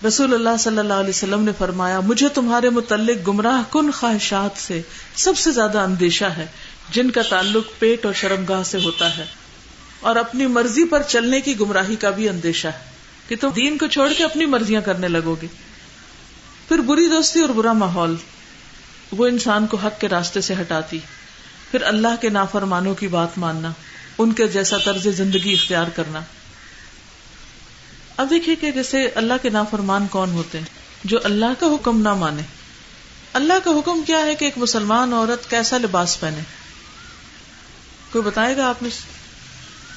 رسول 0.08 0.34
اللہ 0.34 0.58
صلی 0.60 0.78
اللہ 0.78 0.94
علیہ 0.94 1.10
وسلم 1.10 1.44
نے 1.44 1.52
فرمایا، 1.58 2.00
مجھے 2.00 2.30
تمہارے 2.30 2.70
متعلق 2.70 3.28
گمراہ 3.28 3.74
کن 3.74 3.92
خواہشات 3.92 4.62
سے 4.62 4.82
سب 5.16 5.38
سے 5.38 5.52
زیادہ 5.52 5.78
اندیشہ 5.78 6.26
ہے، 6.26 6.46
جن 6.90 7.12
کا 7.12 7.22
تعلق 7.22 7.80
پیٹ 7.80 8.06
اور 8.06 8.14
شرمگاہ 8.14 8.64
سے 8.64 8.78
ہوتا 8.84 9.18
ہے۔ 9.18 9.26
اور 10.00 10.16
اپنی 10.16 10.46
مرضی 10.46 10.86
پر 10.86 11.02
چلنے 11.02 11.42
کی 11.42 11.60
گمراہی 11.60 11.96
کا 11.96 12.10
بھی 12.10 12.30
اندیشہ 12.30 12.68
ہے۔ 12.68 12.96
کہ 13.28 13.36
تم 13.42 13.50
دین 13.56 13.78
کو 13.78 13.88
چھوڑ 13.88 14.14
کے 14.18 14.24
اپنی 14.24 14.46
مرضیاں 14.46 14.82
کرنے 14.82 15.08
لگو 15.08 15.36
گے۔ 15.42 15.48
پھر 16.68 16.78
بری 16.78 17.08
دوستی 17.08 17.40
اور 17.40 17.50
برا 17.50 17.74
ماحول، 17.74 18.16
وہ 19.12 19.28
انسان 19.28 19.68
کو 19.68 19.78
حق 19.78 20.02
کے 20.02 20.10
راستے 20.10 20.42
سے 20.42 20.54
ہٹاتی۔ 20.54 21.00
پھر 21.72 21.84
اللہ 21.84 22.22
کے 22.22 22.30
نافرمانوں 22.30 22.96
کی 22.96 23.08
بات 23.08 23.38
ماننا، 23.38 23.72
ان 24.18 24.32
کے 24.32 24.48
جیسا 24.48 24.78
طرز 24.78 25.08
زندگی 25.08 25.54
اختیار 25.54 25.86
کرنا۔ 25.96 26.20
اب 28.18 28.30
دیکھیے 28.30 28.56
کہ 28.56 28.72
جیسے 28.72 29.08
اللہ 29.08 29.34
کے 29.42 29.50
نافرمان 29.50 30.08
کون 30.08 30.32
ہوتے 30.32 30.58
ہیں؟ 30.58 30.66
جو 31.04 31.20
اللہ 31.24 31.60
کا 31.60 31.66
حکم 31.66 32.02
نہ 32.02 32.14
مانے۔ 32.14 32.42
اللہ 33.34 33.54
کا 33.64 33.72
حکم 33.72 34.04
کیا 34.08 34.18
ہے 34.18 34.36
کہ 34.36 34.46
ایک 34.46 34.58
مسلمان 34.58 35.14
عورت 35.14 35.50
کیسا 35.50 35.78
لباس 35.78 36.20
پہنے؟ 36.20 36.40
کوئی 38.12 38.24
بتائے 38.24 38.58
گا 38.58 38.70
آپ 38.70 38.84
نے؟ 38.84 38.90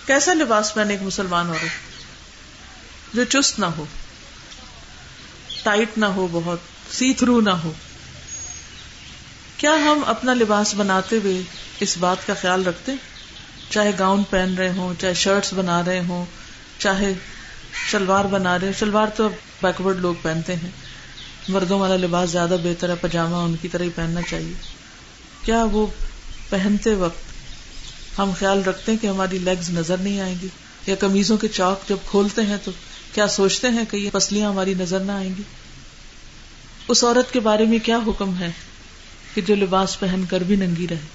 کیسا 0.07 0.35
لباس 0.35 0.75
پہنے 0.75 0.91
ایک 0.95 1.03
مسلمان 1.03 1.47
عورت؟ 1.47 1.69
جو 3.15 3.25
چست 3.25 3.59
نہ 3.59 3.67
ہو، 3.67 3.85
ٹائٹ 5.63 5.99
نہ 5.99 6.07
ہو 6.07 6.29
بہت 6.33 6.59
سی 6.91 7.15
تھرو 7.15 7.41
نہ 7.41 7.51
ہو۔ 7.51 7.73
کیا 9.57 9.75
ہم 9.75 10.01
اپنا 10.07 10.35
لباس 10.35 10.75
بناتے 10.75 11.17
ہوئے 11.17 11.43
اس 11.81 11.97
بات 11.97 12.27
کا 12.27 12.35
خیال 12.35 12.67
رکھتے 12.67 12.93
چاہے 13.71 13.93
گاؤن 13.99 14.23
پہن 14.23 14.55
رہے 14.59 14.69
ہوں، 14.69 15.01
چاہے 15.01 15.15
شرٹس 15.15 15.53
بنا 15.53 15.83
رہے 15.85 16.01
ہوں، 16.09 16.25
چاہے 16.79 17.15
شلوار 17.87 18.25
بنا 18.25 18.59
رہے 18.59 18.73
شلوار 18.79 19.07
تو 19.17 19.29
بیکورڈ 19.63 19.97
لوگ 19.97 20.15
پہنتے 20.23 20.57
ہیں۔ 20.57 20.71
مردوں 21.49 21.81
والا 21.81 21.97
لباس 21.97 22.31
زیادہ 22.31 22.57
بہتر 22.63 22.89
ہے 22.89 22.95
پاجامہ 22.95 23.37
ان 23.37 23.57
کی 23.63 23.69
طرح 23.69 23.83
ہی 23.83 23.91
پہننا 23.95 24.21
چاہیے۔ 24.31 24.53
کیا 25.45 25.65
وہ 25.65 25.87
پہنتے 26.49 26.95
وقت 26.95 27.19
ہم 28.19 28.31
خیال 28.39 28.65
رکھتے 28.65 28.93
ہیں 28.93 28.99
کہ 29.03 29.07
ہماری 29.07 29.39
لیگز 29.39 29.71
نظر 29.71 29.97
نہیں 29.97 30.21
آئیں 30.21 30.35
گی؟ 30.43 30.49
یا 30.87 30.95
کمیزوں 30.95 31.37
کے 31.37 31.49
چوک 31.49 31.89
جب 31.89 31.97
کھولتے 32.11 32.43
ہیں 32.43 32.57
تو 32.65 32.71
کیا 33.15 33.29
سوچتے 33.29 33.69
ہیں 33.69 33.85
کہ 33.91 33.97
یہ 33.97 34.11
پسلیاں 34.13 34.51
ہماری 34.51 34.75
نظر 34.75 35.01
نہ 35.01 35.13
آئیں 35.13 35.35
گی؟ 35.39 35.43
اس 36.89 37.05
عورت 37.05 37.33
کے 37.33 37.41
بارے 37.41 37.65
میں 37.65 37.79
کیا 37.79 37.99
حکم 38.07 38.39
ہے 38.39 38.51
کہ 39.35 39.41
جو 39.41 39.55
لباس 39.55 40.01
پہن 40.01 40.25
کر 40.31 40.41
بھی 40.41 40.57
ننگی 40.57 40.87
رہے، 40.89 41.07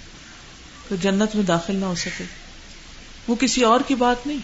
تو 0.90 0.96
جنت 0.96 1.36
میں 1.36 1.44
داخل 1.44 1.76
نہ 1.76 1.86
ہو 1.86 1.96
سکے؟ 1.96 2.24
وہ 3.28 3.36
کسی 3.36 3.64
اور 3.64 3.80
کی 3.88 3.96
بات 3.96 4.28
نہیں، 4.28 4.38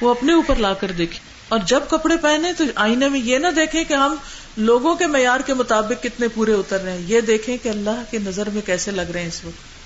وہ 0.00 0.10
اپنے 0.10 0.32
اوپر 0.32 0.56
لا 0.56 0.74
کر 0.74 0.92
دیکھے۔ 0.92 1.35
اور 1.48 1.58
جب 1.66 1.80
کپڑے 1.88 2.16
پہنے 2.16 2.52
تو 2.52 2.64
آئینے 2.74 3.08
میں 3.08 3.20
یہ 3.20 3.38
نہ 3.38 3.46
دیکھیں 3.56 3.84
کہ 3.84 3.94
ہم 3.94 4.16
لوگوں 4.56 4.94
کے 4.94 5.06
معیار 5.06 5.40
کے 5.40 5.54
مطابق 5.54 6.02
کتنے 6.02 6.28
پورے 6.28 6.52
اتر 6.52 6.80
رہے 6.80 6.92
ہیں۔ 6.92 7.02
یہ 7.06 7.20
دیکھیں 7.20 7.56
کہ 7.62 7.68
اللہ 7.68 8.02
کی 8.10 8.18
نظر 8.18 8.50
میں 8.50 8.62
کیسے 8.62 8.90
لگ 8.90 9.02
رہے 9.02 9.20
ہیں 9.20 9.28
اس 9.28 9.44
وقت۔ 9.44 9.76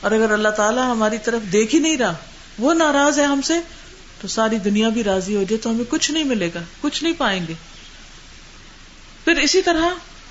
اور 0.00 0.12
اگر 0.12 0.30
اللہ 0.30 0.48
تعالیٰ 0.48 0.90
ہماری 0.90 1.18
طرف 1.24 1.52
دیکھ 1.52 1.74
ہی 1.74 1.80
نہیں 1.80 1.96
رہا، 1.96 2.14
وہ 2.58 2.74
ناراض 2.74 3.18
ہے 3.18 3.24
ہم 3.24 3.40
سے، 3.42 3.54
تو 4.20 4.28
ساری 4.28 4.58
دنیا 4.58 4.88
بھی 4.88 5.04
راضی 5.04 5.36
ہو 5.36 5.42
جائے 5.42 5.56
تو 5.56 5.70
ہمیں 5.70 5.84
کچھ 5.88 6.10
نہیں 6.10 6.24
ملے 6.24 6.50
گا، 6.54 6.60
کچھ 6.80 7.04
نہیں 7.04 7.12
پائیں 7.18 7.46
گے۔ 7.48 7.54
پھر 9.24 9.36
اسی 9.36 9.62
طرح 9.62 9.86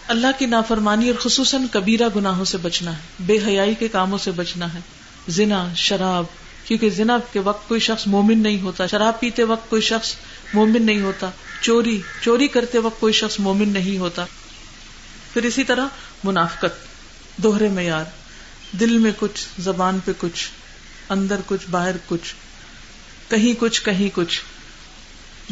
اللہ 0.07 0.27
کی 0.37 0.45
نافرمانی 0.45 1.09
اور 1.09 1.19
خصوصاً 1.19 1.65
کبیرہ 1.71 2.07
گناہوں 2.15 2.45
سے 2.45 2.57
بچنا 2.57 2.93
ہے، 2.93 3.01
بے 3.19 3.39
حیائی 3.47 3.75
کے 3.75 3.87
کاموں 3.87 4.17
سے 4.17 4.31
بچنا 4.31 4.73
ہے۔ 4.73 4.79
زنا، 5.27 5.73
شراب، 5.75 6.25
کیونکہ 6.65 6.89
زنا 6.89 7.17
کے 7.33 7.39
وقت 7.39 7.67
کوئی 7.67 7.79
شخص 7.79 8.07
مومن 8.07 8.39
نہیں 8.39 8.61
ہوتا، 8.61 8.87
شراب 8.87 9.19
پیتے 9.19 9.43
وقت 9.43 9.69
کوئی 9.69 9.81
شخص 9.81 10.15
مومن 10.53 10.85
نہیں 10.85 11.01
ہوتا۔ 11.01 11.29
چوری 11.61 12.01
چوری 12.21 12.47
کرتے 12.47 12.77
وقت 12.77 12.99
کوئی 12.99 13.13
شخص 13.13 13.39
مومن 13.39 13.69
نہیں 13.69 13.97
ہوتا۔ 13.97 14.25
پھر 15.33 15.43
اسی 15.43 15.63
طرح 15.63 15.85
منافقت، 16.23 16.87
دوہرے 17.37 17.69
معیار۔ 17.69 18.03
دل 18.79 18.97
میں 18.97 19.11
کچھ، 19.19 19.47
زبان 19.59 19.99
پہ 20.05 20.11
کچھ، 20.17 20.49
اندر 21.09 21.35
کچھ، 21.45 21.69
باہر 21.69 21.95
کچھ۔ 22.07 22.35
کہیں 23.29 23.53
کچھ 23.59 23.83
کہیں 23.83 24.09
کچھ۔ 24.13 24.41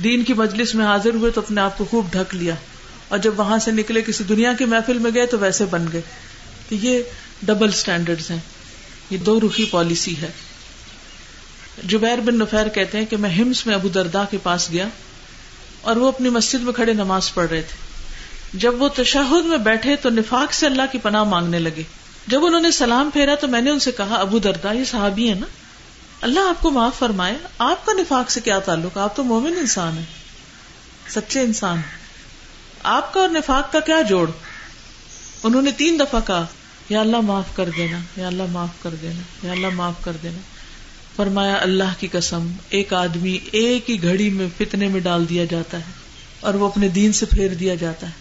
دین 0.03 0.23
کی 0.23 0.33
مجلس 0.33 0.75
میں 0.75 0.85
حاضر 0.85 1.13
ہوئے 1.13 1.31
تو 1.31 1.41
اپنے 1.41 1.61
آپ 1.61 1.77
کو 1.77 1.85
خوب 1.85 2.11
ڈھک 2.11 2.35
لیا۔ 2.35 2.55
اور 3.07 3.19
جب 3.19 3.39
وہاں 3.39 3.59
سے 3.59 3.71
نکلے، 3.71 4.01
کسی 4.01 4.23
دنیا 4.23 4.53
کی 4.53 4.65
محفل 4.65 4.97
میں 4.97 5.11
گئے 5.15 5.25
تو 5.25 5.39
ویسے 5.39 5.65
بن 5.65 5.85
گئے۔ 5.93 6.01
تو 6.69 6.75
یہ 6.75 6.99
ڈبل 7.43 7.67
اسٹینڈرڈ 7.67 8.21
ہیں۔ 8.29 8.39
یہ 9.09 9.17
دو 9.17 9.39
رخی 9.39 9.65
پالیسی 9.65 10.17
ہے۔ 10.17 10.31
جبیر 11.83 12.17
بن 12.17 12.39
نفیر 12.39 12.67
کہتے 12.67 12.97
ہیں 12.97 13.05
کہ 13.05 13.17
میں 13.17 13.29
ہمس 13.29 13.65
میں 13.65 13.75
ابو 13.75 13.87
دردا 13.87 14.23
کے 14.23 14.37
پاس 14.43 14.69
گیا 14.71 14.87
اور 15.81 15.95
وہ 15.95 16.07
اپنی 16.07 16.29
مسجد 16.29 16.59
میں 16.61 16.73
کھڑے 16.73 16.93
نماز 16.93 17.33
پڑھ 17.33 17.49
رہے 17.49 17.61
تھے۔ 17.61 17.85
جب 18.57 18.81
وہ 18.81 18.89
تشہد 18.89 19.45
میں 19.45 19.57
بیٹھے 19.57 19.95
تو 19.95 20.09
نفاق 20.09 20.53
سے 20.53 20.65
اللہ 20.65 20.81
کی 20.91 20.97
پناہ 20.97 21.23
مانگنے 21.23 21.59
لگے۔ 21.59 21.83
جب 22.27 22.45
انہوں 22.45 22.61
نے 22.61 22.71
سلام 22.71 23.09
پھیرا 23.13 23.35
تو 23.35 23.47
میں 23.47 23.61
نے 23.61 23.71
ان 23.71 23.79
سے 23.79 23.91
کہا، 23.91 24.15
ابو 24.15 24.39
دردا، 24.39 24.71
یہ 24.71 24.83
صحابی 24.83 25.29
ہے 25.29 25.33
نا؟ 25.33 25.45
اللہ 26.21 26.39
آپ 26.39 26.61
کو 26.61 26.71
معاف 26.71 26.99
فرمائے، 26.99 27.37
آپ 27.57 27.85
کا 27.85 27.93
نفاق 27.93 28.31
سے 28.31 28.39
کیا 28.39 28.59
تعلق؟ 28.59 28.97
آپ 28.97 29.15
تو 29.15 29.23
مومن 29.23 29.53
انسان 29.57 29.97
ہے 29.97 30.03
سچے 31.07 31.41
انسان 31.41 31.81
آپ 32.83 33.13
کا 33.13 33.19
اور 33.19 33.29
نفاق 33.29 33.71
کا 33.71 33.79
کیا 33.79 34.01
جوڑ؟ 34.01 34.29
انہوں 35.43 35.61
نے 35.61 35.71
تین 35.71 35.99
دفعہ 35.99 36.19
کہا، 36.27 36.45
یا 36.89 37.01
اللہ 37.01 37.17
معاف 37.17 37.55
کر 37.55 37.69
دینا، 37.77 37.99
یا 38.17 38.27
اللہ 38.27 38.43
معاف 38.49 38.83
کر 38.83 38.95
دینا، 39.01 39.47
یا 39.47 39.51
اللہ 39.51 39.67
معاف 39.73 39.93
کر 40.01 40.11
دینا۔ 40.23 40.37
فرمایا، 41.15 41.55
اللہ 41.55 41.93
کی 41.99 42.07
قسم، 42.07 42.51
ایک 42.69 42.93
آدمی 42.93 43.37
ایک 43.51 43.89
ہی 43.89 44.03
گھڑی 44.03 44.29
میں 44.29 44.47
فتنے 44.57 44.87
میں 44.87 44.99
ڈال 44.99 45.29
دیا 45.29 45.45
جاتا 45.45 45.77
ہے 45.77 45.91
اور 46.39 46.53
وہ 46.53 46.67
اپنے 46.67 46.87
دین 46.87 47.13
سے 47.13 47.25
پھیر 47.25 47.53
دیا 47.53 47.75
جاتا 47.75 48.07
ہے۔ 48.07 48.11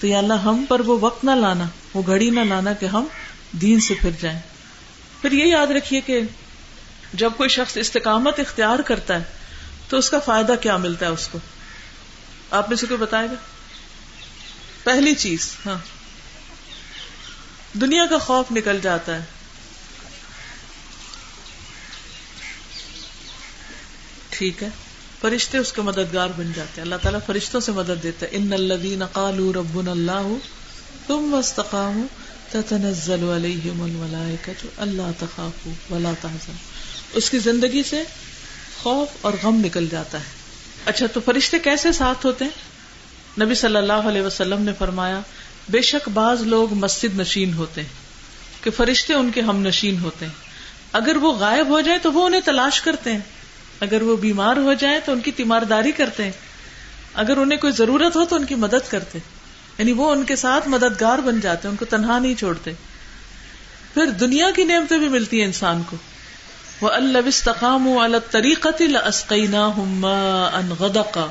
تو 0.00 0.06
یا 0.06 0.18
اللہ، 0.18 0.34
ہم 0.34 0.64
پر 0.68 0.80
وہ 0.80 0.98
وقت 1.00 1.24
نہ 1.24 1.30
لانا، 1.30 1.64
وہ 1.94 2.02
گھڑی 2.06 2.30
نہ 2.30 2.40
لانا 2.40 2.72
کہ 2.72 2.86
ہم 2.86 3.04
دین 3.52 3.80
سے 3.80 3.94
پھر 3.94 4.10
جائیں۔ 4.20 4.40
پھر 5.22 5.32
یہ 5.32 5.44
یاد 5.44 5.66
رکھیے 5.66 6.00
کہ 6.00 6.20
جب 7.14 7.30
کوئی 7.36 7.48
شخص 7.48 7.76
استقامت 7.76 8.40
اختیار 8.40 8.78
کرتا 8.78 9.14
ہے، 9.14 9.24
تو 9.88 9.96
اس 9.96 10.10
کا 10.10 10.18
فائدہ 10.18 10.52
کیا 10.60 10.76
ملتا 10.76 11.06
ہے 11.06 11.10
اس 11.10 11.28
کو؟ 11.28 11.38
آپ 12.50 12.68
میں 12.68 12.76
سے 12.76 12.86
کوئی 12.86 13.00
بتائے 13.00 13.26
گا؟ 13.26 13.34
پہلی 14.84 15.14
چیز 15.14 15.56
ہاں۔ 15.66 15.78
دنیا 17.80 18.06
کا 18.10 18.18
خوف 18.18 18.52
نکل 18.52 18.78
جاتا 18.82 19.14
ہے۔ 19.14 19.35
ٹھیک 24.38 24.62
ہے، 24.62 24.68
فرشتے 25.20 25.58
اس 25.58 25.72
کے 25.72 25.82
مددگار 25.82 26.28
بن 26.36 26.52
جاتے 26.56 26.72
ہیں۔ 26.76 26.82
اللہ 26.82 26.94
تعالیٰ 27.02 27.20
فرشتوں 27.26 27.60
سے 27.60 27.72
مدد 27.72 28.02
دیتا 28.02 28.26
ہے۔ 28.26 28.36
ان 28.36 28.52
الذین 28.52 29.06
قالوا 29.06 29.52
ربنا 29.52 29.90
اللہ 29.90 30.34
تم 31.06 31.34
واستقاموا 31.34 32.06
تتنزل 32.50 33.28
علیہم 33.28 33.82
الملائکۃ 33.82 34.66
اللہ 34.76 35.10
تخافوا 35.18 35.94
ولا 35.94 36.12
تحزنوا۔ 36.20 36.56
اس 37.12 37.30
کی 37.30 37.38
زندگی 37.38 37.82
سے 37.82 38.02
خوف 38.82 39.08
اور 39.20 39.32
غم 39.42 39.60
نکل 39.64 39.88
جاتا 39.90 40.18
ہے۔ 40.18 40.24
اچھا 40.84 41.06
تو 41.06 41.20
فرشتے 41.24 41.58
کیسے 41.58 41.92
ساتھ 41.92 42.26
ہوتے 42.26 42.44
ہیں؟ 42.44 43.44
نبی 43.44 43.54
صلی 43.54 43.76
اللہ 43.76 44.08
علیہ 44.08 44.22
وسلم 44.22 44.62
نے 44.62 44.72
فرمایا، 44.78 45.20
بے 45.68 45.80
شک 45.82 46.08
بعض 46.08 46.42
لوگ 46.42 46.74
مسجد 46.74 47.20
نشین 47.20 47.54
ہوتے 47.54 47.80
ہیں، 47.82 48.64
کہ 48.64 48.70
فرشتے 48.70 49.14
ان 49.14 49.30
کے 49.30 49.40
ہم 49.40 49.66
نشین 49.66 49.98
ہوتے 49.98 50.26
ہیں۔ 50.26 50.32
اگر 50.92 51.16
وہ 51.16 51.32
غائب 51.32 51.68
ہو 51.68 51.80
جائے 51.80 51.98
تو 51.98 52.12
وہ 52.12 52.26
انہیں 52.26 52.40
تلاش 52.40 52.80
کرتے 52.82 53.12
ہیں۔ 53.12 53.20
اگر 53.80 54.02
وہ 54.02 54.16
بیمار 54.16 54.56
ہو 54.56 54.72
جائے 54.72 55.00
تو 55.04 55.12
ان 55.12 55.20
کی 55.20 55.32
تیمارداری 55.32 55.92
کرتے 55.92 56.24
ہیں۔ 56.24 56.30
اگر 57.14 57.36
انہیں 57.36 57.58
کوئی 57.58 57.72
ضرورت 57.72 58.16
ہو 58.16 58.24
تو 58.24 58.36
ان 58.36 58.44
کی 58.44 58.54
مدد 58.54 58.90
کرتے 58.90 59.18
یعنی 59.78 59.92
وہ 59.92 60.10
ان 60.10 60.24
کے 60.24 60.36
ساتھ 60.36 60.68
مددگار 60.68 61.18
بن 61.18 61.40
جاتے 61.40 61.68
ان 61.68 61.76
کو 61.76 61.84
تنہا 61.84 62.18
نہیں 62.18 62.34
چھوڑتے۔ 62.34 62.72
پھر 63.94 64.06
دنیا 64.06 64.50
کی 64.56 64.64
نعمتیں 64.64 64.98
بھی 64.98 65.08
ملتی 65.08 65.38
ہیں 65.38 65.46
انسان 65.46 65.82
کو۔ 65.90 65.96
وہ 66.80 66.90
اللہ 66.90 67.58
الطریقت 67.86 68.82
غدقا۔ 70.78 71.26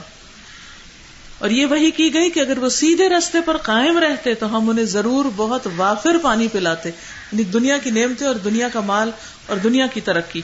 اور 1.39 1.49
یہ 1.49 1.65
وہی 1.65 1.91
کی 1.91 2.13
گئی 2.13 2.29
کہ 2.29 2.39
اگر 2.39 2.57
وہ 2.57 2.69
سیدھے 2.69 3.09
رستے 3.09 3.41
پر 3.41 3.57
قائم 3.57 3.97
رہتے 3.97 4.33
تو 4.33 4.57
ہم 4.57 4.69
انہیں 4.69 4.85
ضرور 4.85 5.25
بہت 5.35 5.67
وافر 5.77 6.15
پانی 6.21 6.47
پلاتے۔ 6.47 6.89
یعنی 6.89 7.43
دنیا 7.43 7.77
کی 7.77 7.89
نعمتیں 7.91 8.27
اور 8.27 8.35
دنیا 8.35 8.69
کا 8.69 8.79
مال 8.81 9.11
اور 9.45 9.57
دنیا 9.57 9.87
کی 9.87 10.01
ترقی۔ 10.01 10.41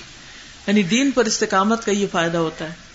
یعنی 0.68 0.84
دین 0.84 1.12
پر 1.12 1.26
استقامت 1.26 1.86
کا 1.86 1.92
یہ 1.92 2.08
فائدہ 2.12 2.38
ہوتا 2.38 2.66
ہے۔ 2.66 2.92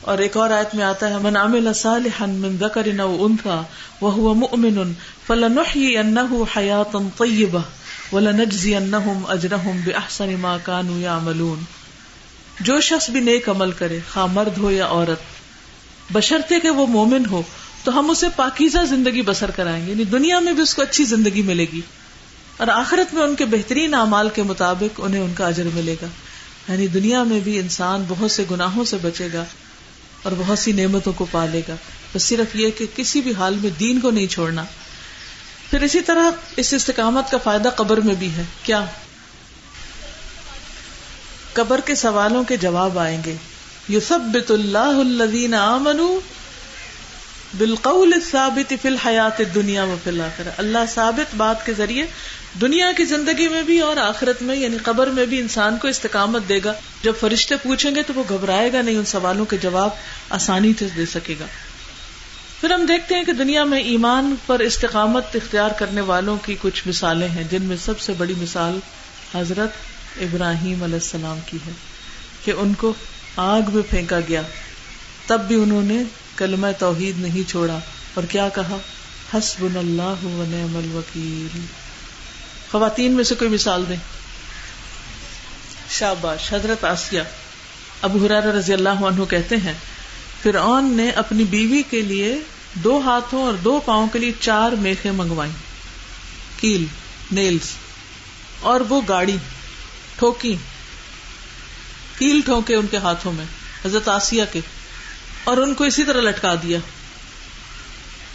اور 0.00 0.18
ایک 0.18 0.36
اور 0.36 0.50
آیت 0.50 0.74
میں 0.74 0.84
آتا 0.84 1.10
ہے، 1.10 1.18
من 1.18 1.36
عمل 1.36 1.72
صالحا 1.72 2.26
من 2.26 2.56
ذکر 2.60 3.00
او 3.00 3.26
انثى 3.26 3.60
وهو 4.02 4.34
مؤمن 4.34 4.92
فلنحيينه 5.26 6.44
حياه 6.56 7.08
طيبه 7.16 7.60
ولنجزينهم 8.12 9.26
اجرهم 9.28 9.80
باحسن 9.84 10.34
ما 10.40 10.56
كانوا 10.64 11.00
يعملون 11.00 11.64
جو 12.60 12.80
شخص 12.80 13.10
بھی 13.10 13.20
نیک 13.20 13.48
عمل 13.48 13.70
کرے، 13.70 13.98
خواہ 14.12 14.26
مرد 14.26 14.58
ہو 14.58 14.70
یا 14.70 14.86
عورت، 14.86 15.18
بشرطے 16.12 16.60
کہ 16.60 16.70
وہ 16.70 16.86
مومن 16.86 17.22
ہو، 17.30 17.42
تو 17.84 17.98
ہم 17.98 18.10
اسے 18.10 18.26
پاکیزہ 18.36 18.78
زندگی 18.88 19.22
بسر 19.22 19.50
کرائیں 19.50 19.86
گے۔ 19.86 19.90
یعنی 19.90 20.04
دنیا 20.04 20.38
میں 20.38 20.52
بھی 20.52 20.62
اس 20.62 20.74
کو 20.74 20.82
اچھی 20.82 21.04
زندگی 21.04 21.42
ملے 21.42 21.66
گی 21.72 21.80
اور 22.56 22.68
آخرت 22.68 23.14
میں 23.14 23.22
ان 23.22 23.34
کے 23.34 23.44
بہترین 23.44 23.94
اعمال 23.94 24.28
کے 24.28 24.42
مطابق 24.42 25.00
انہیں 25.04 25.20
ان 25.20 25.32
کا 25.34 25.46
اجر 25.46 25.64
ملے 25.74 25.96
گا۔ 26.02 26.06
یعنی 26.68 26.86
دنیا 26.86 27.22
میں 27.22 27.40
بھی 27.40 27.58
انسان 27.58 28.04
بہت 28.08 28.30
سے 28.30 28.44
گناہوں 28.50 28.84
سے 28.84 28.96
بچے 29.02 29.28
گا 29.32 29.44
اور 30.22 30.32
بہت 30.38 30.58
سی 30.58 30.72
نعمتوں 30.72 31.12
کو 31.12 31.26
پالے 31.30 31.62
گا۔ 31.68 31.76
بس 32.14 32.22
صرف 32.22 32.56
یہ 32.56 32.70
کہ 32.70 32.86
کسی 32.96 33.20
بھی 33.20 33.34
حال 33.34 33.54
میں 33.54 33.70
دین 33.80 34.00
کو 34.00 34.10
نہیں 34.10 34.26
چھوڑنا۔ 34.26 34.64
پھر 35.70 35.82
اسی 35.82 36.00
طرح 36.00 36.30
اس 36.56 36.74
استقامت 36.74 37.30
کا 37.30 37.38
فائدہ 37.38 37.68
قبر 37.68 38.00
میں 38.00 38.14
بھی 38.14 38.30
ہے۔ 38.30 38.42
کیا؟ 38.62 38.84
قبر 41.52 41.80
کے 41.84 41.94
سوالوں 41.94 42.44
کے 42.44 42.56
جواب 42.56 42.98
آئیں 42.98 43.22
گے۔ 43.26 43.34
یو 43.88 44.00
سب 44.08 44.20
بت 44.20 44.50
اللہ 44.50 44.78
الدین 44.78 45.54
بالقول 47.56 48.12
الثابت 48.12 48.72
فی 48.82 48.88
الحیات 48.88 49.40
دنیا 49.54 49.84
و 49.84 49.94
فی 50.04 50.10
الآخرہ 50.10 50.48
اللہ 50.58 50.78
ثابت 50.94 51.34
بات 51.36 51.66
کے 51.66 51.72
ذریعے 51.72 52.06
دنیا 52.60 52.92
کی 52.96 53.04
زندگی 53.04 53.48
میں 53.48 53.62
بھی 53.62 53.80
اور 53.80 53.96
آخرت 53.96 54.42
میں 54.42 54.56
یعنی 54.56 54.76
قبر 54.82 55.06
میں 55.06 55.26
بھی 55.26 55.40
انسان 55.40 55.76
کو 55.76 55.88
استقامت 55.88 56.48
دے 56.48 56.60
گا۔ 56.64 56.72
جب 57.02 57.12
فرشتے 57.20 57.56
پوچھیں 57.56 57.94
گے 57.94 58.02
تو 58.02 58.12
وہ 58.16 58.24
گھبرائے 58.28 58.72
گا 58.72 58.82
نہیں، 58.82 58.96
ان 58.96 59.04
سوالوں 59.04 59.44
کے 59.44 59.56
جواب 59.56 59.90
آسانی 60.30 60.72
سے 60.78 60.88
دے 60.96 61.06
سکے 61.06 61.34
گا۔ 61.40 61.46
پھر 62.60 62.70
ہم 62.70 62.86
دیکھتے 62.86 63.14
ہیں 63.14 63.24
کہ 63.24 63.32
دنیا 63.32 63.64
میں 63.64 63.80
ایمان 63.80 64.34
پر 64.46 64.58
استقامت 64.58 65.24
اختیار 65.34 65.70
کرنے 65.70 66.00
والوں 66.00 66.36
کی 66.36 66.56
کچھ 66.60 66.88
مثالیں 66.88 67.28
ہیں، 67.28 67.44
جن 67.50 67.62
میں 67.62 67.76
سب 67.84 68.00
سے 68.00 68.12
بڑی 68.18 68.34
مثال 68.38 68.78
حضرت 69.34 69.70
ابراہیم 70.20 70.82
علیہ 70.82 70.94
السلام 70.94 71.38
کی 71.46 71.58
ہے 71.66 71.72
کہ 72.44 72.50
ان 72.50 72.74
کو 72.74 72.94
آگ 73.36 73.62
میں 73.72 73.82
پھینکا 73.90 74.20
گیا۔ 74.28 74.42
تب 75.26 75.40
بھی 75.40 75.56
انہوں 75.56 75.82
نے 75.82 76.02
کلمہ 76.38 76.66
توحید 76.78 77.18
نہیں 77.18 77.48
چھوڑا، 77.48 77.78
اور 78.14 78.24
کیا 78.30 78.48
کہا؟ 78.54 78.76
حسب 79.34 79.64
اللہ 79.64 80.24
و 80.24 80.44
نعم 80.48 80.76
الوکیل۔ 80.76 81.60
خواتین 82.70 83.12
میں 83.12 83.24
سے 83.24 83.34
کوئی 83.34 83.50
مثال 83.50 83.84
دیں؟ 83.88 83.96
شاباش، 85.90 86.52
حضرت 86.52 86.84
آسیہ 86.84 87.20
ابو 88.02 88.24
حرار 88.24 88.42
رضی 88.54 88.72
اللہ 88.72 89.04
عنہ 89.06 89.24
کہتے 89.24 89.56
ہیں، 89.56 89.74
فرعون 90.42 90.92
نے 90.96 91.10
اپنی 91.16 91.44
بیوی 91.50 91.82
کے 91.90 92.00
لیے 92.02 92.34
دو 92.74 93.00
ہاتھوں 93.04 93.42
اور 93.42 93.54
دو 93.54 93.78
پاؤں 93.84 94.08
کے 94.08 94.18
لیے 94.18 94.32
چار 94.40 94.72
میخیں 94.80 95.10
منگوائی 95.12 95.50
کیل، 96.56 96.84
نیلز، 97.32 97.70
اور 98.62 98.80
وہ 98.88 99.00
گاڑی 99.08 99.36
ٹھوکی 100.18 100.54
کیل 102.18 102.40
ٹھوکے 102.44 102.74
ان 102.74 102.86
کے 102.86 102.96
ہاتھوں 102.98 103.32
میں، 103.32 103.44
حضرت 103.84 104.08
آسیہ 104.08 104.44
کے۔ 104.52 104.60
اور 105.48 105.56
ان 105.56 105.74
کو 105.74 105.84
اسی 105.84 106.04
طرح 106.04 106.20
لٹکا 106.20 106.54
دیا۔ 106.54 106.78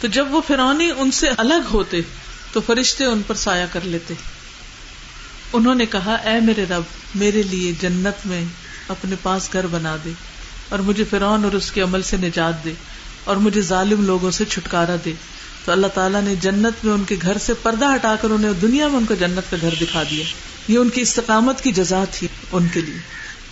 تو 0.00 0.06
جب 0.06 0.26
وہ 0.30 0.40
فرونی 0.46 0.90
ان 0.96 1.10
سے 1.10 1.28
الگ 1.36 1.68
ہوتے، 1.72 2.00
تو 2.52 2.60
فرشتے 2.60 3.04
ان 3.04 3.22
پر 3.26 3.34
سایہ 3.34 3.66
کر 3.72 3.80
لیتے۔ 3.84 4.14
انہوں 5.52 5.74
نے 5.74 5.86
کہا، 5.86 6.14
اے 6.14 6.40
میرے 6.40 6.64
رب، 6.70 6.82
میرے 7.14 7.42
لیے 7.42 7.72
جنت 7.80 8.26
میں 8.26 8.44
اپنے 8.88 9.16
پاس 9.22 9.48
گھر 9.52 9.66
بنا 9.66 9.96
دے، 10.04 10.10
اور 10.68 10.78
مجھے 10.78 11.04
فرعون 11.10 11.44
اور 11.44 11.52
اس 11.52 11.70
کے 11.72 11.80
عمل 11.80 12.02
سے 12.02 12.16
نجات 12.16 12.64
دے، 12.64 12.72
اور 13.24 13.36
مجھے 13.36 13.60
ظالم 13.60 14.04
لوگوں 14.06 14.30
سے 14.30 14.44
چھٹکارا 14.44 14.96
دے۔ 15.04 15.12
تو 15.64 15.72
اللہ 15.72 15.86
تعالیٰ 15.86 16.22
نے 16.22 16.34
جنت 16.34 16.84
میں 16.84 16.94
ان 16.94 17.04
کے 17.04 17.16
گھر 17.22 17.38
سے 17.38 17.54
پردہ 17.62 17.94
ہٹا 17.94 18.14
کر 18.20 18.30
انہیں 18.30 18.52
دنیا 18.52 18.88
میں 18.88 18.96
ان 18.96 19.04
کو 19.04 19.14
جنت 19.14 19.50
کا 19.50 19.56
گھر 19.60 19.74
دکھا 19.80 20.02
دیا۔ 20.10 20.24
یہ 20.68 20.78
ان 20.78 20.88
کی 20.88 21.00
استقامت 21.00 21.60
کی 21.60 21.72
جزا 21.72 22.04
تھی 22.10 22.28
ان 22.52 22.66
کے 22.72 22.80
لیے۔ 22.80 22.98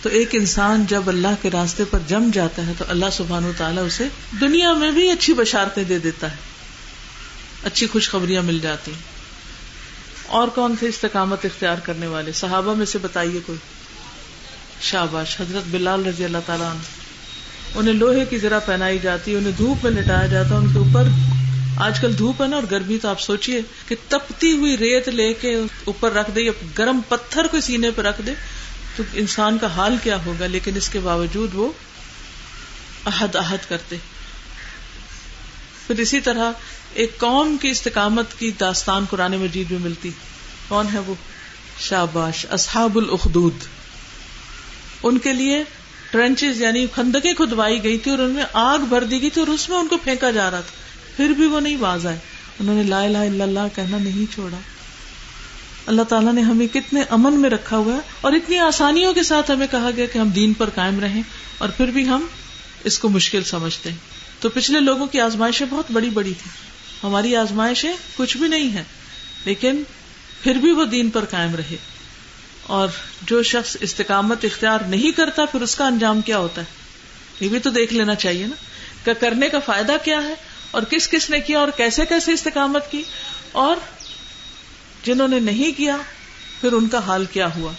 تو 0.03 0.09
ایک 0.09 0.29
انسان 0.33 0.85
جب 0.89 1.09
اللہ 1.09 1.27
کے 1.41 1.49
راستے 1.51 1.83
پر 1.85 1.99
جم 2.07 2.29
جاتا 2.33 2.67
ہے 2.67 2.71
تو 2.77 2.85
اللہ 2.87 3.05
سبحان 3.11 3.45
و 3.45 3.51
تعالیٰ 3.57 3.85
اسے 3.85 4.07
دنیا 4.41 4.73
میں 4.73 4.91
بھی 4.91 5.11
اچھی 5.11 5.33
بشارتیں 5.33 5.83
دے 5.83 5.99
دیتا 5.99 6.31
ہے۔ 6.31 6.35
اچھی 7.63 7.87
خوشخبریاں 7.87 8.43
مل 8.43 8.59
جاتی 8.59 8.91
ہیں۔ 8.91 8.99
اور 10.27 10.47
کون 10.47 10.75
تھے 10.79 10.87
استقامت 10.87 11.45
اختیار 11.45 11.75
کرنے 11.83 12.07
والے؟ 12.07 12.31
صحابہ 12.31 12.75
میں 12.75 12.85
سے 12.85 12.97
بتائیے 12.97 13.39
کوئی؟ 13.45 13.59
شاباش، 14.81 15.41
حضرت 15.41 15.63
بلال 15.67 16.05
رضی 16.05 16.25
اللہ 16.25 16.37
تعالیٰ 16.45 16.71
عنہ۔ 16.71 16.79
انہیں 17.75 17.93
لوہے 17.93 18.25
کی 18.25 18.37
ذرا 18.37 18.59
پہنائی 18.59 18.99
جاتی، 18.99 19.35
انہیں 19.35 19.51
دھوپ 19.57 19.83
میں 19.83 19.91
لٹایا 19.91 20.27
جاتا، 20.27 20.55
ان 20.55 20.73
کے 20.73 20.79
اوپر 20.79 21.03
آج 21.77 21.99
کل 21.99 22.17
دھوپ 22.17 22.41
ہے 22.41 22.47
نا 22.47 22.55
اور 22.55 22.63
گرمی 22.71 22.97
تو 22.97 23.07
آپ 23.07 23.21
سوچیے 23.21 23.61
کہ 23.87 23.95
تپتی 24.07 24.51
ہوئی 24.51 24.77
ریت 24.77 25.09
لے 25.09 25.33
کے 25.33 25.55
اوپر 25.85 26.13
رکھ 26.13 26.31
دے 26.35 26.41
یا 26.41 26.51
گرم 26.77 26.99
پتھر 27.09 27.47
کو 27.47 27.61
سینے 27.61 27.91
پہ 27.91 28.01
رکھ 28.01 28.21
دے۔ 28.25 28.33
تو 28.95 29.03
انسان 29.13 29.57
کا 29.57 29.67
حال 29.67 29.95
کیا 30.03 30.25
ہوگا؟ 30.25 30.47
لیکن 30.47 30.75
اس 30.75 30.89
کے 30.89 30.99
باوجود 30.99 31.49
وہ 31.53 31.71
عہد 33.05 33.35
عہد 33.35 33.69
کرتے۔ 33.69 33.95
پھر 35.87 35.99
اسی 35.99 36.19
طرح 36.19 36.51
ایک 36.93 37.17
قوم 37.17 37.57
کی 37.61 37.69
استقامت 37.69 38.39
کی 38.39 38.51
داستان 38.51 39.05
قرآن 39.09 39.31
مجید 39.31 39.71
میں 39.71 39.79
ملتی۔ 39.79 40.11
کون 40.67 40.87
ہے 40.93 40.99
وہ؟ 40.99 41.15
شاباش، 41.79 42.45
اصحاب 42.49 42.97
الاخدود۔ 42.97 43.53
ان 45.03 45.17
کے 45.17 45.33
لیے 45.33 45.63
ٹرنچز 46.11 46.61
یعنی 46.61 46.87
خندقیں 46.95 47.33
کھدوائی 47.33 47.83
گئی 47.83 47.97
تھی 47.97 48.11
اور 48.11 48.19
ان 48.19 48.31
میں 48.31 48.43
آگ 48.53 48.79
بھر 48.79 49.03
دی 49.03 49.21
گئی 49.21 49.29
تھی 49.29 49.41
اور 49.41 49.47
اس 49.47 49.69
میں 49.69 49.77
ان 49.77 49.87
کو 49.87 49.97
پھینکا 49.97 50.31
جا 50.31 50.51
رہا 50.51 50.61
تھا۔ 50.61 50.75
پھر 51.17 51.29
بھی 51.29 51.45
وہ 51.45 51.59
نہیں 51.59 51.75
باز 51.75 52.05
آئے۔ 52.05 52.17
انہوں 52.59 52.75
نے 52.75 52.83
لا 52.83 53.01
الہ 53.01 53.17
الا 53.17 53.43
اللہ 53.43 53.59
کہنا 53.75 53.97
نہیں 53.97 54.33
چھوڑا۔ 54.33 54.57
اللہ 55.85 56.01
تعالیٰ 56.01 56.33
نے 56.33 56.41
ہمیں 56.41 56.67
کتنے 56.67 57.01
امن 57.09 57.39
میں 57.39 57.49
رکھا 57.49 57.77
ہوا 57.77 57.93
ہے 57.93 57.99
اور 58.21 58.33
اتنی 58.33 58.59
آسانیوں 58.59 59.13
کے 59.13 59.23
ساتھ 59.23 59.51
ہمیں 59.51 59.67
کہا 59.71 59.89
گیا 59.95 60.05
کہ 60.05 60.17
ہم 60.17 60.29
دین 60.29 60.53
پر 60.53 60.69
قائم 60.69 60.99
رہیں 60.99 61.21
اور 61.57 61.69
پھر 61.69 61.85
بھی 61.85 62.07
ہم 62.07 62.27
اس 62.83 62.99
کو 62.99 63.09
مشکل 63.09 63.43
سمجھتے 63.43 63.89
ہیں۔ 63.89 63.97
تو 64.39 64.49
پچھلے 64.49 64.79
لوگوں 64.79 65.07
کی 65.07 65.19
آزمائشیں 65.19 65.67
بہت 65.69 65.85
بڑی 65.91 66.09
بڑی 66.09 66.33
تھی 66.43 66.51
ہماری 67.03 67.35
آزمائشیں 67.35 67.93
کچھ 68.15 68.37
بھی 68.37 68.47
نہیں 68.47 68.73
ہے 68.73 68.83
لیکن 69.45 69.83
پھر 70.43 70.53
بھی 70.53 70.71
وہ 70.71 70.85
دین 70.85 71.09
پر 71.09 71.25
قائم 71.25 71.55
رہے۔ 71.55 71.75
اور 72.63 72.87
جو 73.21 73.43
شخص 73.43 73.77
استقامت 73.79 74.45
اختیار 74.45 74.79
نہیں 74.79 75.11
کرتا، 75.11 75.45
پھر 75.45 75.61
اس 75.61 75.75
کا 75.75 75.85
انجام 75.87 76.21
کیا 76.21 76.37
ہوتا 76.37 76.61
ہے؟ 76.61 76.65
یہ 77.39 77.49
بھی 77.49 77.59
تو 77.59 77.69
دیکھ 77.69 77.93
لینا 77.93 78.15
چاہیے 78.15 78.45
نا۔ 78.45 78.55
کہ 79.05 79.13
کرنے 79.13 79.49
کا 79.49 79.59
فائدہ 79.59 79.95
کیا 80.03 80.23
ہے 80.23 80.33
اور 80.71 80.81
کس 80.81 81.09
کس 81.09 81.29
نے 81.29 81.39
کیا 81.39 81.59
اور 81.59 81.67
کیسے 81.77 82.05
کیسے 82.05 82.31
استقامت 82.31 82.91
کی؟ 82.91 83.03
اور 83.51 83.75
جنہوں 85.03 85.27
نے 85.27 85.39
نہیں 85.39 85.71
کیا، 85.77 85.97
پھر 86.61 86.73
ان 86.73 86.87
کا 86.87 86.99
حال 86.99 87.25
کیا 87.25 87.47
ہوا؟ 87.55 87.71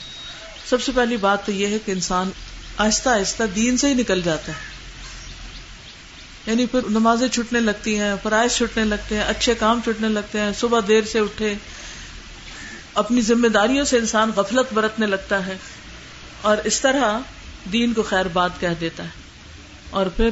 سب 0.69 0.83
سے 0.83 0.93
پہلی 0.95 1.17
بات 1.17 1.47
تو 1.47 1.53
یہ 1.53 1.67
ہے 1.67 1.79
کہ 1.87 1.91
انسان 1.91 2.31
آہستہ 2.79 3.09
آہستہ 3.09 3.43
دین 3.57 3.77
سے 3.77 3.89
ہی 3.89 3.95
نکل 3.95 4.23
جاتا 4.23 4.53
ہے۔ 4.53 4.75
یعنی 6.47 6.67
پھر 6.67 6.81
نمازیں 6.91 7.29
چھٹنے 7.29 7.61
لگتی 7.61 7.99
ہیں، 7.99 8.15
فرائض 8.23 8.53
چھٹنے 8.53 8.85
لگتے 8.85 9.17
ہیں، 9.17 9.25
اچھے 9.25 9.55
کام 9.55 9.81
چھٹنے 9.85 10.09
لگتے 10.09 10.41
ہیں، 10.41 10.51
صبح 10.61 10.81
دیر 10.89 11.05
سے 11.05 11.19
اٹھے۔ 11.19 11.55
اپنی 12.95 13.21
ذمہ 13.21 13.49
داریوں 13.49 13.85
سے 13.85 13.99
انسان 13.99 14.31
غفلت 14.37 14.75
برتنے 14.75 15.07
لگتا 15.07 15.47
ہے 15.47 15.57
اور 16.41 16.57
اس 16.65 16.81
طرح 16.81 17.19
دین 17.73 17.93
کو 17.93 18.03
خیر 18.03 18.29
بات 18.29 18.51
کہہ 18.61 18.69
دیتا 18.81 19.05
ہے۔ 19.05 19.09
اور 19.91 20.07
پھر 20.07 20.29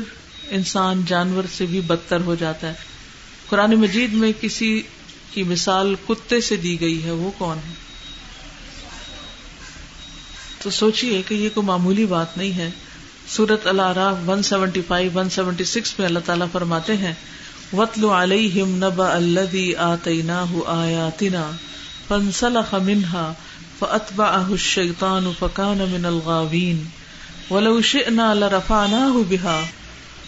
انسان 0.50 1.04
جانور 1.06 1.44
سے 1.56 1.66
بھی 1.66 1.80
بدتر 1.80 2.20
ہو 2.20 2.34
جاتا 2.34 2.68
ہے۔ 2.68 2.74
قرآن 3.48 3.74
مجید 3.74 4.12
میں 4.12 4.32
کسی 4.40 4.82
کی 5.34 5.42
مثال 5.42 5.94
کتے 6.08 6.40
سے 6.40 6.56
دی 6.56 6.80
گئی 6.80 7.04
ہے، 7.04 7.10
وہ 7.10 7.30
کون 7.38 7.58
ہے؟ 7.68 7.74
تو 10.62 10.70
سوچیے 10.70 11.22
کہ 11.28 11.34
یہ 11.34 11.48
کوئی 11.54 11.66
معمولی 11.66 12.06
بات 12.06 12.36
نہیں 12.36 12.52
ہے۔ 12.52 12.70
سورت 13.28 13.66
اللہ 13.66 13.92
راہ 13.92 14.28
ون 14.28 14.42
میں 15.98 16.06
اللہ 16.06 16.18
تعالیٰ 16.26 16.46
فرماتے 16.52 16.96
ہیں 16.96 17.12
وطل 17.72 18.04
علیہم 18.04 18.68
نبا 18.68 19.14
الذی 19.14 19.76
آتیناہ 19.76 20.52
آیاتنا 20.66 21.50
فانسلخ 22.08 22.74
منها 22.74 23.32
فأتبعه 23.78 24.52
الشيطان 24.52 25.30
فكان 25.38 25.78
من 25.78 26.04
الغاوين۔ 26.04 26.84
ولو 27.50 27.82
شئنا 27.82 28.34
لرفعناه 28.34 29.14
بها، 29.28 29.62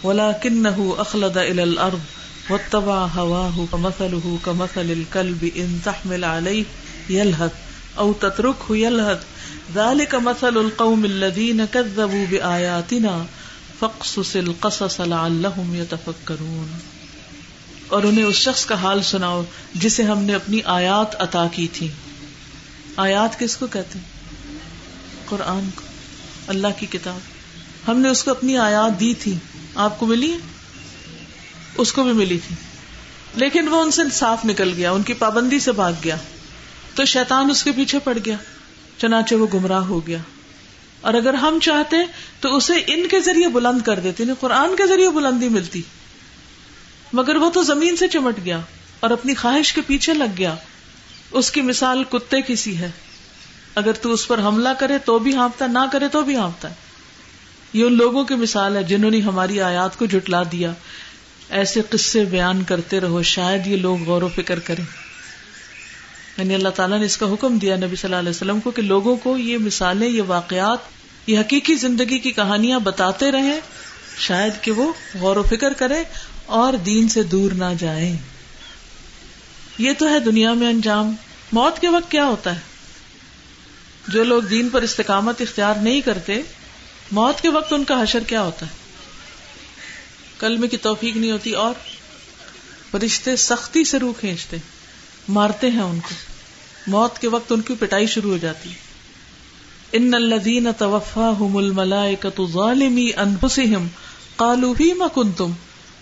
ولكنه 0.03 0.83
أخلد 0.99 1.37
إلى 1.37 1.61
الأرض۔ 1.61 2.24
واتبع 2.49 3.05
هواه 3.05 3.67
فمثله 3.71 4.39
كمثل 4.45 4.91
الكلب 4.91 5.51
إن 5.57 5.77
تحمل 5.83 6.23
عليه 6.23 6.63
يلهث 7.09 7.51
أو 7.97 8.13
تتركه 8.13 8.75
يلهث. 8.75 9.17
ذلك 9.75 10.15
مثل 10.15 10.57
القوم 10.57 11.05
الذين 11.05 11.61
كذبوا 11.71 12.25
بآياتنا 12.29 13.25
فاقصص 13.79 14.35
القصص 14.35 15.01
لعلهم 15.01 15.75
يتفكرون. 15.75 16.67
اور 17.87 18.03
انہیں 18.03 18.23
اس 18.23 18.35
شخص 18.35 18.65
کا 18.65 18.75
حال 18.75 19.03
سناؤ 19.03 19.43
جسے 19.73 20.03
ہم 20.03 20.19
نے 20.19 20.35
اپنی 20.35 20.61
آیات 20.65 21.21
عطا 21.21 21.47
کی 21.51 21.67
تھی. 21.67 21.87
آیات 22.95 23.39
کس 23.39 23.57
کو 23.57 23.67
کہتے 23.67 23.99
ہیں؟ 23.99 24.05
قرآن 25.25 25.69
کو. 25.75 25.81
اللہ 26.47 26.67
کی 26.79 26.85
کتاب. 26.85 27.17
ہم 27.87 27.99
نے 27.99 28.09
اس 28.09 28.23
کو 28.23 28.31
اپنی 28.31 28.57
آیات 28.57 28.99
دی 28.99 29.13
تھی. 29.13 29.33
آپ 29.75 29.99
کو 29.99 30.05
ملی 30.05 30.31
ہے؟ 30.31 30.37
اس 31.77 31.93
کو 31.93 32.03
بھی 32.03 32.11
ملی 32.11 32.39
تھی۔ 32.47 32.55
لیکن 33.35 33.67
وہ 33.67 33.81
ان 33.81 33.91
سے 33.91 34.01
صاف 34.11 34.45
نکل 34.45 34.73
گیا، 34.77 34.91
ان 34.91 35.03
کی 35.03 35.13
پابندی 35.13 35.59
سے 35.59 35.71
بھاگ 35.71 35.93
گیا۔ 36.03 36.15
تو 36.95 37.05
شیطان 37.05 37.49
اس 37.49 37.63
کے 37.63 37.71
پیچھے 37.71 37.99
پڑ 37.99 38.17
گیا، 38.25 38.35
چنانچہ 38.97 39.35
وہ 39.35 39.47
گمراہ 39.53 39.83
ہو 39.83 40.07
گیا۔ 40.07 40.17
اور 41.01 41.13
اگر 41.13 41.33
ہم 41.33 41.59
چاہتے 41.61 41.95
تو 42.39 42.55
اسے 42.55 42.73
ان 42.87 43.07
کے 43.07 43.19
ذریعے 43.19 43.47
بلند 43.47 43.81
کر 43.81 43.99
دیتے 43.99 44.23
یعنی 44.23 44.33
قرآن 44.39 44.75
کے 44.75 44.87
ذریعے 44.87 45.09
بلندی 45.09 45.49
ملتی۔ 45.49 45.81
مگر 47.13 47.35
وہ 47.35 47.49
تو 47.49 47.63
زمین 47.63 47.95
سے 47.95 48.07
چمٹ 48.07 48.35
گیا 48.45 48.59
اور 48.99 49.09
اپنی 49.11 49.33
خواہش 49.33 49.73
کے 49.73 49.81
پیچھے 49.87 50.13
لگ 50.13 50.37
گیا۔ 50.37 50.55
اس 51.31 51.51
کی 51.51 51.61
مثال 51.61 52.03
کتے 52.03 52.41
کی 52.41 52.55
سی 52.55 52.77
ہے۔ 52.77 52.91
اگر 53.75 53.91
تو 53.91 54.11
اس 54.11 54.27
پر 54.27 54.39
حملہ 54.39 54.69
کرے 54.79 54.97
تو 54.97 55.19
بھی 55.19 55.35
ہانپتا، 55.35 55.67
نہ 55.67 55.79
کرے 55.91 56.07
تو 56.07 56.21
بھی 56.21 56.35
ہانپتا۔ 56.35 56.69
یہ 57.73 57.83
ان 57.83 57.93
لوگوں 57.93 58.23
کی 58.23 58.35
مثال 58.35 58.75
ہے 58.75 58.83
جنہوں 58.83 59.11
نے 59.11 59.19
ہماری 59.19 59.61
آیات 59.61 59.99
کو 59.99 60.05
جٹلا 60.05 60.43
دیا۔ 60.51 60.73
ایسے 61.49 61.81
قصے 61.89 62.25
بیان 62.25 62.63
کرتے 62.63 62.99
رہو، 62.99 63.23
شاید 63.23 63.67
یہ 63.67 63.77
لوگ 63.77 64.03
غور 64.03 64.21
و 64.21 64.29
فکر 64.35 64.59
کریں۔ 64.59 64.85
یعنی 66.37 66.55
اللہ 66.55 66.69
تعالیٰ 66.69 66.99
نے 66.99 67.05
اس 67.05 67.17
کا 67.17 67.33
حکم 67.33 67.57
دیا 67.57 67.75
نبی 67.75 67.87
صلی 67.87 67.99
اللہ 68.03 68.15
علیہ 68.15 68.29
وسلم 68.29 68.59
کو 68.59 68.71
کہ 68.71 68.81
لوگوں 68.81 69.15
کو 69.15 69.37
یہ 69.37 69.57
مثالیں، 69.57 70.09
یہ 70.09 70.21
واقعات، 70.21 70.77
یہ 71.27 71.39
حقیقی 71.39 71.75
زندگی 71.75 72.19
کی 72.19 72.31
کہانیاں 72.31 72.79
بتاتے 72.79 73.31
رہیں۔ 73.31 73.59
شاید 74.19 74.53
کہ 74.61 74.71
وہ 74.71 74.93
غور 75.19 75.35
و 75.35 75.43
فکر 75.43 75.73
کرے 75.73 76.03
اور 76.45 76.73
دین 76.73 77.09
سے 77.09 77.23
دور 77.23 77.51
نہ 77.51 77.73
جائیں۔ 77.79 78.17
یہ 79.77 79.91
تو 79.97 80.09
ہے 80.09 80.19
دنیا 80.19 80.53
میں 80.53 80.67
انجام۔ 80.67 81.15
موت 81.51 81.79
کے 81.79 81.87
وقت 81.87 82.11
کیا 82.11 82.25
ہوتا 82.25 82.55
ہے؟ 82.55 82.59
جو 84.07 84.23
لوگ 84.23 84.41
دین 84.41 84.69
پر 84.69 84.81
استقامت 84.81 85.41
اختیار 85.41 85.73
نہیں 85.75 86.01
کرتے، 86.01 86.41
موت 87.11 87.41
کے 87.41 87.49
وقت 87.49 87.73
ان 87.73 87.83
کا 87.83 88.03
حشر 88.03 88.23
کیا 88.27 88.41
ہوتا 88.41 88.65
ہے؟ 88.65 88.84
کلمے 90.39 90.67
کی 90.67 90.77
توفیق 90.77 91.17
نہیں 91.17 91.31
ہوتی 91.31 91.51
اور 91.51 91.73
فرشتے 92.91 93.35
سختی 93.35 93.83
سے 93.83 93.99
روح 93.99 94.13
کھینچتے 94.19 94.57
مارتے 95.29 95.69
ہیں 95.71 95.81
ان 95.81 95.99
کو۔ 95.99 96.15
موت 96.87 97.19
کے 97.19 97.27
وقت 97.27 97.51
ان 97.51 97.61
کی 97.61 97.73
پٹائی 97.79 98.07
شروع 98.07 98.31
ہو 98.31 98.37
جاتی 98.37 98.69
ان 99.93 100.13
الذين 100.13 100.67
توفاهم 100.77 101.57
الملائكه 101.57 102.45
ظالمي 102.51 103.09
انفسهم 103.17 103.87
قالوا 104.35 104.73
فيما 104.73 105.07
كنتم 105.13 105.51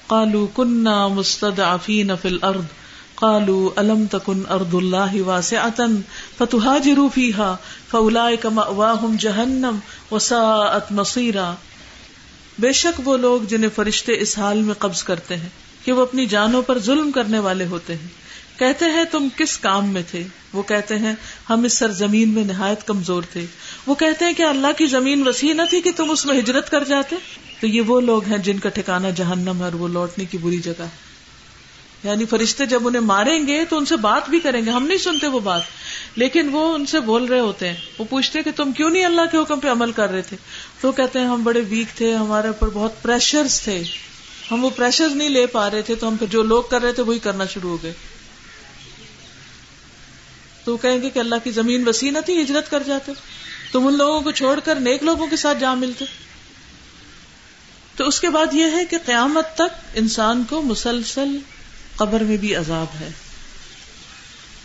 قالوا 0.07 0.47
كنا 0.53 1.07
مستضعفين 1.07 2.11
في 2.21 2.27
الارض۔ 2.27 2.65
قالوا 3.15 3.69
الم 3.75 4.05
تكن 4.11 4.43
ارض 4.49 4.75
الله 4.75 5.21
واسعه 5.25 5.85
فتهاجروا 6.37 7.09
فيها 7.13 7.55
فاولئك 7.91 8.45
مأواهم 8.45 9.15
جهنم 9.19 9.79
وساءت 10.11 10.91
مصيرا 10.91 11.53
بے 12.59 12.71
شک 12.71 13.01
وہ 13.07 13.17
لوگ 13.17 13.41
جنہیں 13.41 13.69
فرشتے 13.75 14.13
اس 14.19 14.37
حال 14.37 14.61
میں 14.61 14.73
قبض 14.73 15.03
کرتے 15.03 15.37
ہیں 15.37 15.49
کہ 15.85 15.91
وہ 15.91 16.01
اپنی 16.01 16.25
جانوں 16.25 16.61
پر 16.61 16.79
ظلم 16.79 17.11
کرنے 17.11 17.39
والے 17.39 17.65
ہوتے 17.65 17.95
ہیں۔ 17.95 18.07
کہتے 18.59 18.85
ہیں، 18.85 19.03
تم 19.11 19.27
کس 19.37 19.57
کام 19.57 19.89
میں 19.89 20.01
تھے؟ 20.11 20.23
وہ 20.53 20.63
کہتے 20.63 20.95
ہیں، 20.97 21.13
ہم 21.49 21.63
اس 21.63 21.73
سرزمین 21.73 22.29
میں 22.29 22.45
نہایت 22.45 22.87
کمزور 22.87 23.23
تھے۔ 23.31 23.45
وہ 23.87 23.95
کہتے 23.95 24.25
ہیں 24.25 24.33
کہ 24.33 24.43
اللہ 24.43 24.67
کی 24.77 24.85
زمین 24.85 25.27
وسیع 25.27 25.53
نہ 25.53 25.61
تھی 25.69 25.81
کہ 25.81 25.91
تم 25.95 26.11
اس 26.11 26.25
میں 26.25 26.39
ہجرت 26.39 26.71
کر 26.71 26.83
جاتے۔ 26.83 27.15
تو 27.61 27.67
یہ 27.67 27.81
وہ 27.81 28.01
لوگ 28.01 28.25
ہیں 28.25 28.37
جن 28.37 28.59
کا 28.59 28.69
ٹھکانا 28.69 29.09
جہنم 29.09 29.57
ہے 29.59 29.63
اور 29.63 29.73
وہ 29.73 29.87
لوٹنے 29.87 30.25
کی 30.25 30.37
بری 30.37 30.57
جگہ 30.57 30.81
ہے۔ 30.81 31.12
یعنی 32.03 32.25
فرشتے 32.25 32.65
جب 32.65 32.87
انہیں 32.87 33.01
ماریں 33.01 33.47
گے 33.47 33.65
تو 33.65 33.77
ان 33.77 33.85
سے 33.85 33.95
بات 33.95 34.29
بھی 34.29 34.39
کریں 34.39 34.65
گے۔ 34.65 34.71
ہم 34.71 34.87
نہیں 34.87 34.97
سنتے 34.97 35.27
وہ 35.27 35.39
بات۔ 35.39 35.61
لیکن 36.15 36.49
وہ 36.51 36.75
ان 36.75 36.85
سے 36.85 36.99
بول 36.99 37.25
رہے 37.25 37.39
ہوتے 37.39 37.67
ہیں۔ 37.67 37.75
وہ 37.99 38.05
پوچھتے 38.09 38.43
کہ 38.43 38.51
تم 38.55 38.71
کیوں 38.71 38.89
نہیں 38.89 39.05
اللہ 39.05 39.21
کے 39.31 39.37
حکم 39.37 39.59
پہ 39.59 39.67
عمل 39.69 39.91
کر 39.91 40.11
رہے 40.11 40.21
تھے؟ 40.21 40.37
تو 40.81 40.91
کہتے 40.91 41.19
ہیں، 41.19 41.25
ہم 41.25 41.43
بڑے 41.43 41.61
ویک 41.69 41.97
تھے، 41.97 42.15
ہمارے 42.15 42.47
اوپر 42.47 42.69
بہت 42.73 43.03
پریشر 43.03 43.43
تھے۔ 43.63 43.83
ہم 44.51 44.63
وہ 44.63 44.69
پریشر 44.69 45.09
نہیں 45.09 45.29
لے 45.29 45.45
پا 45.45 45.69
رہے 45.69 45.81
تھے، 45.81 45.95
تو 45.95 46.07
ہم 46.07 46.15
جو 46.29 46.43
لوگ 46.43 46.63
کر 46.63 46.81
رہے 46.81 46.93
تھے 46.93 47.03
وہی 47.03 47.19
کرنا 47.19 47.45
شروع 47.45 47.69
ہو 47.69 47.83
گئے۔ 47.83 47.93
تو 50.65 50.77
کہیں 50.77 51.01
گے 51.01 51.09
کہ 51.09 51.19
اللہ 51.19 51.35
کی 51.43 51.51
زمین 51.51 51.87
وسیع 51.87 52.11
نہ 52.11 52.19
تھی، 52.25 52.41
ہجرت 52.41 52.71
کر 52.71 52.83
جاتے۔ 52.83 53.11
تم 53.71 53.87
ان 53.87 53.97
لوگوں 53.97 54.21
کو 54.21 54.31
چھوڑ 54.31 54.59
کر 54.59 54.75
نیک 54.75 55.03
لوگوں 55.03 55.27
کے 55.27 55.35
ساتھ 55.35 55.57
جا 55.59 55.73
ملتے۔ 55.73 56.05
تو 57.95 58.07
اس 58.07 58.21
کے 58.21 58.29
بعد 58.29 58.53
یہ 58.53 58.63
ہے 58.63 58.85
کہ 58.85 58.97
قیامت 59.05 59.55
تک 59.55 59.91
انسان 59.93 60.43
کو 60.49 60.61
مسلسل 60.61 61.37
قبر 61.95 62.23
میں 62.23 62.37
بھی 62.37 62.55
عذاب 62.55 62.87
ہے۔ 62.99 63.09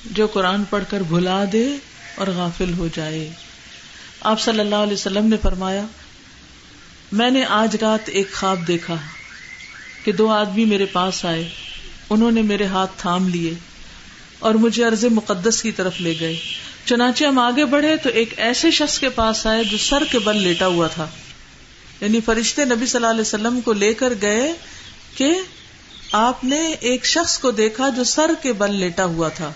جو 0.04 0.26
قرآن 0.26 0.64
پڑھ 0.64 0.84
کر 0.88 1.00
بھلا 1.00 1.44
دے 1.52 1.68
اور 2.14 2.26
غافل 2.26 2.72
ہو 2.72 2.88
جائے۔ 2.94 3.30
آپ 4.20 4.40
صلی 4.40 4.60
اللہ 4.60 4.74
علیہ 4.74 4.92
وسلم 4.92 5.26
نے 5.26 5.36
فرمایا، 5.42 5.86
میں 7.12 7.30
نے 7.30 7.44
آج 7.44 7.76
رات 7.80 8.08
ایک 8.08 8.32
خواب 8.32 8.68
دیکھا 8.68 8.94
کہ 10.04 10.12
دو 10.12 10.28
آدمی 10.28 10.64
میرے 10.64 10.84
پاس 10.84 11.24
آئے۔ 11.24 11.48
انہوں 12.10 12.30
نے 12.30 12.42
میرے 12.42 12.66
ہاتھ 12.66 12.90
تھام 12.96 13.28
لیے 13.28 13.54
اور 14.38 14.54
مجھے 14.54 14.84
عرض 14.84 15.04
مقدس 15.04 15.62
کی 15.62 15.72
طرف 15.72 16.00
لے 16.00 16.14
گئے۔ 16.20 16.36
چنانچہ 16.84 17.24
ہم 17.24 17.38
آگے 17.38 17.64
بڑھے 17.64 17.96
تو 17.96 18.08
ایک 18.08 18.34
ایسے 18.36 18.70
شخص 18.70 18.98
کے 18.98 19.08
پاس 19.08 19.46
آئے 19.46 19.64
جو 19.64 19.78
سر 19.78 20.02
کے 20.10 20.18
بل 20.18 20.36
لیٹا 20.36 20.66
ہوا 20.66 20.86
تھا۔ 20.86 21.06
یعنی 22.00 22.20
فرشتے 22.20 22.64
نبی 22.64 22.86
صلی 22.86 22.96
اللہ 22.96 23.10
علیہ 23.10 23.20
وسلم 23.20 23.60
کو 23.60 23.72
لے 23.72 23.94
کر 23.94 24.12
گئے 24.22 24.52
کہ 25.16 25.38
آپ 26.12 26.44
نے 26.44 26.60
ایک 26.80 27.04
شخص 27.06 27.38
کو 27.38 27.50
دیکھا 27.50 27.88
جو 27.88 28.04
سر 28.04 28.30
کے 28.42 28.52
بل 28.52 28.74
لیٹا 28.74 29.04
ہوا 29.04 29.28
تھا 29.28 29.50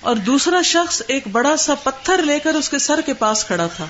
اور 0.00 0.16
دوسرا 0.16 0.60
شخص 0.62 1.02
ایک 1.06 1.26
بڑا 1.28 1.56
سا 1.56 1.74
پتھر 1.74 2.22
لے 2.22 2.38
کر 2.38 2.54
اس 2.54 2.68
کے 2.68 2.78
سر 2.78 3.00
کے 3.06 3.14
پاس 3.14 3.44
کھڑا 3.44 3.66
تھا 3.66 3.86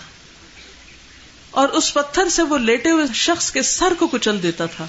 اور 1.51 1.69
اس 1.69 1.93
پتھر 1.95 2.29
سے 2.29 2.43
وہ 2.43 2.59
لیٹے 2.59 2.91
ہوئے 2.91 3.07
شخص 3.15 3.51
کے 3.53 3.63
سر 3.63 3.93
کو 3.99 4.07
کچل 4.07 4.43
دیتا 4.43 4.67
تھا 4.67 4.87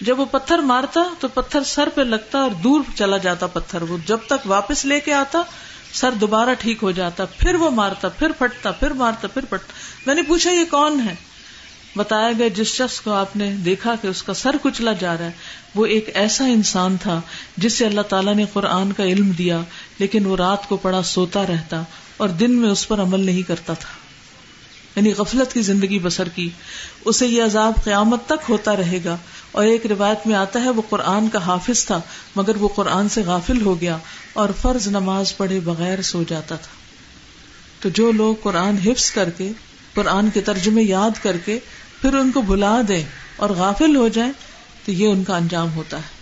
جب 0.00 0.20
وہ 0.20 0.24
پتھر 0.24 0.58
مارتا 0.58 1.00
تو 1.20 1.28
پتھر 1.28 1.62
سر 1.64 1.88
پہ 1.88 2.00
لگتا 2.00 2.38
اور 2.38 2.50
دور 2.50 2.80
چلا 2.94 3.16
جاتا 3.16 3.46
پتھر 3.46 3.82
وہ 3.82 3.96
جب 4.06 4.18
تک 4.26 4.46
واپس 4.46 4.84
لے 4.84 5.00
کے 5.00 5.12
آتا 5.12 5.42
سر 5.92 6.12
دوبارہ 6.20 6.54
ٹھیک 6.54 6.82
ہو 6.82 6.90
جاتا 6.90 7.24
پھر 7.38 7.54
وہ 7.54 7.70
مارتا 7.70 8.08
پھر 8.08 8.32
پھٹتا 8.32 8.70
پھر 8.72 8.90
مارتا 8.90 9.28
پھر 9.28 9.44
پھٹتا 9.44 9.72
میں 10.06 10.14
نے 10.14 10.22
پوچھا 10.22 10.50
یہ 10.50 10.64
کون 10.70 11.00
ہے 11.00 11.14
بتایا 11.96 12.32
گیا 12.38 12.48
جس 12.48 12.66
شخص 12.66 13.00
کو 13.00 13.12
آپ 13.12 13.36
نے 13.36 13.50
دیکھا 13.50 13.94
کہ 14.02 14.06
اس 14.06 14.22
کا 14.22 14.34
سر 14.34 14.56
کچلا 14.62 14.92
جا 14.92 15.16
رہا 15.18 15.24
ہے، 15.24 15.30
وہ 15.74 15.86
ایک 15.86 16.10
ایسا 16.14 16.44
انسان 16.44 16.96
تھا 17.02 17.20
جس 17.56 17.72
سے 17.72 17.86
اللہ 17.86 18.00
تعالیٰ 18.00 18.34
نے 18.34 18.44
قرآن 18.52 18.92
کا 18.92 19.02
علم 19.04 19.30
دیا، 19.30 19.60
لیکن 19.98 20.26
وہ 20.26 20.36
رات 20.36 20.68
کو 20.68 20.76
پڑا 20.76 21.02
سوتا 21.02 21.42
رہتا 21.46 21.82
اور 22.16 22.28
دن 22.28 22.52
میں 22.52 22.68
اس 22.68 22.88
پر 22.88 23.00
عمل 23.00 23.20
نہیں 23.20 23.42
کرتا 23.42 23.72
تھا۔ 23.72 23.88
یعنی 24.96 25.12
غفلت 25.12 25.52
کی 25.52 25.60
زندگی 25.60 25.98
بسر 25.98 26.28
کی۔ 26.28 26.50
اسے 27.04 27.26
یہ 27.26 27.42
عذاب 27.42 27.72
قیامت 27.84 28.26
تک 28.26 28.50
ہوتا 28.50 28.76
رہے 28.76 28.98
گا۔ 29.04 29.16
اور 29.52 29.64
ایک 29.64 29.86
روایت 29.86 30.26
میں 30.26 30.34
آتا 30.34 30.62
ہے، 30.62 30.70
وہ 30.70 30.82
قرآن 30.88 31.28
کا 31.28 31.38
حافظ 31.38 31.86
تھا، 31.86 32.00
مگر 32.36 32.56
وہ 32.56 32.68
قرآن 32.68 33.08
سے 33.08 33.22
غافل 33.22 33.62
ہو 33.62 33.80
گیا 33.80 33.98
اور 34.32 34.48
فرض 34.62 34.88
نماز 34.88 35.36
پڑھے 35.36 35.60
بغیر 35.60 36.02
سو 36.02 36.22
جاتا 36.28 36.56
تھا۔ 36.56 36.72
تو 37.80 37.88
جو 37.88 38.12
لوگ 38.12 38.34
قرآن 38.42 38.76
حفظ 38.76 39.10
کر 39.10 39.30
کے، 39.30 39.52
قرآن 39.94 40.30
کے 40.30 40.40
ترجمے 40.40 40.82
یاد 40.82 41.22
کر 41.22 41.36
کے 41.36 41.58
پھر 42.00 42.14
ان 42.14 42.30
کو 42.30 42.42
بلا 42.42 42.80
دیں 42.88 43.04
اور 43.36 43.50
غافل 43.50 43.96
ہو 43.96 44.08
جائیں 44.08 44.32
تو 44.84 44.92
یہ 44.92 45.08
ان 45.08 45.24
کا 45.24 45.36
انجام 45.36 45.72
ہوتا 45.72 45.96
ہے۔ 45.96 46.20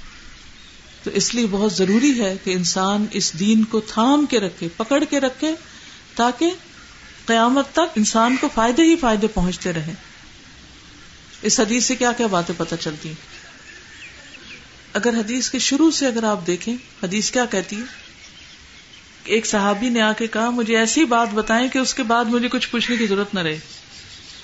تو 1.03 1.11
اس 1.11 1.35
لیے 1.35 1.47
بہت 1.51 1.73
ضروری 1.73 2.21
ہے 2.21 2.37
کہ 2.45 2.51
انسان 2.51 3.07
اس 3.11 3.39
دین 3.39 3.65
کو 3.65 3.81
تھام 3.81 4.27
کے 4.27 4.41
رکھے، 4.41 4.69
پکڑ 4.77 5.05
کے 5.11 5.21
رکھے، 5.21 5.55
تاکہ 6.15 6.51
قیامت 7.27 7.67
تک 7.73 7.91
انسان 7.97 8.37
کو 8.41 8.49
فائدے 8.55 8.83
ہی 8.83 8.97
فائدے 8.97 9.27
پہنچتے 9.27 9.73
رہے۔ 9.73 9.95
اس 11.43 11.61
حدیث 11.61 11.85
سے 11.85 11.95
کیا 11.95 12.13
کیا 12.13 12.27
باتیں 12.27 12.55
پتہ 12.59 12.75
چلتی 12.81 13.09
ہیں؟ 13.09 13.39
اگر 14.93 15.15
حدیث 15.15 15.51
کے 15.51 15.59
شروع 15.59 15.91
سے 15.91 16.07
اگر 16.07 16.25
آپ 16.25 16.47
دیکھیں، 16.47 16.77
حدیث 17.03 17.31
کیا 17.31 17.45
کہتی 17.45 17.77
ہے؟ 17.77 17.83
ایک 19.25 19.47
صحابی 19.47 19.89
نے 19.89 20.01
آ 20.01 20.13
کے 20.13 20.27
کہا، 20.27 20.51
مجھے 20.51 20.77
ایسی 20.77 21.05
بات 21.05 21.35
بتائیں 21.35 21.69
کہ 21.69 21.79
اس 21.79 21.95
کے 21.95 22.03
بعد 22.03 22.25
مجھے 22.25 22.49
کچھ 22.49 22.69
پوچھنے 22.69 22.97
کی 22.97 23.07
ضرورت 23.07 23.35
نہ 23.35 23.41
رہے۔ 23.41 23.59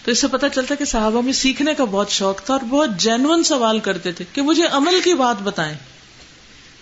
تو 0.04 0.10
اس 0.10 0.18
سے 0.18 0.28
پتا 0.28 0.48
چلتا 0.48 0.74
کہ 0.74 0.84
صحابہ 0.84 1.20
میں 1.20 1.32
سیکھنے 1.32 1.74
کا 1.74 1.84
بہت 1.84 2.10
شوق 2.10 2.42
تھا 2.42 2.54
اور 2.54 2.64
بہت 2.64 2.90
جینون 2.96 3.42
سوال 3.42 3.78
کرتے 3.78 4.12
تھے 4.12 4.24
کہ 4.32 4.42
مجھے 4.42 4.66
عمل 4.66 5.00
کی 5.04 5.14
بات 5.14 5.42
بتائیں۔ 5.42 5.74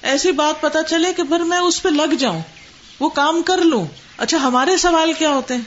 ایسی 0.02 0.32
بات 0.32 0.60
پتا 0.60 0.82
چلے 0.82 1.12
کہ 1.12 1.22
پھر 1.22 1.40
میں 1.40 1.58
اس 1.58 1.82
پہ 1.82 1.88
لگ 1.88 2.14
جاؤں، 2.14 2.42
وہ 3.00 3.08
کام 3.08 3.42
کر 3.42 3.58
لوں۔ 3.58 3.86
اچھا 4.16 4.38
ہمارے 4.38 4.76
سوال 4.76 5.12
کیا 5.12 5.28
ہوتے 5.28 5.54
ہیں؟ 5.54 5.60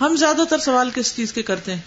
ہم 0.00 0.16
زیادہ 0.16 0.42
تر 0.50 0.58
سوال 0.58 0.90
کس 0.94 1.16
چیز 1.16 1.32
کے 1.32 1.42
کرتے 1.42 1.74
ہیں؟ 1.74 1.80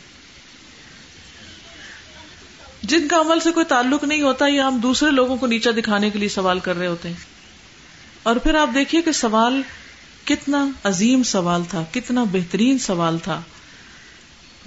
جن 2.83 3.07
کا 3.07 3.19
عمل 3.19 3.39
سے 3.39 3.51
کوئی 3.51 3.65
تعلق 3.65 4.03
نہیں 4.03 4.21
ہوتا 4.21 4.45
یا 4.47 4.67
ہم 4.67 4.77
دوسرے 4.77 5.11
لوگوں 5.11 5.37
کو 5.37 5.47
نیچا 5.47 5.71
دکھانے 5.77 6.09
کے 6.09 6.19
لیے 6.19 6.29
سوال 6.29 6.59
کر 6.59 6.77
رہے 6.77 6.87
ہوتے 6.87 7.09
ہیں۔ 7.09 7.15
اور 8.23 8.35
پھر 8.35 8.55
آپ 8.55 8.69
دیکھیے 8.75 9.01
کہ 9.01 9.11
سوال 9.11 9.61
کتنا 10.25 10.67
عظیم 10.83 11.23
سوال 11.23 11.61
تھا، 11.69 11.83
کتنا 11.91 12.23
بہترین 12.23 12.79
سوال 12.79 13.17
تھا۔ 13.17 13.41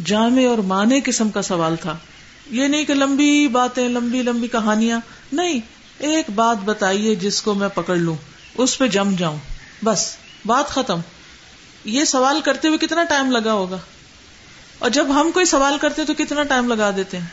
جامع 0.05 0.49
اور 0.49 0.59
مانے 0.59 1.01
قسم 1.01 1.31
کا 1.31 1.43
سوال 1.43 1.77
تھا۔ 1.77 1.97
یہ 2.51 2.69
نہیں 2.69 2.85
کہ 2.85 2.95
لمبی 2.95 3.49
باتیں، 3.49 3.89
لمبی 3.89 4.23
لمبی 4.23 4.49
کہانیاں۔ 4.49 5.01
نہیں، 5.33 5.61
ایک 5.99 6.31
بات 6.31 6.57
بتائیے 6.65 7.15
جس 7.15 7.43
کو 7.43 7.55
میں 7.55 7.69
پکڑ 7.69 7.97
لوں، 7.97 8.17
اس 8.55 8.79
پہ 8.79 8.87
جم 8.87 9.15
جاؤں۔ 9.19 9.39
بس، 9.85 10.17
بات 10.47 10.69
ختم۔ 10.69 11.01
یہ 11.85 12.05
سوال 12.05 12.41
کرتے 12.41 12.69
ہوئے 12.69 12.87
کتنا 12.87 13.05
ٹائم 13.05 13.31
لگا 13.31 13.53
ہوگا؟ 13.53 13.79
اور 14.79 14.91
جب 14.91 15.07
ہم 15.21 15.31
کوئی 15.35 15.47
سوال 15.47 15.79
کرتے 15.81 16.05
تو 16.05 16.15
کتنا 16.15 16.43
ٹائم 16.43 16.73
لگا 16.73 16.91
دیتے 16.97 17.19
ہیں؟ 17.19 17.27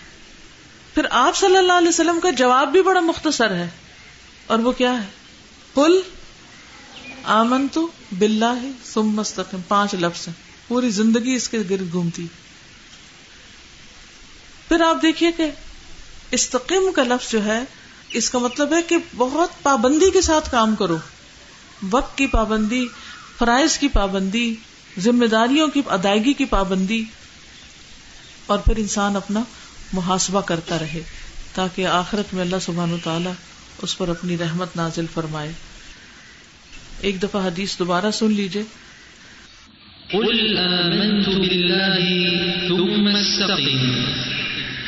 پھر 0.93 1.05
آپ 1.09 1.35
صلی 1.35 1.57
اللہ 1.57 1.73
علیہ 1.73 1.87
وسلم 1.87 2.19
کا 2.19 2.29
جواب 2.29 2.71
بھی 2.71 2.81
بڑا 2.81 2.99
مختصر 2.99 3.55
ہے۔ 3.55 3.69
اور 4.47 4.59
وہ 4.59 4.71
کیا 4.71 5.01
ہے؟ 5.01 5.07
پل 5.73 5.99
آمن 7.23 7.67
تو 7.67 7.87
بلا 8.11 8.55
ہے 8.61 8.71
سم 8.93 9.07
مستقم 9.07 9.57
پانچ 9.67 9.93
لفظ 9.93 10.27
ہیں۔ 10.27 10.35
پوری 10.67 10.89
زندگی 10.89 11.35
اس 11.35 11.49
کے 11.49 11.59
گرد 11.69 11.91
گھومتی۔ 11.91 12.27
پھر 14.67 14.81
آپ 14.81 15.01
دیکھیے 15.01 15.31
کہ 15.31 15.49
استقیم 16.31 16.91
کا 16.91 17.03
لفظ 17.03 17.31
جو 17.31 17.43
ہے، 17.43 17.63
اس 18.11 18.29
کا 18.29 18.39
مطلب 18.39 18.73
ہے 18.73 18.81
کہ 18.81 18.97
بہت 19.17 19.63
پابندی 19.63 20.11
کے 20.11 20.21
ساتھ 20.21 20.51
کام 20.51 20.75
کرو۔ 20.75 20.97
وقت 21.91 22.17
کی 22.17 22.27
پابندی، 22.27 22.85
فرائض 23.37 23.77
کی 23.77 23.87
پابندی، 23.87 24.55
ذمہ 24.99 25.25
داریوں 25.25 25.67
کی 25.67 25.81
ادائیگی 25.87 26.33
کی 26.33 26.45
پابندی، 26.45 27.03
اور 28.45 28.59
پھر 28.59 28.77
انسان 28.77 29.15
اپنا 29.15 29.43
محاسبہ 29.93 30.41
کرتا 30.41 30.79
رہے 30.79 31.01
تاکہ 31.55 31.87
آخرت 31.87 32.33
میں 32.33 32.41
اللہ 32.41 32.55
سبحان 32.61 32.93
و 32.93 32.97
تعالیٰ 33.03 33.33
اس 33.81 33.97
پر 33.97 34.07
اپنی 34.07 34.37
رحمت 34.37 34.75
نازل 34.75 35.05
فرمائے۔ 35.13 35.51
ایک 37.01 37.23
دفعہ 37.23 37.45
حدیث 37.47 37.79
دوبارہ 37.79 38.11
سن 38.11 38.31
لیجیے 38.31 38.63
قل 40.11 40.57
آمنت 40.57 41.27
بالله 41.27 42.07
ثم 42.67 43.15
استقم 43.15 44.42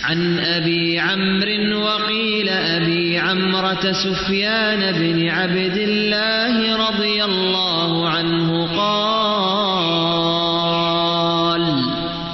عن 0.06 0.40
أبي 0.40 1.00
عمرو 1.00 1.82
وقيل 1.86 2.50
أبي 2.50 3.18
عمرة 3.20 3.92
سفيان 3.92 4.92
بن 4.92 5.30
عبد 5.30 5.78
الله 5.78 6.88
رضي 6.88 7.24
الله 7.24 8.10
عنه 8.10 8.68
قال، 8.78 9.66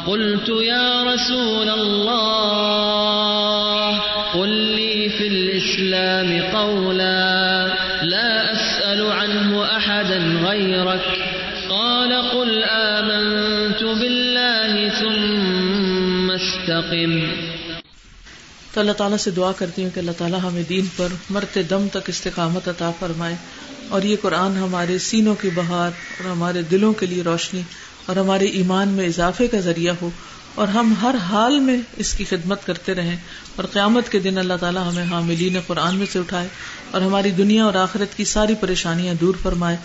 قلت 0.07 0.49
يا 0.49 1.03
رسول 1.03 1.69
الله، 1.69 2.81
قل 4.33 4.49
لي 4.49 5.09
في 5.09 5.27
الإسلام 5.27 6.41
قولا، 6.53 7.67
لا 8.03 8.51
أسأل 8.51 9.11
عنه 9.11 9.65
أحدا 9.77 10.17
غيرك. 10.47 11.19
قال، 11.69 12.13
قل 12.29 12.63
آمنت 12.63 13.83
بالله 13.83 14.89
ثم 14.89 16.31
استقم. 16.31 17.30
تو 18.73 18.79
اللہ 18.79 18.91
تعالیٰ 18.91 19.17
سے 19.17 19.31
دعا 19.31 19.51
کرتی 19.51 19.83
ہوں 19.83 19.89
کہ 19.93 19.99
اللہ 19.99 20.11
تعالیٰ 20.17 20.39
ہمیں 20.43 20.63
دین 20.69 20.85
پر 20.95 21.07
مرتے 21.29 21.63
دم 21.63 21.87
تک 21.91 22.09
استقامت 22.09 22.67
عطا 22.67 22.91
فرمائے 22.99 23.35
اور 23.89 24.01
یہ 24.01 24.15
قرآن 24.21 24.57
ہمارے 24.57 24.97
سینوں 24.99 25.35
کی 25.35 25.49
بہار 25.55 25.89
اور 26.17 26.29
ہمارے 26.31 26.61
دلوں 26.61 26.93
کے 26.93 27.05
لیے 27.05 27.23
روشنی 27.23 27.61
اور 28.05 28.15
ہمارے 28.15 28.45
ایمان 28.59 28.89
میں 28.89 29.07
اضافے 29.07 29.47
کا 29.47 29.59
ذریعہ 29.59 29.93
ہو 30.01 30.09
اور 30.55 30.67
ہم 30.67 30.93
ہر 31.01 31.15
حال 31.21 31.59
میں 31.59 31.77
اس 31.97 32.13
کی 32.13 32.25
خدمت 32.25 32.65
کرتے 32.65 32.95
رہیں 32.95 33.15
اور 33.55 33.65
قیامت 33.65 34.09
کے 34.11 34.19
دن 34.19 34.37
اللہ 34.37 34.53
تعالیٰ 34.59 34.87
ہمیں 34.87 35.05
حاملین 35.11 35.57
قرآن 35.67 35.95
میں 35.95 36.05
سے 36.11 36.19
اٹھائے 36.19 36.47
اور 36.91 37.01
ہماری 37.01 37.31
دنیا 37.31 37.65
اور 37.65 37.73
آخرت 37.73 38.17
کی 38.17 38.25
ساری 38.25 38.55
پریشانیاں 38.59 39.13
دور 39.13 39.35
فرمائے 39.41 39.77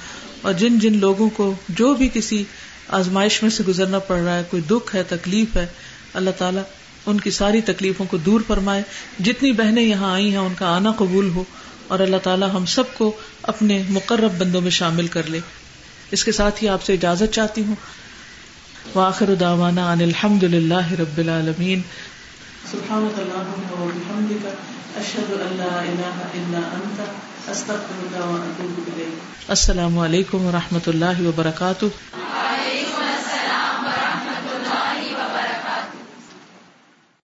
اور 0.42 0.52
جن 0.52 0.78
جن 0.78 0.98
لوگوں 0.98 1.28
کو 1.28 1.54
جو 1.68 1.94
بھی 1.94 2.08
کسی 2.12 2.44
آزمائش 2.88 3.42
میں 3.42 3.50
سے 3.50 3.62
گزرنا 3.68 3.98
پڑ 3.98 4.18
رہا 4.20 4.36
ہے، 4.36 4.42
کوئی 4.50 4.62
دکھ 4.70 4.94
ہے، 4.96 5.02
تکلیف 5.08 5.56
ہے، 5.56 5.66
اللہ 6.14 6.30
تعالیٰ 6.38 6.62
ان 7.06 7.20
کی 7.20 7.30
ساری 7.30 7.60
تکلیفوں 7.60 8.06
کو 8.06 8.16
دور 8.16 8.40
فرمائے۔ 8.46 8.82
جتنی 9.20 9.52
بہنیں 9.52 9.82
یہاں 9.82 10.14
آئی 10.14 10.30
ہیں 10.30 10.38
ان 10.38 10.54
کا 10.58 10.76
آنا 10.76 10.92
قبول 10.92 11.30
ہو 11.30 11.44
اور 11.88 11.98
اللہ 11.98 12.16
تعالیٰ 12.16 12.48
ہم 12.54 12.66
سب 12.66 12.82
کو 12.94 13.16
اپنے 13.42 13.82
مقرب 13.88 14.32
بندوں 14.38 14.60
میں 14.60 14.70
شامل 14.70 15.06
کر 15.06 15.22
لے۔ 15.26 15.40
اس 16.10 16.24
کے 16.24 16.32
ساتھ 16.32 16.64
ہی 16.64 16.68
آپ 16.68 16.82
سے 16.82 16.92
اجازت 16.92 17.34
چاہتی 17.34 17.64
ہوں۔ 17.64 17.74
واخر 18.94 19.34
داوانا 19.34 19.92
ان 19.92 20.00
الحمد 20.00 20.42
للہ 20.42 20.92
رب 20.92 21.18
العالمین۔ 21.18 21.82
السلام 29.48 29.98
علیکم 29.98 30.46
و 30.46 30.50
رحمۃ 30.52 30.80
اللہ 30.86 31.20
وبرکاتہ۔ 31.20 31.86